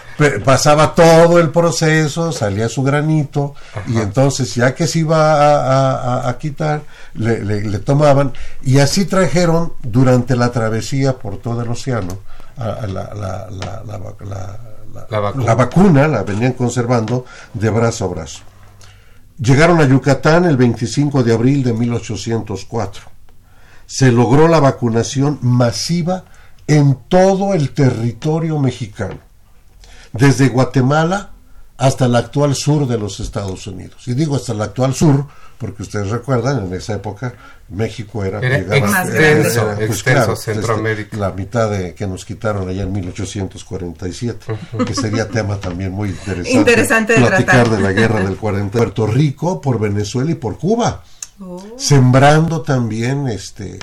pasaba 0.44 0.96
todo 0.96 1.40
el 1.40 1.50
proceso, 1.50 2.32
salía 2.32 2.70
su 2.70 2.84
granito, 2.84 3.56
y 3.88 3.98
entonces 3.98 4.56
ya 4.56 4.74
que 4.74 4.88
se 4.88 5.00
iba 5.00 6.28
a, 6.28 6.38
quitar, 6.38 6.82
le, 7.14 7.44
le, 7.44 7.80
tomaban, 7.80 8.34
y 8.64 8.80
así 8.80 9.06
trajeron 9.06 9.74
durante 9.84 10.36
la 10.36 10.52
travesía 10.52 11.14
por 11.14 11.38
todo 11.38 11.62
el 11.62 11.70
océano 11.70 12.20
a, 12.58 12.88
la, 12.88 13.14
la, 13.14 13.48
la, 13.52 13.84
la 15.38 15.56
vacuna, 15.56 16.08
la 16.08 16.24
venían 16.24 16.54
conservando 16.54 17.26
de 17.54 17.70
brazo 17.70 18.06
a 18.06 18.08
brazo. 18.08 18.42
Llegaron 19.40 19.82
a 19.82 19.88
Yucatán 19.88 20.46
el 20.46 20.58
25 20.58 21.24
de 21.24 21.34
abril 21.34 21.64
de 21.64 21.74
1804. 21.74 23.14
se 23.86 24.12
logró 24.12 24.48
la 24.48 24.60
vacunación 24.60 25.40
masiva 25.42 26.26
en 26.68 26.98
todo 27.10 27.54
el 27.54 27.72
territorio 27.74 28.58
mexicano, 28.60 29.20
desde 30.14 30.50
Guatemala 30.50 31.32
hasta 31.78 32.06
el 32.06 32.16
actual 32.16 32.56
sur 32.56 32.88
de 32.88 32.98
los 32.98 33.20
Estados 33.20 33.68
Unidos. 33.68 34.08
Y 34.08 34.14
digo 34.14 34.36
hasta 34.36 34.54
el 34.54 34.62
actual 34.62 34.94
sur 34.94 35.28
porque 35.64 35.84
ustedes 35.84 36.10
recuerdan, 36.10 36.66
en 36.66 36.74
esa 36.74 36.96
época 36.96 37.34
México 37.70 38.26
era, 38.26 38.46
extenso, 38.46 39.78
pues, 39.78 40.40
Centroamérica. 40.42 41.16
la 41.16 41.32
mitad 41.32 41.72
de 41.72 41.94
que 41.94 42.06
nos 42.06 42.26
quitaron 42.26 42.68
allá 42.68 42.84
en 42.84 42.92
1847, 42.92 44.46
que 44.86 44.94
sería 44.94 45.30
tema 45.30 45.62
también 45.62 45.94
muy 45.94 46.10
interesante, 46.10 47.16
platicar 47.16 47.70
de 47.70 47.80
la 47.80 47.94
guerra 47.94 48.20
del 48.20 48.36
40. 48.36 48.78
Puerto 48.78 49.08
Rico, 49.08 49.62
por 49.62 49.80
Venezuela 49.80 50.32
y 50.32 50.36
por 50.36 50.58
Cuba. 50.58 51.02
Oh. 51.40 51.60
sembrando 51.78 52.62
también 52.62 53.28
este 53.28 53.80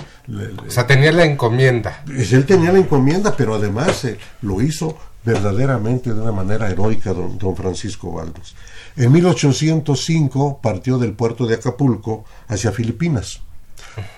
o 0.68 0.70
sea 0.70 0.86
tenía 0.86 1.10
la 1.10 1.24
encomienda 1.24 2.04
él 2.06 2.46
tenía 2.46 2.70
la 2.70 2.78
encomienda 2.78 3.34
pero 3.36 3.56
además 3.56 4.04
eh, 4.04 4.18
lo 4.42 4.62
hizo 4.62 4.96
verdaderamente 5.24 6.14
de 6.14 6.20
una 6.20 6.32
manera 6.32 6.70
heroica 6.70 7.12
don, 7.12 7.38
don 7.38 7.56
Francisco 7.56 8.12
Baldos 8.12 8.54
en 8.96 9.12
1805 9.12 10.60
partió 10.62 10.98
del 10.98 11.12
puerto 11.12 11.46
de 11.46 11.54
Acapulco 11.54 12.24
hacia 12.48 12.72
Filipinas, 12.72 13.40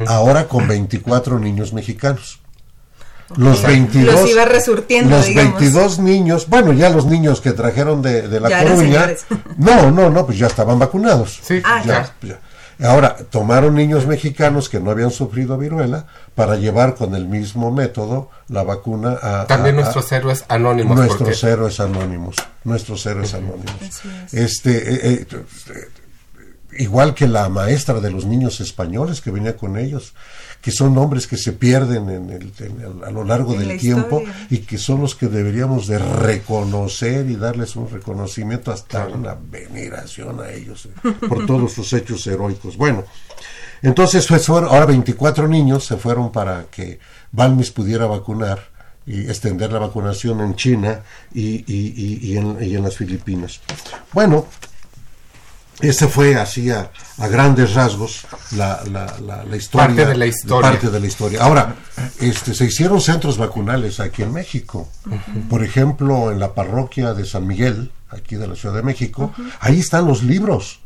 ahora 0.07 0.49
con 0.49 0.67
24 0.67 1.39
niños 1.39 1.73
mexicanos. 1.73 2.41
Los 3.37 3.63
22, 3.63 4.15
los 4.15 4.31
iba 4.31 4.45
resurtiendo, 4.45 5.17
los 5.17 5.35
22 5.35 6.01
niños, 6.01 6.49
bueno, 6.49 6.73
ya 6.75 6.91
los 6.91 7.07
niños 7.07 7.41
que 7.41 7.53
trajeron 7.53 8.03
de, 8.03 8.29
de 8.29 8.41
la 8.41 8.63
Coruña, 8.63 9.11
no, 9.57 9.91
no, 9.91 10.11
no, 10.11 10.27
pues 10.27 10.39
ya 10.39 10.49
estaban 10.49 10.79
vacunados. 10.79 11.41
Sí, 11.43 11.63
ah, 11.65 11.83
ya. 11.85 12.41
Ahora, 12.81 13.17
tomaron 13.31 13.75
niños 13.75 14.07
mexicanos 14.07 14.69
que 14.69 14.81
no 14.81 14.91
habían 14.91 15.11
sufrido 15.11 15.57
viruela 15.57 16.07
para 16.35 16.57
llevar 16.57 16.95
con 16.95 17.15
el 17.15 17.27
mismo 17.27 17.71
método 17.71 18.31
la 18.49 18.63
vacuna 18.63 19.19
a... 19.23 19.47
También 19.47 19.77
nuestros 19.77 20.11
héroes 20.13 20.45
anónimos. 20.49 20.97
Nuestros 20.97 21.45
héroes 21.45 21.81
anónimos. 21.81 22.37
Nuestros 22.65 23.05
héroes 23.07 23.35
anónimos. 23.35 24.03
Este, 24.33 24.95
eh, 24.95 25.27
eh, 25.31 25.89
igual 26.79 27.15
que 27.15 27.29
la 27.29 27.49
maestra 27.49 28.01
de 28.01 28.11
los 28.11 28.25
niños 28.25 28.61
españoles 28.61 29.21
que 29.21 29.31
venía 29.31 29.57
con 29.57 29.77
ellos 29.77 30.15
que 30.63 30.71
son 30.71 30.95
nombres 30.95 31.27
que 31.27 31.37
se 31.37 31.53
pierden 31.53 32.09
en 32.09 32.31
el, 32.31 32.53
a 33.05 33.11
lo 33.11 33.25
largo 33.25 33.55
del 33.55 33.79
tiempo 33.81 34.23
y 34.49 34.59
que 34.59 34.79
son 34.79 35.01
los 35.01 35.17
que 35.17 35.27
deberíamos 35.27 35.89
de 35.89 35.99
reconocer 35.99 37.29
y 37.29 37.35
darles 37.35 37.75
un 37.75 37.91
reconocimiento 37.91 38.71
hasta 38.71 39.09
una 39.09 39.35
veneración 39.35 40.41
a 40.41 40.53
ellos 40.53 40.87
eh, 40.87 41.11
por 41.29 41.47
todos 41.47 41.73
sus 41.73 41.93
hechos 41.93 42.25
heroicos. 42.29 42.77
Bueno, 42.77 43.05
entonces 43.83 44.27
fueron, 44.27 44.71
ahora 44.71 44.87
24 44.87 45.49
niños 45.49 45.85
se 45.85 45.97
fueron 45.97 46.31
para 46.31 46.65
que 46.71 46.99
Balmis 47.33 47.71
pudiera 47.71 48.07
vacunar 48.07 48.71
y 49.07 49.23
extender 49.23 49.73
la 49.73 49.81
vacunación 49.81 50.41
en 50.41 50.55
China 50.55 51.01
y, 51.35 51.65
y, 51.67 52.37
en, 52.37 52.59
y 52.63 52.77
en 52.77 52.83
las 52.83 52.97
Filipinas. 52.97 53.61
Bueno, 54.13 54.47
ese 55.81 56.07
fue 56.07 56.37
así 56.37 56.71
a, 56.71 56.91
grandes 57.19 57.75
rasgos 57.75 58.25
la, 58.53 58.83
la, 58.85 59.57
historia. 59.57 59.87
Parte 59.89 60.07
de 60.07 60.17
la 60.17 60.27
historia. 60.27 60.71
Parte 60.71 60.91
de 60.91 61.01
la 61.01 61.07
historia. 61.07 61.43
Ahora, 61.43 61.75
este, 62.21 62.55
se 62.55 62.67
hicieron 62.67 63.01
centros 63.01 63.37
vacunales 63.37 63.99
aquí 63.99 64.23
en 64.23 64.33
México. 64.33 64.89
Por 65.51 65.65
ejemplo, 65.65 66.31
en 66.31 66.39
la 66.39 66.55
parroquia 66.55 67.15
de 67.15 67.25
San 67.25 67.49
Miguel, 67.49 67.91
aquí 68.11 68.37
de 68.37 68.47
la 68.47 68.55
Ciudad 68.55 68.77
de 68.77 68.83
México, 68.83 69.33
ahí 69.59 69.81
están 69.81 70.07
los 70.07 70.23
libros 70.23 70.82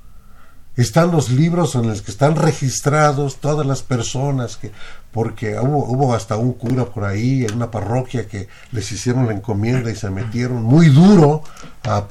están 0.76 1.10
los 1.10 1.30
libros 1.30 1.74
en 1.74 1.88
los 1.88 2.02
que 2.02 2.10
están 2.10 2.36
registrados 2.36 3.36
todas 3.36 3.66
las 3.66 3.82
personas 3.82 4.56
que 4.56 4.72
porque 5.16 5.58
hubo, 5.58 5.86
hubo 5.86 6.14
hasta 6.14 6.36
un 6.36 6.52
cura 6.52 6.84
por 6.84 7.04
ahí 7.04 7.46
en 7.46 7.54
una 7.54 7.70
parroquia 7.70 8.28
que 8.28 8.48
les 8.72 8.92
hicieron 8.92 9.26
la 9.26 9.32
encomienda 9.32 9.90
y 9.90 9.96
se 9.96 10.10
metieron 10.10 10.62
muy 10.62 10.88
duro 10.88 11.42
a, 11.84 12.04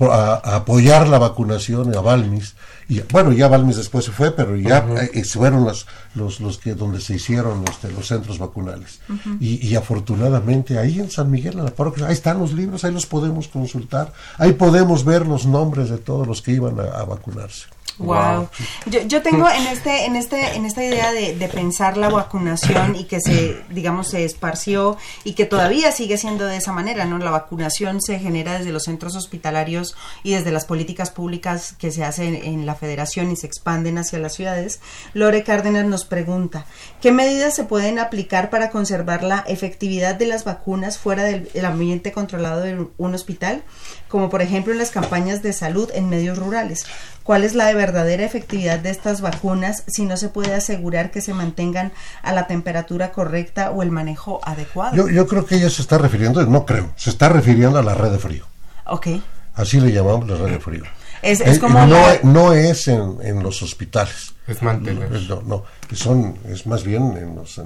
apoyar 0.55 1.07
la 1.07 1.19
vacunación 1.19 1.95
a 1.95 2.01
Balmis 2.01 2.55
y 2.89 3.01
bueno 3.01 3.31
ya 3.31 3.47
Balmis 3.47 3.77
después 3.77 4.05
se 4.05 4.11
fue 4.11 4.31
pero 4.31 4.55
ya 4.55 4.83
eh, 5.13 5.23
fueron 5.23 5.65
los, 5.65 5.85
los, 6.15 6.39
los 6.39 6.57
que 6.57 6.73
donde 6.73 6.99
se 6.99 7.13
hicieron 7.13 7.59
los, 7.61 7.75
este, 7.75 7.91
los 7.91 8.07
centros 8.07 8.39
vacunales. 8.39 9.01
Y, 9.39 9.75
afortunadamente 9.75 10.79
ahí 10.79 10.99
en 10.99 11.11
San 11.11 11.29
Miguel 11.29 11.59
en 11.59 11.65
la 11.65 11.75
parroquia 11.75 12.07
ahí 12.07 12.13
están 12.13 12.39
los 12.39 12.53
libros 12.53 12.83
ahí 12.85 12.91
los 12.91 13.05
podemos 13.05 13.47
consultar 13.47 14.13
ahí 14.39 14.53
podemos 14.53 15.05
ver 15.05 15.27
los 15.27 15.45
nombres 15.45 15.91
de 15.91 15.99
todos 15.99 16.25
los 16.25 16.41
que 16.41 16.53
iban 16.53 16.79
a 16.79 17.03
vacunarse 17.03 17.74
Wow. 17.97 18.49
Yo, 18.87 19.01
yo 19.03 19.21
tengo 19.21 19.49
en 19.49 19.67
este, 19.67 20.05
en 20.05 20.17
este, 20.17 20.55
en 20.55 20.65
esta 20.65 20.83
idea 20.83 21.13
de, 21.13 21.35
de, 21.35 21.47
pensar 21.47 21.95
la 21.95 22.09
vacunación 22.09 22.95
y 22.95 23.05
que 23.05 23.21
se, 23.21 23.63
digamos, 23.69 24.09
se 24.09 24.25
esparció 24.25 24.97
y 25.23 25.33
que 25.33 25.45
todavía 25.45 25.93
sigue 25.93 26.17
siendo 26.17 26.45
de 26.45 26.57
esa 26.57 26.73
manera, 26.73 27.05
¿no? 27.05 27.17
La 27.19 27.31
vacunación 27.31 28.01
se 28.01 28.19
genera 28.19 28.57
desde 28.57 28.73
los 28.73 28.83
centros 28.83 29.15
hospitalarios 29.15 29.95
y 30.23 30.33
desde 30.33 30.51
las 30.51 30.65
políticas 30.65 31.09
públicas 31.09 31.73
que 31.79 31.91
se 31.91 32.03
hacen 32.03 32.35
en 32.35 32.65
la 32.65 32.75
federación 32.75 33.31
y 33.31 33.37
se 33.37 33.47
expanden 33.47 33.97
hacia 33.97 34.19
las 34.19 34.33
ciudades. 34.33 34.81
Lore 35.13 35.43
Cárdenas 35.43 35.85
nos 35.85 36.03
pregunta, 36.03 36.65
¿qué 37.01 37.13
medidas 37.13 37.55
se 37.55 37.63
pueden 37.63 37.97
aplicar 37.97 38.49
para 38.49 38.71
conservar 38.71 39.23
la 39.23 39.45
efectividad 39.47 40.15
de 40.15 40.25
las 40.25 40.43
vacunas 40.43 40.97
fuera 40.97 41.23
del 41.23 41.65
ambiente 41.65 42.11
controlado 42.11 42.59
de 42.59 42.87
un 42.97 43.15
hospital? 43.15 43.63
Como 44.09 44.29
por 44.29 44.41
ejemplo 44.41 44.73
en 44.73 44.79
las 44.79 44.91
campañas 44.91 45.41
de 45.41 45.53
salud 45.53 45.89
en 45.93 46.09
medios 46.09 46.37
rurales 46.37 46.85
cuál 47.25 47.43
es 47.43 47.55
la 47.55 47.65
verdadera 47.85 48.25
efectividad 48.25 48.79
de 48.79 48.89
estas 48.89 49.21
vacunas 49.21 49.83
si 49.85 50.05
no 50.05 50.17
se 50.17 50.29
puede 50.29 50.55
asegurar 50.55 51.11
que 51.11 51.21
se 51.21 51.33
mantengan 51.35 51.91
a 52.23 52.31
la 52.33 52.47
temperatura 52.47 53.11
correcta 53.11 53.69
o 53.69 53.83
el 53.83 53.91
manejo 53.91 54.41
adecuado. 54.43 54.95
Yo, 54.95 55.07
yo 55.07 55.27
creo 55.27 55.45
que 55.45 55.55
ella 55.55 55.69
se 55.69 55.83
está 55.83 55.99
refiriendo, 55.99 56.43
no 56.47 56.65
creo, 56.65 56.91
se 56.95 57.11
está 57.11 57.29
refiriendo 57.29 57.77
a 57.77 57.83
la 57.83 57.93
red 57.93 58.11
de 58.11 58.17
frío. 58.17 58.45
Ok. 58.85 59.07
Así 59.53 59.79
le 59.79 59.91
llamamos 59.91 60.27
la 60.27 60.35
red 60.35 60.53
de 60.53 60.59
frío. 60.59 60.83
Es, 61.21 61.41
es 61.41 61.59
como 61.59 61.85
no, 61.85 62.03
no 62.23 62.53
es 62.53 62.87
en, 62.87 63.17
en, 63.21 63.41
los 63.41 63.61
hospitales. 63.61 64.33
Es 64.47 64.61
mantener. 64.61 65.09
No, 65.27 65.41
no, 65.41 65.63
son, 65.93 66.37
es 66.47 66.67
más 66.67 66.83
bien 66.83 67.17
en 67.17 67.35
los 67.35 67.59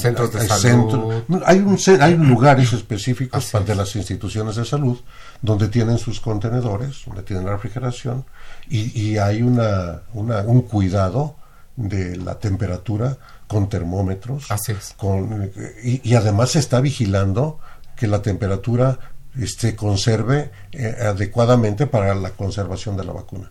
centros 0.00 0.32
de 0.32 0.48
salud. 0.48 1.22
hay, 1.44 1.58
un, 1.58 1.78
hay 2.00 2.16
lugares 2.16 2.72
específicos 2.72 3.50
para 3.50 3.64
de 3.64 3.74
las 3.74 3.94
instituciones 3.94 4.56
de 4.56 4.64
salud 4.64 4.98
donde 5.42 5.68
tienen 5.68 5.98
sus 5.98 6.20
contenedores, 6.20 7.02
donde 7.06 7.22
tienen 7.22 7.46
la 7.46 7.52
refrigeración 7.52 8.24
y, 8.68 8.98
y 9.00 9.18
hay 9.18 9.42
una, 9.42 10.02
una, 10.14 10.40
un 10.40 10.62
cuidado 10.62 11.36
de 11.76 12.16
la 12.16 12.38
temperatura 12.38 13.16
con 13.46 13.68
termómetros. 13.68 14.50
Así 14.50 14.72
es. 14.72 14.94
Con, 14.96 15.50
y, 15.82 16.00
y 16.08 16.14
además 16.14 16.50
se 16.50 16.58
está 16.58 16.80
vigilando 16.80 17.58
que 17.96 18.06
la 18.06 18.22
temperatura 18.22 18.98
este, 19.38 19.76
conserve 19.76 20.50
eh, 20.72 20.96
adecuadamente 21.02 21.86
para 21.86 22.14
la 22.14 22.30
conservación 22.30 22.96
de 22.96 23.04
la 23.04 23.12
vacuna. 23.12 23.50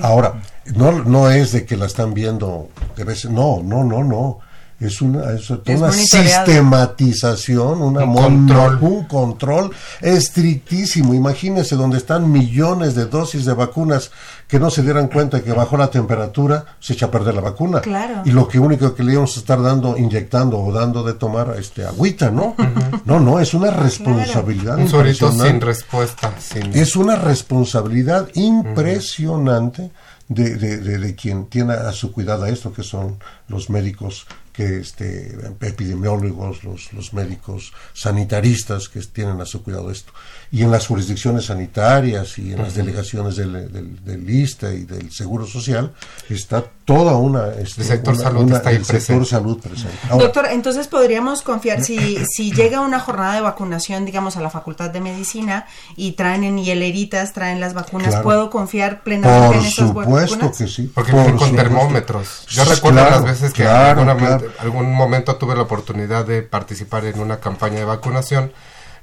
Ahora, 0.00 0.40
no, 0.76 0.92
no 1.04 1.28
es 1.28 1.50
de 1.50 1.66
que 1.66 1.76
la 1.76 1.86
están 1.86 2.14
viendo 2.14 2.70
de 2.96 3.02
vez, 3.02 3.24
no, 3.24 3.60
no, 3.64 3.82
no, 3.82 4.04
no 4.04 4.38
es 4.80 5.02
una, 5.02 5.32
es 5.32 5.50
una 5.50 5.92
sistematización, 5.92 7.82
una 7.82 8.04
un 8.04 8.14
control. 8.14 8.78
un 8.80 9.04
control 9.04 9.70
estrictísimo. 10.00 11.12
Imagínense 11.12 11.76
donde 11.76 11.98
están 11.98 12.32
millones 12.32 12.94
de 12.94 13.04
dosis 13.04 13.44
de 13.44 13.52
vacunas 13.52 14.10
que 14.48 14.58
no 14.58 14.70
se 14.70 14.82
dieran 14.82 15.08
cuenta 15.08 15.36
de 15.36 15.42
que 15.44 15.52
bajó 15.52 15.76
la 15.76 15.90
temperatura, 15.90 16.64
se 16.80 16.94
echa 16.94 17.06
a 17.06 17.10
perder 17.10 17.34
la 17.34 17.42
vacuna. 17.42 17.82
Y 18.24 18.30
lo 18.30 18.48
que 18.48 18.58
único 18.58 18.94
que 18.94 19.04
le 19.04 19.12
íbamos 19.12 19.36
a 19.36 19.40
estar 19.40 19.62
dando, 19.62 19.98
inyectando 19.98 20.58
o 20.58 20.72
dando 20.72 21.04
de 21.04 21.12
tomar 21.12 21.54
este 21.58 21.84
agüita, 21.84 22.30
¿no? 22.30 22.56
No, 23.04 23.20
no, 23.20 23.38
es 23.38 23.52
una 23.54 23.70
responsabilidad 23.70 24.78
Un 24.78 24.88
sin 25.14 25.60
respuesta. 25.60 26.32
Es 26.72 26.96
una 26.96 27.16
responsabilidad 27.16 28.28
impresionante. 28.34 29.90
de, 30.30 30.54
de, 30.54 30.78
de, 30.78 31.14
quien 31.16 31.46
tiene 31.46 31.72
a 31.74 31.90
su 31.90 32.12
cuidado 32.12 32.46
esto, 32.46 32.72
que 32.72 32.84
son 32.84 33.18
los 33.48 33.68
médicos 33.68 34.26
que 34.52 34.78
este, 34.80 35.36
epidemiólogos, 35.60 36.64
los, 36.64 36.92
los 36.92 37.12
médicos 37.12 37.72
sanitaristas 37.92 38.88
que 38.88 39.00
tienen 39.00 39.40
a 39.40 39.46
su 39.46 39.62
cuidado 39.62 39.90
esto. 39.90 40.12
Y 40.50 40.62
en 40.62 40.70
las 40.70 40.86
jurisdicciones 40.86 41.46
sanitarias 41.46 42.38
y 42.38 42.52
en 42.52 42.58
las 42.58 42.74
delegaciones 42.74 43.36
del, 43.36 43.72
del, 43.72 44.04
del, 44.04 44.30
ISTE 44.30 44.74
y 44.76 44.84
del 44.84 45.10
Seguro 45.12 45.46
Social 45.46 45.92
está 46.28 46.64
toda 46.94 47.16
una... 47.16 47.48
Este, 47.52 47.82
el 47.82 47.86
sector, 47.86 48.16
salud, 48.16 48.52
está 48.52 48.72
el 48.72 48.84
sector 48.84 49.24
salud 49.24 49.60
presente. 49.60 49.96
Doctor, 50.10 50.46
entonces 50.50 50.88
podríamos 50.88 51.42
confiar, 51.42 51.84
si, 51.84 52.18
si 52.26 52.50
llega 52.50 52.80
una 52.80 52.98
jornada 52.98 53.34
de 53.34 53.40
vacunación, 53.42 54.04
digamos, 54.04 54.36
a 54.36 54.40
la 54.40 54.50
Facultad 54.50 54.90
de 54.90 55.00
Medicina 55.00 55.66
y 55.94 56.12
traen 56.12 56.42
en 56.42 56.58
hieleritas, 56.58 57.32
traen 57.32 57.60
las 57.60 57.74
vacunas, 57.74 58.16
¿puedo 58.16 58.50
confiar 58.50 59.02
plenamente 59.02 59.58
en 59.58 59.64
esas 59.64 59.94
vacunas? 59.94 60.30
Por 60.30 60.30
supuesto 60.30 60.64
que 60.64 60.68
sí. 60.68 60.90
Porque 60.92 61.12
con 61.12 61.54
termómetros. 61.54 62.46
Yo 62.48 62.64
recuerdo 62.64 63.04
las 63.08 63.24
veces 63.24 63.52
que 63.52 63.62
en 63.62 63.68
algún 63.68 64.92
momento 64.92 65.36
tuve 65.36 65.54
la 65.54 65.62
oportunidad 65.62 66.24
de 66.24 66.42
participar 66.42 67.04
en 67.04 67.20
una 67.20 67.38
campaña 67.38 67.78
de 67.78 67.84
vacunación 67.84 68.52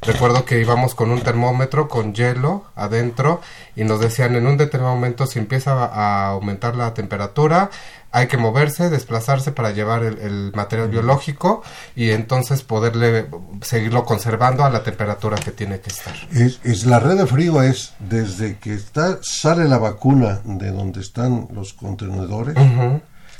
recuerdo 0.01 0.45
que 0.45 0.59
íbamos 0.59 0.95
con 0.95 1.11
un 1.11 1.21
termómetro 1.21 1.87
con 1.87 2.13
hielo 2.13 2.65
adentro 2.75 3.41
y 3.75 3.83
nos 3.83 3.99
decían 3.99 4.35
en 4.35 4.47
un 4.47 4.57
determinado 4.57 4.95
momento 4.95 5.27
si 5.27 5.39
empieza 5.39 5.85
a 5.85 6.27
aumentar 6.27 6.75
la 6.75 6.93
temperatura, 6.93 7.69
hay 8.11 8.27
que 8.27 8.37
moverse, 8.37 8.89
desplazarse 8.89 9.51
para 9.51 9.71
llevar 9.71 10.03
el, 10.03 10.51
material 10.55 10.89
biológico 10.89 11.61
y 11.95 12.11
entonces 12.11 12.63
poderle 12.63 13.27
seguirlo 13.61 14.05
conservando 14.05 14.63
a 14.63 14.69
la 14.69 14.83
temperatura 14.83 15.37
que 15.37 15.51
tiene 15.51 15.79
que 15.79 15.89
estar. 15.89 16.15
Es, 16.31 16.85
la 16.85 16.99
red 16.99 17.17
de 17.17 17.27
frío 17.27 17.61
es 17.61 17.93
desde 17.99 18.57
que 18.57 18.73
está 18.73 19.19
sale 19.21 19.65
la 19.65 19.77
vacuna 19.77 20.41
de 20.45 20.71
donde 20.71 21.01
están 21.01 21.47
los 21.53 21.73
contenedores, 21.73 22.55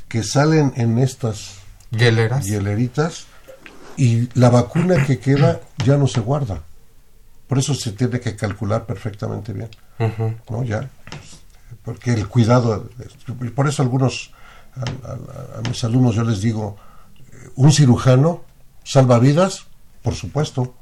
que 0.06 0.22
salen 0.22 0.72
en 0.76 0.98
estas 0.98 1.56
hieleras, 1.90 2.46
hieleritas 2.46 3.26
y 3.98 4.28
la 4.38 4.48
vacuna 4.48 5.04
que 5.04 5.18
queda 5.18 5.60
ya 5.84 5.98
no 5.98 6.06
se 6.06 6.20
guarda. 6.20 6.62
Por 7.48 7.58
eso 7.58 7.74
se 7.74 7.92
tiene 7.92 8.20
que 8.20 8.36
calcular 8.36 8.86
perfectamente 8.86 9.52
bien, 9.52 9.70
¿no? 10.48 10.62
Ya, 10.62 10.88
porque 11.84 12.12
el 12.12 12.28
cuidado, 12.28 12.88
por 13.54 13.68
eso 13.68 13.82
algunos 13.82 14.32
a, 14.76 15.68
mis 15.68 15.82
alumnos 15.84 16.14
yo 16.14 16.24
les 16.24 16.40
digo, 16.40 16.76
eh, 17.32 17.50
un 17.56 17.72
cirujano 17.72 18.44
salva 18.84 19.18
vidas, 19.18 19.66
por 20.02 20.14
supuesto. 20.14 20.74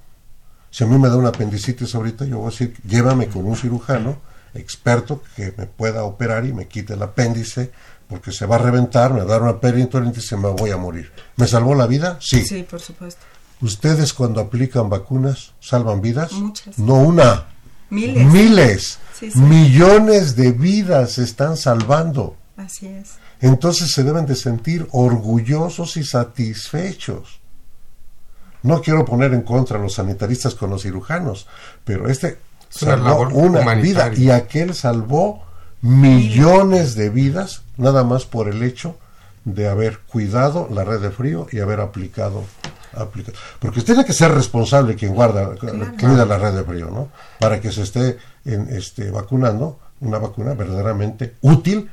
Si 0.70 0.84
a 0.84 0.86
mí 0.86 0.98
me 0.98 1.08
da 1.08 1.16
una 1.16 1.30
apendicitis 1.30 1.94
ahorita, 1.94 2.26
yo 2.26 2.38
voy 2.38 2.48
a 2.48 2.50
decir, 2.50 2.76
llévame 2.86 3.28
con 3.28 3.46
un 3.46 3.56
cirujano 3.56 4.18
experto 4.54 5.22
que 5.34 5.54
me 5.56 5.66
pueda 5.66 6.04
operar 6.04 6.44
y 6.44 6.52
me 6.52 6.66
quite 6.66 6.94
el 6.94 7.02
apéndice, 7.02 7.72
porque 8.08 8.32
se 8.32 8.46
va 8.46 8.56
a 8.56 8.58
reventar, 8.58 9.12
me 9.12 9.20
va 9.20 9.24
a 9.24 9.26
dar 9.26 9.42
una 9.42 9.60
peritonitis 9.60 10.24
y 10.24 10.26
se 10.28 10.36
me 10.36 10.48
voy 10.48 10.70
a 10.70 10.76
morir. 10.76 11.12
¿Me 11.36 11.46
salvó 11.46 11.74
la 11.74 11.86
vida? 11.86 12.18
Sí. 12.20 12.44
Sí, 12.44 12.62
por 12.62 12.80
supuesto. 12.80 13.22
¿Ustedes 13.60 14.12
cuando 14.12 14.40
aplican 14.40 14.88
vacunas 14.88 15.52
salvan 15.60 16.00
vidas? 16.00 16.32
Muchas. 16.32 16.78
No 16.78 16.94
una. 16.94 17.46
Miles. 17.90 18.26
Miles. 18.26 18.98
Millones 19.34 20.36
de 20.36 20.52
vidas 20.52 21.12
se 21.12 21.24
están 21.24 21.56
salvando. 21.56 22.36
Así 22.56 22.86
es 22.86 23.16
entonces 23.40 23.92
se 23.92 24.02
deben 24.02 24.26
de 24.26 24.34
sentir 24.34 24.86
orgullosos 24.92 25.96
y 25.96 26.04
satisfechos. 26.04 27.40
No 28.62 28.80
quiero 28.80 29.04
poner 29.04 29.34
en 29.34 29.42
contra 29.42 29.78
a 29.78 29.82
los 29.82 29.94
sanitaristas 29.94 30.54
con 30.54 30.70
los 30.70 30.82
cirujanos, 30.82 31.46
pero 31.84 32.08
este 32.08 32.38
salvó 32.68 33.28
una 33.28 33.74
vida 33.74 34.12
y 34.14 34.30
aquel 34.30 34.74
salvó 34.74 35.44
millones 35.82 36.94
de 36.94 37.10
vidas 37.10 37.62
nada 37.76 38.04
más 38.04 38.24
por 38.24 38.48
el 38.48 38.62
hecho 38.62 38.96
de 39.44 39.68
haber 39.68 40.00
cuidado 40.00 40.68
la 40.70 40.84
red 40.84 41.00
de 41.00 41.10
frío 41.10 41.46
y 41.52 41.60
haber 41.60 41.80
aplicado 41.80 42.44
aplicado. 42.94 43.36
porque 43.60 43.82
tiene 43.82 44.04
que 44.04 44.12
ser 44.12 44.32
responsable 44.32 44.96
quien 44.96 45.14
guarda 45.14 45.54
cuida 46.00 46.24
la 46.24 46.38
red 46.38 46.54
de 46.54 46.64
frío 46.64 46.90
no 46.90 47.08
para 47.38 47.60
que 47.60 47.70
se 47.70 47.82
esté 47.82 48.18
en, 48.44 48.68
este 48.70 49.10
vacunando 49.10 49.78
una 50.00 50.18
vacuna 50.18 50.54
verdaderamente 50.54 51.34
útil 51.42 51.90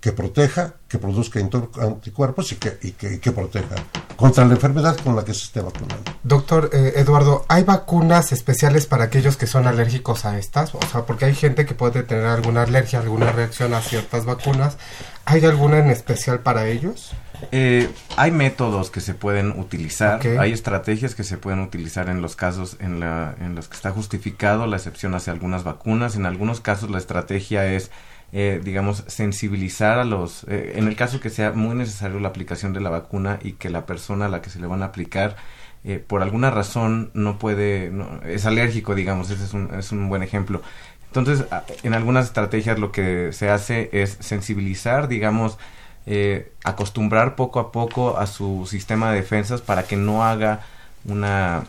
que 0.00 0.12
proteja, 0.12 0.74
que 0.88 0.98
produzca 0.98 1.40
anticuerpos 1.40 2.52
y 2.52 2.56
que, 2.56 2.78
y 2.82 2.92
que, 2.92 3.32
proteja 3.32 3.74
contra 4.16 4.44
la 4.44 4.54
enfermedad 4.54 4.96
con 4.98 5.16
la 5.16 5.24
que 5.24 5.34
se 5.34 5.44
esté 5.44 5.60
vacunando. 5.60 6.12
Doctor 6.22 6.70
eh, 6.72 6.94
Eduardo, 6.96 7.44
¿hay 7.48 7.64
vacunas 7.64 8.32
especiales 8.32 8.86
para 8.86 9.04
aquellos 9.04 9.36
que 9.36 9.46
son 9.46 9.66
alérgicos 9.66 10.24
a 10.24 10.38
estas? 10.38 10.74
O 10.74 10.80
sea, 10.90 11.02
porque 11.02 11.24
hay 11.24 11.34
gente 11.34 11.66
que 11.66 11.74
puede 11.74 12.02
tener 12.04 12.26
alguna 12.26 12.62
alergia, 12.62 13.00
alguna 13.00 13.32
reacción 13.32 13.74
a 13.74 13.80
ciertas 13.80 14.24
vacunas. 14.24 14.78
¿Hay 15.24 15.44
alguna 15.44 15.78
en 15.78 15.90
especial 15.90 16.40
para 16.40 16.68
ellos? 16.68 17.12
Eh, 17.52 17.88
hay 18.16 18.30
métodos 18.30 18.90
que 18.90 19.00
se 19.00 19.14
pueden 19.14 19.58
utilizar, 19.58 20.20
hay 20.38 20.52
estrategias 20.52 21.14
que 21.14 21.22
se 21.22 21.36
pueden 21.38 21.60
utilizar 21.60 22.08
en 22.08 22.22
los 22.22 22.34
casos 22.34 22.76
en, 22.80 22.98
la, 22.98 23.36
en 23.40 23.54
los 23.54 23.68
que 23.68 23.76
está 23.76 23.90
justificado 23.90 24.66
la 24.66 24.76
excepción 24.76 25.14
hacia 25.14 25.32
algunas 25.32 25.64
vacunas. 25.64 26.16
En 26.16 26.26
algunos 26.26 26.60
casos 26.60 26.90
la 26.90 26.98
estrategia 26.98 27.66
es 27.66 27.90
eh, 28.32 28.60
digamos, 28.62 29.04
sensibilizar 29.06 29.98
a 29.98 30.04
los, 30.04 30.44
eh, 30.48 30.74
en 30.76 30.86
el 30.86 30.96
caso 30.96 31.20
que 31.20 31.30
sea 31.30 31.52
muy 31.52 31.74
necesario 31.74 32.20
la 32.20 32.28
aplicación 32.28 32.72
de 32.72 32.80
la 32.80 32.90
vacuna 32.90 33.38
y 33.42 33.52
que 33.52 33.70
la 33.70 33.86
persona 33.86 34.26
a 34.26 34.28
la 34.28 34.42
que 34.42 34.50
se 34.50 34.60
le 34.60 34.66
van 34.66 34.82
a 34.82 34.86
aplicar 34.86 35.36
eh, 35.84 35.98
por 36.04 36.22
alguna 36.22 36.50
razón 36.50 37.10
no 37.14 37.38
puede, 37.38 37.92
es 38.26 38.44
alérgico, 38.44 38.94
digamos, 38.94 39.30
ese 39.30 39.44
es 39.44 39.54
un, 39.54 39.72
es 39.74 39.92
un 39.92 40.08
buen 40.08 40.22
ejemplo. 40.22 40.60
Entonces, 41.06 41.46
en 41.82 41.94
algunas 41.94 42.26
estrategias 42.26 42.78
lo 42.78 42.92
que 42.92 43.32
se 43.32 43.48
hace 43.48 43.88
es 43.92 44.18
sensibilizar, 44.20 45.08
digamos, 45.08 45.56
acostumbrar 46.64 47.34
poco 47.34 47.60
a 47.60 47.70
poco 47.70 48.18
a 48.18 48.26
su 48.26 48.66
sistema 48.66 49.10
de 49.10 49.16
defensas 49.16 49.60
para 49.60 49.84
que 49.84 49.96
no 49.96 50.24
haga 50.24 50.60
una 51.04 51.64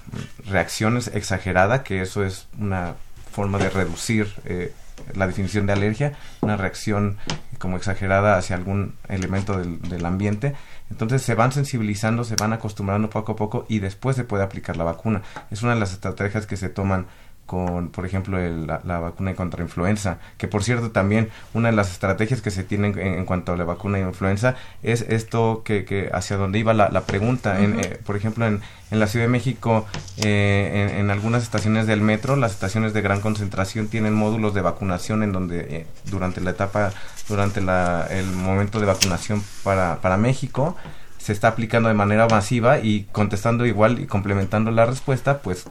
reacción 0.45 0.97
exagerada, 0.97 1.83
que 1.83 2.01
eso 2.01 2.23
es 2.23 2.47
una 2.59 2.95
forma 3.31 3.57
de 3.57 3.69
reducir 3.69 4.33
eh, 4.45 4.73
la 5.15 5.27
definición 5.27 5.65
de 5.65 5.73
alergia, 5.73 6.13
una 6.41 6.57
reacción 6.57 7.17
como 7.57 7.77
exagerada 7.77 8.37
hacia 8.37 8.55
algún 8.55 8.95
elemento 9.07 9.57
del, 9.57 9.81
del, 9.81 10.05
ambiente. 10.05 10.55
Entonces 10.89 11.21
se 11.21 11.35
van 11.35 11.51
sensibilizando, 11.51 12.23
se 12.23 12.35
van 12.35 12.53
acostumbrando 12.53 13.09
poco 13.09 13.33
a 13.33 13.35
poco 13.35 13.65
y 13.67 13.79
después 13.79 14.15
se 14.15 14.23
puede 14.23 14.43
aplicar 14.43 14.77
la 14.77 14.83
vacuna. 14.83 15.21
Es 15.51 15.61
una 15.61 15.73
de 15.73 15.79
las 15.79 15.91
estrategias 15.91 16.45
que 16.45 16.57
se 16.57 16.69
toman 16.69 17.07
con, 17.49 17.89
por 17.89 18.05
ejemplo, 18.05 18.37
la, 18.37 18.99
vacuna 18.99 19.33
contra 19.33 19.63
influenza, 19.63 20.19
que 20.37 20.47
por 20.47 20.63
cierto 20.63 20.91
también 20.91 21.29
una 21.55 21.71
de 21.71 21.75
las 21.75 21.91
estrategias 21.91 22.43
que 22.43 22.51
se 22.51 22.63
tienen 22.63 22.95
en, 22.99 23.25
cuanto 23.25 23.53
a 23.53 23.57
la 23.57 23.63
vacuna 23.63 23.97
de 23.97 24.03
influenza 24.03 24.53
es 24.83 25.01
esto 25.09 25.63
que, 25.65 25.83
que 25.83 26.11
hacia 26.13 26.37
donde 26.37 26.59
iba 26.59 26.75
la, 26.75 27.01
pregunta. 27.07 27.59
en, 27.59 27.79
eh, 27.79 27.99
por 28.05 28.15
ejemplo, 28.15 28.45
en, 28.45 28.61
en, 28.91 28.99
la 28.99 29.07
Ciudad 29.07 29.25
de 29.25 29.31
México, 29.31 29.87
eh, 30.17 30.97
en, 30.99 31.09
algunas 31.09 31.41
estaciones 31.41 31.87
del 31.87 32.01
metro, 32.01 32.35
las 32.35 32.51
estaciones 32.51 32.93
de 32.93 33.01
gran 33.01 33.19
concentración 33.19 33.87
tienen 33.87 34.13
módulos 34.13 34.53
de 34.53 34.61
vacunación 34.61 35.23
en 35.23 35.31
donde 35.31 35.59
eh, 35.61 35.87
durante 36.05 36.41
la 36.41 36.51
etapa, 36.51 36.91
durante 37.27 37.61
la, 37.61 38.05
el 38.11 38.27
momento 38.27 38.79
de 38.79 38.85
vacunación 38.85 39.41
para, 39.63 40.01
para 40.01 40.17
México, 40.17 40.75
se 41.17 41.33
está 41.33 41.47
aplicando 41.47 41.89
de 41.89 41.95
manera 41.95 42.27
masiva 42.27 42.77
y 42.77 43.07
contestando 43.11 43.65
igual 43.65 43.99
y 43.99 44.05
complementando 44.05 44.69
la 44.69 44.85
respuesta, 44.85 45.39
pues 45.39 45.65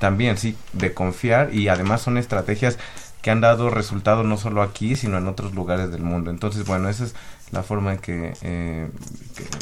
también, 0.00 0.36
sí, 0.36 0.56
de 0.72 0.92
confiar 0.92 1.54
y 1.54 1.68
además 1.68 2.02
son 2.02 2.18
estrategias 2.18 2.78
que 3.22 3.30
han 3.30 3.40
dado 3.40 3.70
resultado 3.70 4.24
no 4.24 4.36
solo 4.36 4.62
aquí, 4.62 4.96
sino 4.96 5.18
en 5.18 5.28
otros 5.28 5.54
lugares 5.54 5.92
del 5.92 6.02
mundo. 6.02 6.30
Entonces, 6.30 6.66
bueno, 6.66 6.88
esa 6.88 7.04
es 7.04 7.14
la 7.52 7.62
forma 7.62 7.92
en 7.92 7.98
que, 7.98 8.32
eh, 8.42 8.88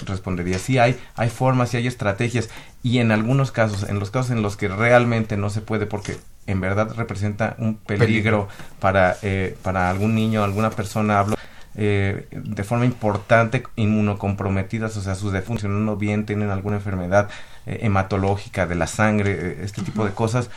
respondería. 0.07 0.59
Sí, 0.59 0.79
hay, 0.79 0.99
hay 1.17 1.29
formas 1.29 1.75
y 1.75 1.79
hay 1.79 1.87
estrategias 1.87 2.49
y 2.83 2.99
en 2.99 3.11
algunos 3.11 3.51
casos, 3.51 3.89
en 3.89 3.99
los 3.99 4.11
casos 4.11 4.31
en 4.31 4.43
los 4.43 4.57
que 4.57 4.69
realmente 4.69 5.37
no 5.37 5.51
se 5.51 5.61
puede 5.61 5.87
porque 5.87 6.17
en 6.47 6.61
verdad 6.61 6.95
representa 6.97 7.57
un 7.59 7.77
peligro, 7.77 8.49
para, 8.81 9.17
eh, 9.23 9.57
para 9.63 9.91
algún 9.91 10.15
niño, 10.15 10.45
alguna 10.45 10.71
persona, 10.71 11.19
hablo 11.19 11.37
eh, 11.81 12.27
de 12.33 12.65
forma 12.65 12.87
importante 12.87 13.63
inmunocomprometidas, 13.77 14.97
o 14.97 15.01
sea, 15.01 15.15
sus 15.15 15.33
de 15.33 15.43
funcionando 15.43 15.97
bien, 15.97 16.27
tienen 16.27 16.51
alguna 16.51 16.79
enfermedad 16.79 17.31
eh, 17.67 17.79
hematológica 17.83 18.67
de 18.67 18.75
la 18.75 18.89
sangre, 18.89 19.31
eh, 19.31 19.59
este 19.63 19.83
tipo 19.83 20.05
de 20.05 20.11
cosas. 20.11 20.51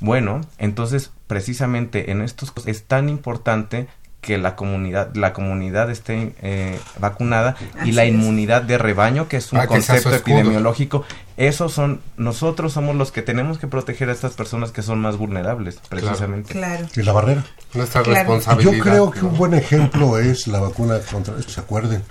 Bueno, 0.00 0.40
entonces 0.56 1.12
precisamente 1.26 2.10
en 2.10 2.22
estos 2.22 2.54
es 2.64 2.84
tan 2.84 3.10
importante 3.10 3.86
que 4.22 4.38
la 4.38 4.56
comunidad 4.56 5.14
la 5.14 5.32
comunidad 5.34 5.90
esté 5.90 6.32
eh, 6.40 6.78
vacunada 6.98 7.56
y 7.84 7.90
la 7.92 8.06
inmunidad 8.06 8.62
de 8.62 8.78
rebaño 8.78 9.28
que 9.28 9.36
es 9.36 9.52
un 9.52 9.66
concepto 9.66 10.14
epidemiológico 10.14 11.04
esos 11.36 11.72
son 11.72 12.00
nosotros 12.16 12.72
somos 12.72 12.94
los 12.94 13.10
que 13.10 13.20
tenemos 13.20 13.58
que 13.58 13.66
proteger 13.66 14.08
a 14.08 14.12
estas 14.12 14.34
personas 14.34 14.70
que 14.70 14.82
son 14.82 15.00
más 15.00 15.16
vulnerables 15.16 15.80
precisamente. 15.88 16.52
Claro, 16.52 16.86
y 16.94 17.02
la 17.02 17.12
barrera 17.12 17.44
nuestra 17.74 18.02
responsabilidad. 18.02 18.72
Yo 18.72 18.82
creo 18.82 19.10
que 19.10 19.24
un 19.24 19.36
buen 19.36 19.54
ejemplo 19.54 20.18
es 20.18 20.46
la 20.46 20.60
vacuna 20.60 21.00
contra 21.00 21.34
se 21.42 21.60
acuerden 21.60 22.02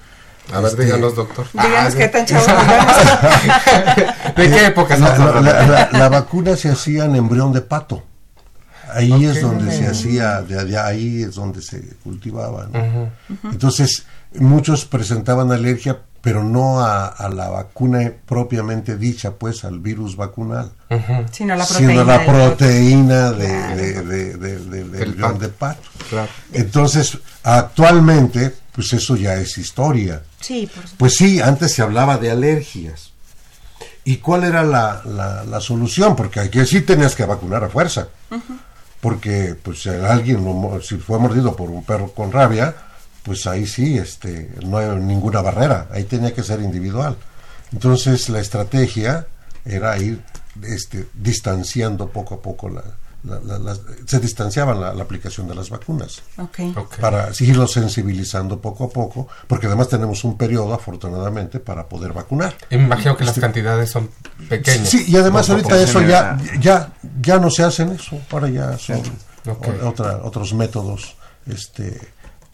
a 0.52 0.60
ver, 0.60 0.72
este, 0.72 0.84
díganos, 0.84 1.16
doctor. 1.16 1.46
Díganos 1.54 1.94
ah, 1.94 1.98
qué 1.98 2.08
tan 2.10 2.26
chavos 2.26 2.48
¿De 4.36 4.50
qué 4.50 4.66
época 4.66 4.98
la, 4.98 5.90
la, 5.92 6.10
vacuna 6.10 6.58
se 6.58 6.70
hacía 6.70 7.06
en 7.06 7.16
embrión 7.16 7.54
de 7.54 7.62
pato. 7.62 8.04
Ahí 8.94 9.26
es 9.26 9.42
donde 9.42 9.72
se 9.72 9.88
hacía, 9.88 10.42
de 10.42 10.60
allá, 10.60 10.88
ahí 10.88 11.24
es 11.24 11.36
donde 11.36 11.62
se 11.62 11.82
cultivaba. 12.04 12.68
Entonces, 13.44 14.06
muchos 14.36 14.86
presentaban 14.86 15.52
alergia, 15.52 16.00
pero 16.22 16.44
no 16.44 16.82
a, 16.82 17.30
la 17.34 17.50
vacuna 17.50 18.12
propiamente 18.26 18.98
dicha, 18.98 19.32
pues 19.32 19.66
al 19.66 19.80
virus 19.80 20.16
vacunal, 20.16 20.72
sino 21.32 21.56
la 21.56 21.66
proteína, 21.66 22.04
la 22.04 22.26
proteína 22.26 23.32
de, 23.32 24.04
del 24.04 25.18
león 25.18 25.40
de 25.40 25.50
pato. 25.50 25.90
Entonces, 26.54 27.18
actualmente, 27.44 28.54
pues 28.72 28.94
eso 28.94 29.16
ya 29.16 29.36
es 29.36 29.58
historia. 29.58 30.22
Sí, 30.40 30.70
pues 30.98 31.16
sí, 31.16 31.42
antes 31.42 31.74
se 31.74 31.82
hablaba 31.82 32.18
de 32.18 32.32
alergias. 32.32 33.12
¿Y 34.04 34.18
cuál 34.18 34.44
era 34.44 34.64
la, 34.64 35.04
la, 35.06 35.62
solución? 35.62 36.16
Porque 36.16 36.40
aquí 36.40 36.66
sí 36.66 36.82
tenías 36.82 37.16
que 37.16 37.24
vacunar 37.24 37.64
a 37.64 37.70
fuerza 37.70 38.08
porque 39.02 39.56
pues 39.62 39.82
si 39.82 39.90
alguien 39.90 40.46
si 40.82 40.98
fue 40.98 41.20
mordido 41.20 41.56
por 41.56 41.70
un 41.70 41.84
perro 41.84 42.12
con 42.12 42.32
rabia 42.32 42.74
pues 43.24 43.46
ahí 43.48 43.66
sí 43.66 43.98
este 43.98 44.50
no 44.66 44.78
hay 44.78 44.96
ninguna 45.00 45.42
barrera 45.42 45.88
ahí 45.92 46.04
tenía 46.06 46.34
que 46.34 46.44
ser 46.44 46.62
individual. 46.62 47.18
Entonces 47.72 48.30
la 48.30 48.40
estrategia 48.40 49.28
era 49.66 49.98
ir 49.98 50.22
este, 50.64 51.08
distanciando 51.14 52.10
poco 52.10 52.36
a 52.36 52.42
poco 52.42 52.70
la, 52.70 52.84
se 54.06 54.20
distanciaban 54.20 54.82
la, 54.82 54.90
aplicación 54.90 55.48
de 55.48 55.54
las 55.54 55.70
vacunas 55.70 56.22
para 57.00 57.34
seguirlo 57.34 57.68
sensibilizando 57.68 58.60
poco 58.60 58.86
a 58.86 58.90
poco, 58.90 59.28
porque 59.48 59.68
además 59.68 59.90
tenemos 59.90 60.24
un 60.24 60.38
periodo, 60.38 60.74
afortunadamente, 60.74 61.60
para 61.60 61.88
poder 61.88 62.14
vacunar. 62.14 62.56
Imagino 62.72 63.16
que 63.16 63.24
las 63.24 63.32
este, 63.32 63.42
cantidades 63.42 63.92
son 63.92 64.10
pequeñas. 64.50 64.90
Sí, 64.90 65.06
y 65.08 65.16
además 65.18 65.50
ahorita 65.50 65.80
eso 65.82 66.02
ya, 66.02 66.38
ya, 66.60 66.94
ya 67.22 67.38
no 67.38 67.52
se 67.52 67.64
hacen 67.64 67.90
eso, 67.90 68.20
ahora 68.32 68.50
ya 68.50 68.78
son 68.78 69.02
otra, 69.84 70.18
otros 70.24 70.54
métodos 70.54 71.16
este, 71.46 72.00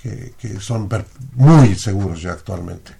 que, 0.01 0.33
que, 0.37 0.59
son 0.59 0.89
muy 1.35 1.75
seguros 1.75 2.21
ya 2.21 2.33
actualmente. 2.33 2.91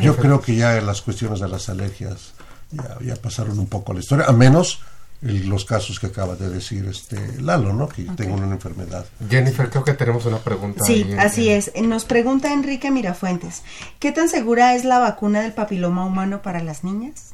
Yo 0.00 0.16
creo 0.16 0.40
que 0.42 0.56
ya 0.56 0.78
las 0.82 1.00
cuestiones 1.00 1.40
de 1.40 1.48
las 1.48 1.70
alergias 1.70 2.34
ya, 2.70 2.98
ya 3.02 3.16
pasaron 3.16 3.58
un 3.58 3.66
poco 3.66 3.92
a 3.92 3.94
la 3.94 4.00
historia, 4.00 4.26
a 4.26 4.32
menos 4.32 4.80
los 5.24 5.64
casos 5.64 5.98
que 5.98 6.08
acaba 6.08 6.36
de 6.36 6.50
decir 6.50 6.84
este 6.86 7.40
Lalo, 7.40 7.72
¿no? 7.72 7.88
Que 7.88 8.02
tengo 8.02 8.34
una 8.34 8.46
enfermedad. 8.46 9.06
Jennifer, 9.28 9.70
creo 9.70 9.82
que 9.82 9.94
tenemos 9.94 10.26
una 10.26 10.38
pregunta. 10.38 10.84
Sí, 10.84 11.06
así 11.18 11.48
es. 11.48 11.72
Nos 11.82 12.04
pregunta 12.04 12.52
Enrique 12.52 12.90
Mirafuentes, 12.90 13.62
¿qué 13.98 14.12
tan 14.12 14.28
segura 14.28 14.74
es 14.74 14.84
la 14.84 14.98
vacuna 14.98 15.40
del 15.40 15.52
papiloma 15.52 16.04
humano 16.04 16.42
para 16.42 16.62
las 16.62 16.84
niñas? 16.84 17.32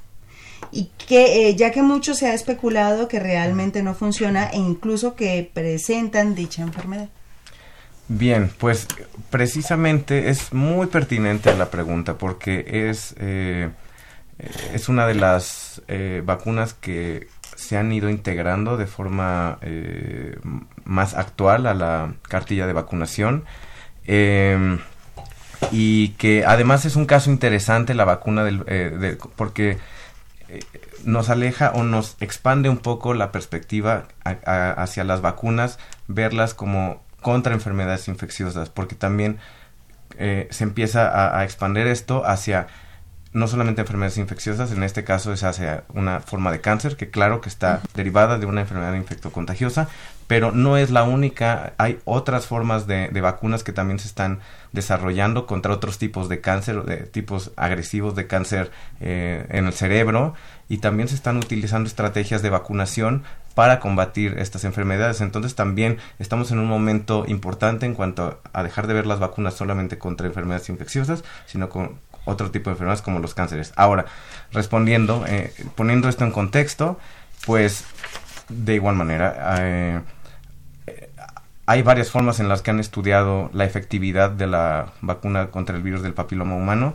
Y 0.70 0.90
que, 1.08 1.48
eh, 1.48 1.56
ya 1.56 1.72
que 1.72 1.82
mucho 1.82 2.14
se 2.14 2.28
ha 2.28 2.34
especulado 2.34 3.08
que 3.08 3.18
realmente 3.18 3.82
no 3.82 3.94
funciona 3.94 4.50
e 4.50 4.58
incluso 4.58 5.16
que 5.16 5.50
presentan 5.52 6.36
dicha 6.36 6.62
enfermedad. 6.62 7.08
Bien, 8.06 8.52
pues 8.58 8.86
precisamente 9.30 10.30
es 10.30 10.52
muy 10.52 10.86
pertinente 10.88 11.56
la 11.56 11.70
pregunta 11.70 12.18
porque 12.18 12.88
es, 12.88 13.14
eh, 13.18 13.70
es 14.72 14.88
una 14.88 15.06
de 15.06 15.14
las 15.14 15.82
eh, 15.88 16.22
vacunas 16.24 16.74
que 16.74 17.28
se 17.60 17.76
han 17.76 17.92
ido 17.92 18.08
integrando 18.08 18.78
de 18.78 18.86
forma 18.86 19.58
eh, 19.60 20.38
más 20.84 21.12
actual 21.12 21.66
a 21.66 21.74
la 21.74 22.14
cartilla 22.22 22.66
de 22.66 22.72
vacunación. 22.72 23.44
Em, 24.06 24.78
y 25.70 26.08
que 26.10 26.46
además 26.46 26.86
es 26.86 26.96
un 26.96 27.04
caso 27.04 27.30
interesante 27.30 27.92
la 27.92 28.06
vacuna 28.06 28.44
del, 28.44 28.64
eh, 28.66 29.18
porque 29.36 29.76
eh, 30.48 30.60
nos 31.04 31.28
aleja 31.28 31.72
o 31.74 31.82
nos 31.82 32.16
expande 32.20 32.70
un 32.70 32.78
poco 32.78 33.12
la 33.12 33.30
perspectiva 33.30 34.08
hacia 34.24 35.04
las 35.04 35.20
vacunas, 35.20 35.78
verlas 36.08 36.54
como 36.54 37.02
contra 37.20 37.52
enfermedades 37.52 38.08
infecciosas, 38.08 38.70
porque 38.70 38.94
también 38.94 39.38
se 40.18 40.64
empieza 40.64 41.08
a, 41.08 41.38
a 41.38 41.44
expandir 41.44 41.86
esto 41.86 42.26
hacia 42.26 42.68
no 43.32 43.46
solamente 43.46 43.80
enfermedades 43.82 44.18
infecciosas, 44.18 44.72
en 44.72 44.82
este 44.82 45.04
caso 45.04 45.32
es 45.32 45.44
hacia 45.44 45.84
una 45.94 46.20
forma 46.20 46.50
de 46.50 46.60
cáncer, 46.60 46.96
que 46.96 47.10
claro 47.10 47.40
que 47.40 47.48
está 47.48 47.80
derivada 47.94 48.38
de 48.38 48.46
una 48.46 48.62
enfermedad 48.62 48.94
infectocontagiosa, 48.94 49.88
pero 50.26 50.52
no 50.52 50.76
es 50.76 50.90
la 50.90 51.04
única, 51.04 51.74
hay 51.76 51.98
otras 52.04 52.46
formas 52.46 52.86
de, 52.86 53.08
vacunas 53.20 53.62
que 53.62 53.72
también 53.72 53.98
se 53.98 54.08
están 54.08 54.40
desarrollando 54.72 55.46
contra 55.46 55.72
otros 55.72 55.98
tipos 55.98 56.28
de 56.28 56.40
cáncer, 56.40 56.82
de 56.84 56.98
tipos 56.98 57.52
agresivos 57.56 58.14
de 58.16 58.26
cáncer 58.26 58.70
eh, 59.00 59.46
en 59.50 59.66
el 59.66 59.72
cerebro, 59.72 60.34
y 60.68 60.78
también 60.78 61.08
se 61.08 61.16
están 61.16 61.36
utilizando 61.36 61.88
estrategias 61.88 62.42
de 62.42 62.50
vacunación 62.50 63.24
para 63.54 63.80
combatir 63.80 64.38
estas 64.38 64.64
enfermedades. 64.64 65.20
Entonces 65.20 65.54
también 65.54 65.98
estamos 66.18 66.52
en 66.52 66.60
un 66.60 66.66
momento 66.66 67.24
importante 67.26 67.86
en 67.86 67.94
cuanto 67.94 68.40
a 68.52 68.62
dejar 68.62 68.86
de 68.86 68.94
ver 68.94 69.06
las 69.06 69.18
vacunas 69.18 69.54
solamente 69.54 69.98
contra 69.98 70.28
enfermedades 70.28 70.68
infecciosas, 70.68 71.24
sino 71.46 71.68
con 71.68 71.98
otro 72.30 72.50
tipo 72.50 72.70
de 72.70 72.74
enfermedades 72.74 73.02
como 73.02 73.18
los 73.18 73.34
cánceres. 73.34 73.72
Ahora, 73.76 74.06
respondiendo, 74.52 75.24
eh, 75.26 75.52
poniendo 75.74 76.08
esto 76.08 76.24
en 76.24 76.32
contexto, 76.32 76.98
pues 77.46 77.84
de 78.48 78.74
igual 78.74 78.96
manera, 78.96 79.56
eh, 79.58 80.00
hay 81.66 81.82
varias 81.82 82.10
formas 82.10 82.40
en 82.40 82.48
las 82.48 82.62
que 82.62 82.70
han 82.70 82.80
estudiado 82.80 83.50
la 83.52 83.64
efectividad 83.64 84.30
de 84.30 84.46
la 84.46 84.92
vacuna 85.00 85.48
contra 85.48 85.76
el 85.76 85.82
virus 85.82 86.02
del 86.02 86.14
papiloma 86.14 86.56
humano 86.56 86.94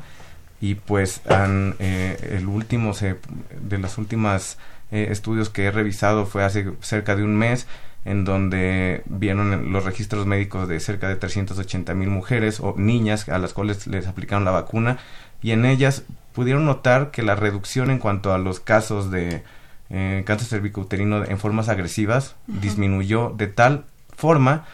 y 0.59 0.75
pues 0.75 1.21
han, 1.29 1.75
eh, 1.79 2.38
el 2.38 2.47
último 2.47 2.93
de 2.93 3.77
las 3.77 3.97
últimas 3.97 4.57
estudios 4.91 5.49
que 5.49 5.65
he 5.65 5.71
revisado 5.71 6.25
fue 6.25 6.43
hace 6.43 6.71
cerca 6.81 7.15
de 7.15 7.23
un 7.23 7.36
mes 7.36 7.67
en 8.05 8.23
donde 8.23 9.01
vieron 9.05 9.73
los 9.73 9.83
registros 9.83 10.27
médicos 10.27 10.69
de 10.69 10.79
cerca 10.79 11.09
de 11.09 11.15
380 11.15 11.95
mil 11.95 12.09
mujeres 12.09 12.59
o 12.59 12.75
niñas 12.77 13.27
a 13.27 13.39
las 13.39 13.53
cuales 13.53 13.88
les 13.88 14.07
aplicaron 14.07 14.45
la 14.45 14.51
vacuna 14.51 14.99
y 15.45 15.51
en 15.51 15.63
ellas 15.63 16.01
pudieron 16.33 16.65
notar 16.65 17.11
que 17.11 17.21
la 17.21 17.35
reducción 17.35 17.91
en 17.91 17.99
cuanto 17.99 18.33
a 18.33 18.39
los 18.39 18.59
casos 18.59 19.11
de 19.11 19.43
eh, 19.91 20.23
cáncer 20.25 20.47
cervicouterino 20.47 21.23
en 21.23 21.37
formas 21.37 21.69
agresivas 21.69 22.35
disminuyó 22.47 23.31
de 23.37 23.45
tal 23.45 23.85
forma 24.17 24.65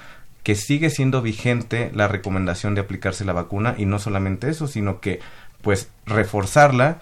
que 0.44 0.56
sigue 0.56 0.90
siendo 0.90 1.22
vigente 1.22 1.92
la 1.94 2.08
recomendación 2.08 2.74
de 2.74 2.80
aplicarse 2.80 3.26
la 3.26 3.34
vacuna 3.34 3.76
y 3.78 3.86
no 3.86 4.00
solamente 4.00 4.50
eso, 4.50 4.66
sino 4.66 5.02
que 5.02 5.20
pues 5.62 5.90
reforzarla 6.06 7.02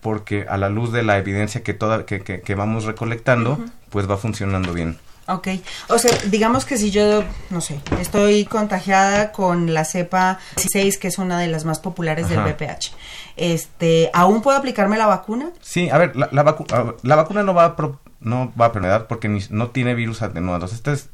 porque 0.00 0.46
a 0.48 0.56
la 0.56 0.68
luz 0.68 0.90
de 0.90 1.04
la 1.04 1.16
evidencia 1.16 1.62
que 1.62 1.72
toda 1.72 2.06
que, 2.06 2.20
que, 2.20 2.54
vamos 2.56 2.82
recolectando, 2.82 3.64
pues 3.90 4.10
va 4.10 4.16
funcionando 4.16 4.72
bien. 4.72 4.98
Ok, 5.26 5.48
o 5.88 5.98
sea, 5.98 6.10
digamos 6.26 6.66
que 6.66 6.76
si 6.76 6.90
yo, 6.90 7.24
no 7.48 7.62
sé, 7.62 7.80
estoy 7.98 8.44
contagiada 8.44 9.32
con 9.32 9.72
la 9.72 9.86
cepa 9.86 10.38
16, 10.56 10.98
que 10.98 11.08
es 11.08 11.16
una 11.16 11.38
de 11.38 11.46
las 11.46 11.64
más 11.64 11.78
populares 11.78 12.28
del 12.28 12.40
VPH, 12.40 12.92
este, 13.36 14.10
¿aún 14.12 14.42
puedo 14.42 14.58
aplicarme 14.58 14.98
la 14.98 15.06
vacuna? 15.06 15.50
Sí, 15.62 15.88
a 15.88 15.96
ver, 15.96 16.14
la, 16.14 16.28
la, 16.30 16.42
vacuna 17.16 17.42
no 17.42 17.54
va 17.54 17.64
a, 17.64 17.76
no 18.20 18.52
va 18.60 18.66
a 18.66 18.72
perder 18.72 19.06
porque 19.06 19.28
no 19.50 19.70
tiene 19.70 19.94
virus 19.94 20.20
atenuados. 20.20 20.74
Estas, 20.74 21.08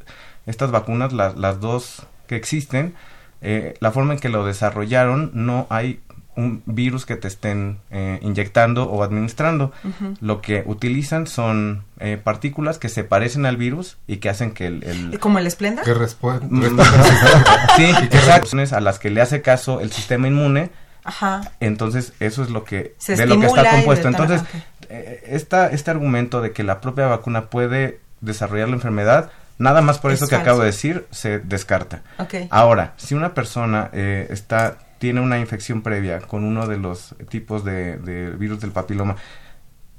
estas 0.47 0.73
vacunas, 0.73 1.13
las 1.13 1.61
dos 1.61 2.03
que 2.27 2.35
existen, 2.35 2.97
eh, 3.43 3.75
la 3.81 3.93
forma 3.93 4.15
en 4.15 4.19
que 4.19 4.29
lo 4.29 4.45
desarrollaron, 4.45 5.31
no 5.35 5.67
hay 5.71 6.01
un 6.41 6.63
virus 6.67 7.07
que 7.07 7.17
te 7.17 7.29
estén 7.29 7.79
eh, 7.91 8.19
inyectando 8.23 8.85
o 8.85 9.03
administrando. 9.03 9.73
Lo 10.21 10.41
que 10.41 10.63
utilizan 10.67 11.27
son 11.27 11.85
eh, 11.99 12.21
partículas 12.23 12.79
que 12.79 12.89
se 12.89 13.05
parecen 13.05 13.47
al 13.47 13.57
virus 13.57 13.99
y 14.07 14.17
que 14.17 14.29
hacen 14.29 14.53
que 14.53 14.67
el... 14.67 15.19
¿Como 15.21 15.39
el 15.39 15.47
esplenda? 15.47 15.83
Que 15.83 15.95
responde. 15.95 16.47
Mm. 16.49 16.81
sí, 17.77 17.85
exacto. 18.11 18.57
A 18.75 18.81
las 18.81 18.99
que 18.99 19.11
le 19.11 19.21
hace 19.21 19.43
caso 19.43 19.81
el 19.81 19.93
sistema 19.93 20.29
inmune. 20.29 20.71
Ajá. 21.05 21.53
Entonces, 21.61 22.13
eso 22.21 22.43
es 22.43 22.51
lo 22.51 22.65
que... 22.65 22.95
de 23.07 23.27
lo 23.27 23.39
que 23.39 23.47
está 23.47 23.71
compuesto. 23.71 24.09
Entonces, 24.09 24.43
eh, 24.89 25.23
este 25.31 25.91
argumento 25.91 26.41
de 26.41 26.53
que 26.53 26.63
la 26.63 26.81
propia 26.81 27.07
vacuna 27.07 27.47
puede 27.47 28.01
desarrollar 28.21 28.69
la 28.69 28.75
enfermedad... 28.75 29.31
Nada 29.59 29.83
más 29.83 29.99
por 29.99 30.11
eso 30.11 30.27
que 30.27 30.37
acabo 30.37 30.61
de 30.61 30.67
decir, 30.67 31.07
se 31.11 31.39
descarta. 31.39 32.01
Ahora, 32.49 32.95
si 32.97 33.15
una 33.15 33.35
persona 33.35 33.91
está 33.93 34.79
tiene 35.01 35.23
una 35.23 35.41
infección 35.41 35.81
previa 35.81 36.21
con 36.21 36.45
uno 36.45 36.67
de 36.67 36.77
los 36.77 37.17
tipos 37.31 37.65
de, 37.65 37.97
virus 38.39 38.61
del 38.61 38.71
papiloma, 38.71 39.17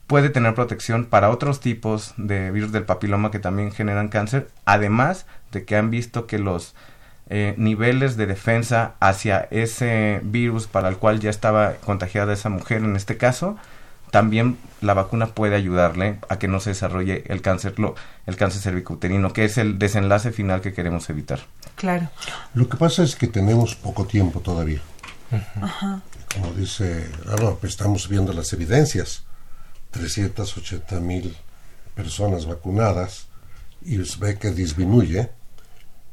puede 0.05 0.29
tener 0.29 0.53
protección 0.53 1.05
para 1.05 1.31
otros 1.31 1.59
tipos 1.59 2.13
de 2.17 2.51
virus 2.51 2.71
del 2.71 2.83
papiloma 2.83 3.31
que 3.31 3.39
también 3.39 3.71
generan 3.71 4.09
cáncer, 4.09 4.47
además 4.63 5.25
de 5.51 5.65
que 5.65 5.75
han 5.75 5.89
visto 5.89 6.27
que 6.27 6.37
los 6.37 6.75
eh, 7.31 7.55
niveles 7.57 8.15
de 8.15 8.27
defensa 8.27 8.93
hacia 8.99 9.47
ese 9.49 10.21
virus 10.23 10.67
para 10.67 10.87
el 10.87 10.97
cual 10.97 11.19
ya 11.19 11.31
estaba 11.31 11.73
contagiada 11.83 12.33
esa 12.33 12.49
mujer 12.49 12.83
en 12.83 12.95
este 12.95 13.17
caso, 13.17 13.57
también 14.12 14.57
la 14.82 14.93
vacuna 14.93 15.28
puede 15.28 15.55
ayudarle 15.55 16.20
a 16.30 16.38
que 16.38 16.47
no 16.47 16.59
se 16.59 16.72
desarrolle 16.72 17.24
el 17.28 17.41
cáncer, 17.41 17.80
lo, 17.80 17.95
el 18.26 18.36
cáncer 18.36 18.62
cervicouterino, 18.62 19.34
que 19.34 19.45
es 19.45 19.57
el 19.57 19.80
desenlace 19.80 20.32
final 20.32 20.62
que 20.62 20.74
queremos 20.74 21.09
evitar. 21.09 21.39
Claro. 21.76 22.09
Lo 22.53 22.68
que 22.70 22.78
pasa 22.78 23.03
es 23.03 23.16
que 23.16 23.28
tenemos 23.28 23.76
poco 23.76 24.05
tiempo 24.05 24.41
todavía. 24.41 24.82
Como 26.34 26.53
dice, 26.53 27.09
ah, 27.28 27.55
pues 27.59 27.74
estamos 27.74 28.07
viendo 28.07 28.34
las 28.34 28.51
evidencias. 28.53 29.24
380 29.91 30.99
mil 30.99 31.36
personas 31.95 32.45
vacunadas 32.45 33.28
y 33.82 34.03
se 34.05 34.20
ve 34.20 34.38
que 34.38 34.51
disminuye. 34.51 35.30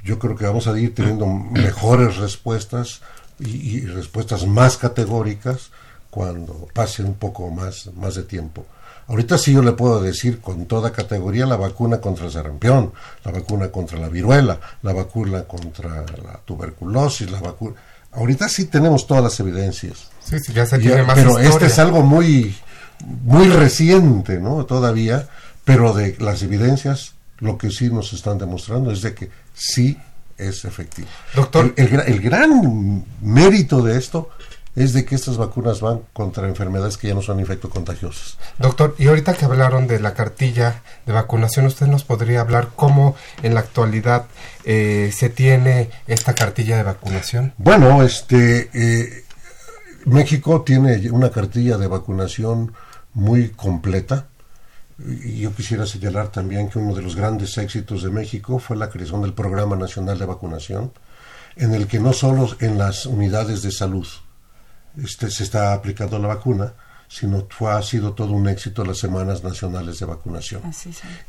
Yo 0.05 0.19
creo 0.19 0.37
que 0.37 0.47
vamos 0.47 0.67
a 0.67 0.79
ir 0.79 0.95
teniendo 0.95 1.27
mejores 1.27 2.17
respuestas 2.17 3.03
y, 3.39 3.81
respuestas 3.87 4.47
más 4.47 4.77
categóricas 4.77 5.71
cuando 6.19 6.67
pase 6.75 7.05
un 7.05 7.15
poco 7.15 7.49
más, 7.49 7.91
más 7.95 8.17
de 8.17 8.25
tiempo. 8.25 8.67
Ahorita 9.07 9.39
sí 9.39 9.53
yo 9.53 9.63
le 9.63 9.71
puedo 9.71 10.03
decir 10.03 10.41
con 10.41 10.67
toda 10.67 10.91
categoría 10.91 11.47
la 11.47 11.55
vacuna 11.55 12.01
contra 12.01 12.27
el 12.27 12.33
sarampión, 12.33 12.93
la 13.25 13.31
vacuna 13.31 13.69
contra 13.69 14.01
la 14.01 14.09
viruela, 14.09 14.59
la 14.83 14.93
vacuna 14.93 15.45
contra 15.45 16.05
la 16.25 16.41
tuberculosis, 16.45 17.31
la 17.31 17.39
vacuna 17.41 17.77
Ahorita 18.11 18.49
sí 18.49 18.65
tenemos 18.65 19.07
todas 19.07 19.23
las 19.23 19.39
evidencias. 19.39 20.09
Sí, 20.25 20.41
sí, 20.41 20.53
ya 20.53 20.67
se 20.67 20.81
tiene 20.81 21.05
más 21.05 21.15
Pero 21.15 21.39
este 21.39 21.67
es 21.67 21.79
algo 21.79 22.03
muy, 22.03 22.53
muy 23.23 23.47
reciente, 23.47 24.41
¿no? 24.41 24.67
Todavía, 24.67 25.29
pero 25.63 25.93
de 25.93 26.17
las 26.19 26.43
evidencias, 26.43 27.15
lo 27.39 27.57
que 27.59 27.71
sí 27.71 27.91
nos 27.91 28.13
están 28.13 28.39
demostrando 28.39 28.91
es 28.91 29.03
de 29.03 29.15
que 29.15 29.31
sí 29.55 29.97
es 30.37 30.65
efectivo. 30.65 31.07
Doctor. 31.37 31.75
El, 31.77 32.01
el, 32.01 32.21
gran 32.21 33.05
mérito 33.23 33.83
de 33.83 33.99
esto 33.99 34.31
es 34.79 34.93
de 34.93 35.05
que 35.05 35.17
estas 35.17 35.37
vacunas 35.37 35.81
van 35.81 36.03
contra 36.13 36.47
enfermedades 36.47 36.97
que 36.97 37.09
ya 37.09 37.15
no 37.15 37.23
son 37.23 37.41
infectocontagiosas. 37.41 38.39
Doctor, 38.59 38.95
y 38.99 39.09
ahorita 39.09 39.35
que 39.35 39.45
hablaron 39.45 39.89
de 39.89 39.99
la 39.99 40.15
cartilla 40.15 40.83
de 41.05 41.13
vacunación, 41.13 41.67
¿usted 41.67 41.87
nos 41.87 42.05
podría 42.05 42.41
hablar 42.41 42.71
cómo 42.77 43.17
en 43.43 43.55
la 43.55 43.61
actualidad 43.61 44.27
eh, 44.65 45.11
se 45.13 45.31
tiene 45.31 45.91
esta 46.07 46.35
cartilla 46.35 46.77
de 46.77 46.85
vacunación? 46.85 47.55
Bueno, 47.59 48.05
este, 48.05 48.71
eh, 48.73 49.25
México 50.05 50.63
tiene 50.63 51.11
una 51.11 51.31
cartilla 51.31 51.77
de 51.77 51.89
vacunación 51.89 52.73
muy 53.15 53.51
completa. 53.51 54.29
Y 55.01 55.41
yo 55.41 55.55
quisiera 55.55 55.87
señalar 55.87 56.29
también 56.29 56.69
que 56.69 56.79
uno 56.79 56.95
de 56.95 57.03
los 57.03 57.17
grandes 57.17 57.57
éxitos 57.59 58.03
de 58.03 58.11
México 58.11 58.59
fue 58.59 58.77
la 58.77 58.91
creación 58.91 59.23
del 59.23 59.33
Programa 59.33 59.77
Nacional 59.77 60.19
de 60.19 60.27
Vacunación, 60.27 60.93
en 61.57 61.75
el 61.75 61.87
que 61.87 62.01
no 62.01 62.13
solo 62.13 62.49
en 62.61 62.79
las 62.79 63.07
unidades 63.07 63.63
de 63.63 63.71
salud 63.71 64.07
este, 65.03 65.31
se 65.31 65.45
está 65.45 65.73
aplicando 65.73 66.19
la 66.19 66.29
vacuna, 66.29 66.73
sino 67.09 67.47
fue, 67.49 67.73
ha 67.73 67.83
sido 67.83 68.13
todo 68.13 68.33
un 68.33 68.49
éxito 68.49 68.85
las 68.85 68.99
semanas 68.99 69.43
nacionales 69.43 69.99
de 69.99 70.07
vacunación. 70.07 70.63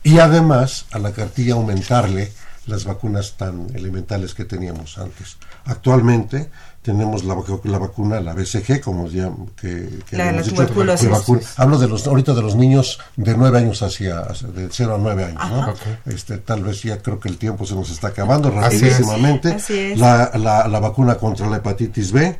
Y 0.03 0.19
además 0.19 0.85
a 0.91 0.99
la 0.99 1.11
cartilla 1.11 1.53
aumentarle 1.53 2.31
las 2.65 2.85
vacunas 2.85 3.35
tan 3.35 3.67
elementales 3.73 4.33
que 4.33 4.45
teníamos 4.45 4.97
antes. 4.97 5.37
Actualmente 5.65 6.49
tenemos 6.81 7.23
la, 7.23 7.35
la 7.63 7.77
vacuna, 7.77 8.19
la 8.21 8.33
BCG, 8.33 8.81
como 8.81 9.07
ya 9.07 9.31
que, 9.59 9.89
que 10.07 10.17
la, 10.17 10.29
hemos 10.29 10.45
dicho, 10.45 11.09
vacuna, 11.09 11.41
hablo 11.57 11.77
de 11.77 11.87
los 11.87 12.07
ahorita 12.07 12.33
de 12.33 12.41
los 12.41 12.55
niños 12.55 12.99
de 13.15 13.35
9 13.35 13.57
años 13.57 13.81
hacia, 13.81 14.21
de 14.21 14.69
0 14.71 14.95
a 14.95 14.97
9 14.97 15.23
años, 15.23 15.49
¿no? 15.49 15.73
Este, 16.05 16.37
tal 16.37 16.63
vez 16.63 16.83
ya 16.83 17.01
creo 17.01 17.19
que 17.19 17.29
el 17.29 17.37
tiempo 17.37 17.65
se 17.65 17.75
nos 17.75 17.89
está 17.89 18.09
acabando 18.09 18.51
rapidísimamente. 18.51 19.57
La, 19.95 20.31
la, 20.35 20.67
la 20.67 20.79
vacuna 20.79 21.15
contra 21.15 21.47
la 21.47 21.57
hepatitis 21.57 22.11
B, 22.11 22.39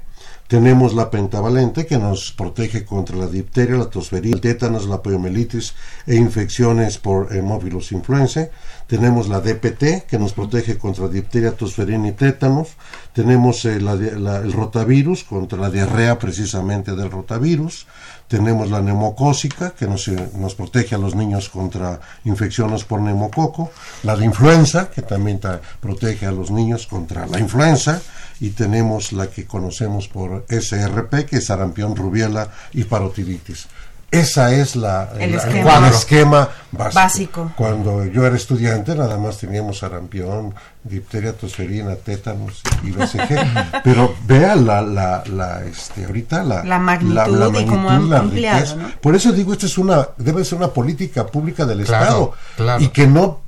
tenemos 0.50 0.95
la 0.95 1.12
pentavalente 1.12 1.86
que 1.86 2.00
nos 2.00 2.32
protege 2.32 2.84
contra 2.84 3.16
la 3.16 3.28
difteria, 3.28 3.78
la 3.78 3.86
tosferina, 3.86 4.34
el 4.34 4.41
tétanos, 4.41 4.88
la 4.88 5.04
poliomielitis 5.04 5.76
e 6.08 6.16
infecciones 6.16 6.97
por 6.97 7.36
hemófilos 7.36 7.91
influenza. 7.91 8.50
Tenemos 8.88 9.30
la 9.30 9.41
DPT 9.41 10.08
que 10.10 10.18
nos 10.18 10.34
protege 10.34 10.80
contra 10.80 11.08
difteria, 11.08 11.56
tosferina 11.56 12.08
y 12.08 12.14
tétanos. 12.14 12.70
Tenemos 13.14 13.64
eh, 13.66 13.76
el 13.76 14.52
rotavirus 14.52 15.24
contra 15.24 15.60
la 15.60 15.70
diarrea 15.70 16.18
precisamente 16.18 16.95
del 16.95 17.12
rotavirus. 17.12 17.86
Tenemos 18.30 18.70
la 18.70 18.80
neumocócica 18.80 19.72
que 19.72 19.88
nos, 19.88 20.08
eh, 20.08 20.30
nos 20.36 20.54
protege 20.54 20.94
a 20.94 21.00
los 21.00 21.16
niños 21.16 21.50
contra 21.50 22.00
infecciones 22.26 22.84
por 22.84 23.02
neumococo. 23.02 23.72
La 24.04 24.16
de 24.16 24.24
influenza 24.24 24.92
que 24.92 25.02
también 25.02 25.42
protege 25.82 26.28
a 26.28 26.32
los 26.32 26.52
niños 26.52 26.86
contra 26.86 27.26
la 27.26 27.40
influenza 27.40 28.00
y 28.40 28.52
tenemos 28.52 29.14
la 29.14 29.28
que 29.28 29.48
conocemos 29.48 30.08
por 30.08 30.46
SRP, 30.48 31.26
que 31.26 31.38
es 31.38 31.48
sarampión, 31.48 31.96
rubiela 31.96 32.50
y 32.72 32.84
parotiditis. 32.84 33.68
Esa 34.12 34.53
es 34.55 34.76
la, 34.76 35.10
el, 35.20 35.36
esquema, 35.36 36.49
básico. 36.72 37.51
Cuando 37.55 38.05
yo 38.05 38.26
era 38.26 38.36
estudiante 38.36 38.95
nada 38.95 39.18
más 39.18 39.38
teníamos 39.38 39.80
sarampión, 39.80 40.55
difteria, 40.84 41.34
tosferina, 41.34 41.95
tétanos 41.95 42.62
y 42.84 42.91
BCG. 42.91 43.82
Pero 43.84 44.16
vea 44.26 44.55
la, 44.55 44.82
la, 44.82 45.24
la, 45.28 45.64
este, 45.64 46.05
ahorita 46.05 46.43
la, 46.43 46.64
la 46.64 46.80
magnitud, 46.80 47.60
y 47.60 47.66
cómo 47.66 47.89
han 47.89 48.12
ampliado. 48.12 48.78
Por 48.99 49.16
eso 49.16 49.32
digo, 49.32 49.53
esta 49.53 49.68
es 49.68 49.78
una, 49.78 50.07
debe 50.18 50.43
ser 50.43 50.57
una 50.57 50.70
política 50.70 51.28
pública 51.28 51.66
del 51.66 51.82
Estado 51.82 52.34
y 52.80 52.88
que 52.88 53.05
no 53.05 53.41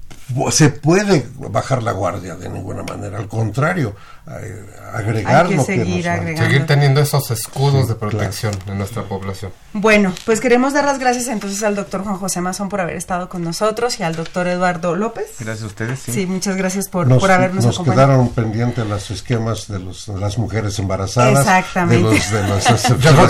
se 0.52 0.70
puede 0.70 1.28
bajar 1.38 1.84
la 1.84 1.92
guardia 1.92 2.36
de 2.36 2.50
ninguna 2.50 2.84
manera, 2.84 3.18
al 3.18 3.28
contrario, 3.28 3.96
eh, 4.28 4.66
agregar 4.94 5.48
que 5.48 5.56
lo 5.56 5.64
seguir, 5.64 6.04
que 6.04 6.38
seguir 6.38 6.66
teniendo 6.68 7.02
esos 7.02 7.32
escudos 7.32 7.88
de 7.88 7.96
protección 7.96 8.54
en 8.68 8.78
nuestra 8.78 9.02
población. 9.04 9.52
Bueno, 9.74 10.14
pues 10.26 10.40
queremos 10.40 10.74
dar 10.74 10.86
las 10.86 11.00
gracias 11.00 11.28
entonces 11.28 11.64
al 11.64 11.76
doctor 11.76 12.04
Juan 12.04 12.18
José 12.18 12.40
Mazón 12.40 12.70
por 12.70 12.82
haber 12.82 12.98
estado 12.98 13.30
con 13.30 13.44
nosotros 13.44 14.00
y 14.00 14.04
al 14.04 14.16
doctor 14.16 14.48
Eduardo 14.48 14.96
López. 14.96 15.26
Gracias 15.40 15.64
a 15.64 15.66
ustedes. 15.66 16.00
Sí, 16.00 16.28
muchas 16.28 16.56
gracias 16.56 16.88
por, 16.88 17.08
por 17.18 17.32
habernos 17.32 17.66
nos 17.66 17.80
quedaron 17.80 18.30
pendientes 18.30 18.86
los 18.86 19.10
esquemas 19.10 19.68
de, 19.68 19.80
los, 19.80 20.08
las 20.10 20.38
mujeres 20.38 20.78
embarazadas. 20.78 21.40
Exactamente. 21.40 22.08
De 22.08 22.14
los, 22.14 22.32
de 22.32 22.48
los, 22.48 22.64
Pero 23.02 23.28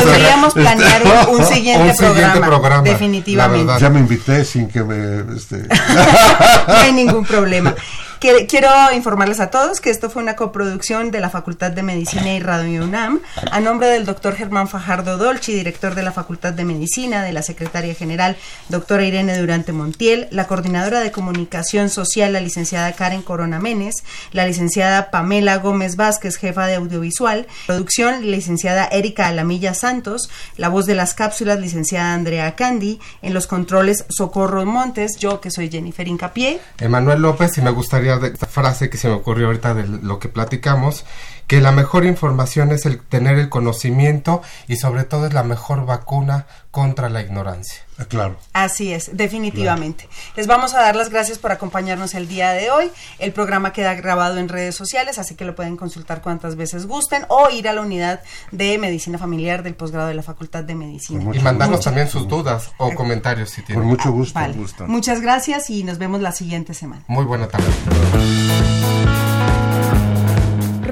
podríamos 0.00 0.52
planear 0.52 1.02
un, 1.30 1.44
siguiente, 1.46 1.94
programa, 2.40 2.82
definitivamente. 2.82 3.72
Ya 3.80 3.88
me 3.88 4.00
invité 4.00 4.44
sin 4.44 4.68
que 4.68 4.82
me... 4.82 5.34
Este... 5.34 5.56
no 6.68 6.74
hay 6.74 6.92
ningún 6.92 7.24
problema. 7.24 7.74
Quiero 8.20 8.92
informarles 8.94 9.40
a 9.40 9.50
todos 9.50 9.80
que 9.80 9.90
esto 9.90 10.08
fue 10.08 10.22
una 10.22 10.36
coproducción 10.36 11.10
de 11.10 11.20
la 11.20 11.30
Facultad 11.30 11.72
de 11.72 11.82
Medicina 11.82 12.32
y 12.32 12.40
Radio 12.40 12.84
UNAM, 12.84 13.20
a 13.50 13.60
nombre 13.60 13.88
del 13.88 14.06
doctor 14.06 14.34
Germán 14.34 14.68
Fajardo 14.68 15.18
Dolci, 15.18 15.52
director 15.52 15.94
de 15.94 16.02
la 16.02 16.12
Facultad 16.12 16.52
de 16.52 16.64
Medicina, 16.64 17.22
de 17.22 17.32
la 17.32 17.42
secretaria 17.42 17.94
general, 17.94 18.36
doctora 18.68 19.04
Irene 19.04 19.38
Durante 19.38 19.72
Montiel, 19.72 20.28
la 20.30 20.46
coordinadora 20.46 21.00
de 21.00 21.12
comunicación 21.12 21.90
social, 21.90 22.32
la 22.32 22.40
licenciada 22.40 22.92
Karen 22.92 23.22
Corona 23.22 23.58
Menes, 23.58 24.04
la 24.32 24.46
licenciada 24.46 25.10
Pamela 25.10 25.58
Gómez 25.58 25.96
Vázquez, 25.96 26.36
jefa 26.36 26.66
de 26.66 26.76
audiovisual, 26.76 27.46
producción, 27.66 28.30
licenciada 28.30 28.86
Erika 28.86 29.26
Alamilla 29.26 29.74
Santos, 29.74 30.30
la 30.56 30.68
voz 30.68 30.86
de 30.86 30.94
las 30.94 31.14
cápsulas, 31.14 31.60
licenciada 31.60 32.14
Andrea 32.14 32.54
Candy, 32.54 33.00
en 33.22 33.34
los 33.34 33.46
controles 33.46 34.04
Socorro 34.08 34.64
Montes, 34.64 35.18
yo 35.18 35.40
que 35.40 35.50
soy 35.50 35.70
Jennifer 35.70 36.06
Incapié. 36.06 36.60
Emanuel 36.78 37.20
López, 37.20 37.58
y 37.58 37.60
me 37.60 37.70
gustaría 37.70 38.03
de 38.04 38.28
esta 38.28 38.46
frase 38.46 38.90
que 38.90 38.98
se 38.98 39.08
me 39.08 39.14
ocurrió 39.14 39.46
ahorita 39.46 39.74
de 39.74 39.86
lo 39.86 40.18
que 40.18 40.28
platicamos, 40.28 41.04
que 41.46 41.60
la 41.60 41.72
mejor 41.72 42.04
información 42.04 42.72
es 42.72 42.86
el 42.86 43.00
tener 43.00 43.38
el 43.38 43.48
conocimiento 43.48 44.42
y 44.68 44.76
sobre 44.76 45.04
todo 45.04 45.26
es 45.26 45.34
la 45.34 45.42
mejor 45.42 45.86
vacuna 45.86 46.46
contra 46.70 47.08
la 47.08 47.20
ignorancia. 47.20 47.82
Ah, 47.98 48.06
claro. 48.06 48.36
Así 48.52 48.92
es, 48.92 49.16
definitivamente. 49.16 50.08
Les 50.34 50.48
vamos 50.48 50.74
a 50.74 50.80
dar 50.80 50.96
las 50.96 51.10
gracias 51.10 51.38
por 51.38 51.52
acompañarnos 51.52 52.14
el 52.14 52.26
día 52.26 52.50
de 52.50 52.70
hoy. 52.70 52.90
El 53.20 53.32
programa 53.32 53.72
queda 53.72 53.94
grabado 53.94 54.38
en 54.38 54.48
redes 54.48 54.74
sociales, 54.74 55.18
así 55.20 55.36
que 55.36 55.44
lo 55.44 55.54
pueden 55.54 55.76
consultar 55.76 56.20
cuantas 56.20 56.56
veces 56.56 56.86
gusten 56.86 57.24
o 57.28 57.48
ir 57.50 57.68
a 57.68 57.72
la 57.72 57.82
unidad 57.82 58.22
de 58.50 58.76
medicina 58.78 59.18
familiar 59.18 59.62
del 59.62 59.76
posgrado 59.76 60.08
de 60.08 60.14
la 60.14 60.22
Facultad 60.22 60.64
de 60.64 60.74
Medicina. 60.74 61.30
Y 61.32 61.38
mandarnos 61.38 61.82
también 61.82 62.08
sus 62.08 62.26
dudas 62.26 62.72
o 62.78 62.92
comentarios 62.94 63.50
si 63.50 63.62
tienen. 63.62 63.82
Con 63.82 63.90
mucho 63.90 64.10
gusto. 64.10 64.40
Muchas 64.88 65.20
gracias 65.20 65.70
y 65.70 65.84
nos 65.84 65.98
vemos 65.98 66.20
la 66.20 66.32
siguiente 66.32 66.74
semana. 66.74 67.04
Muy 67.06 67.24
buena 67.24 67.46
tarde. 67.46 67.64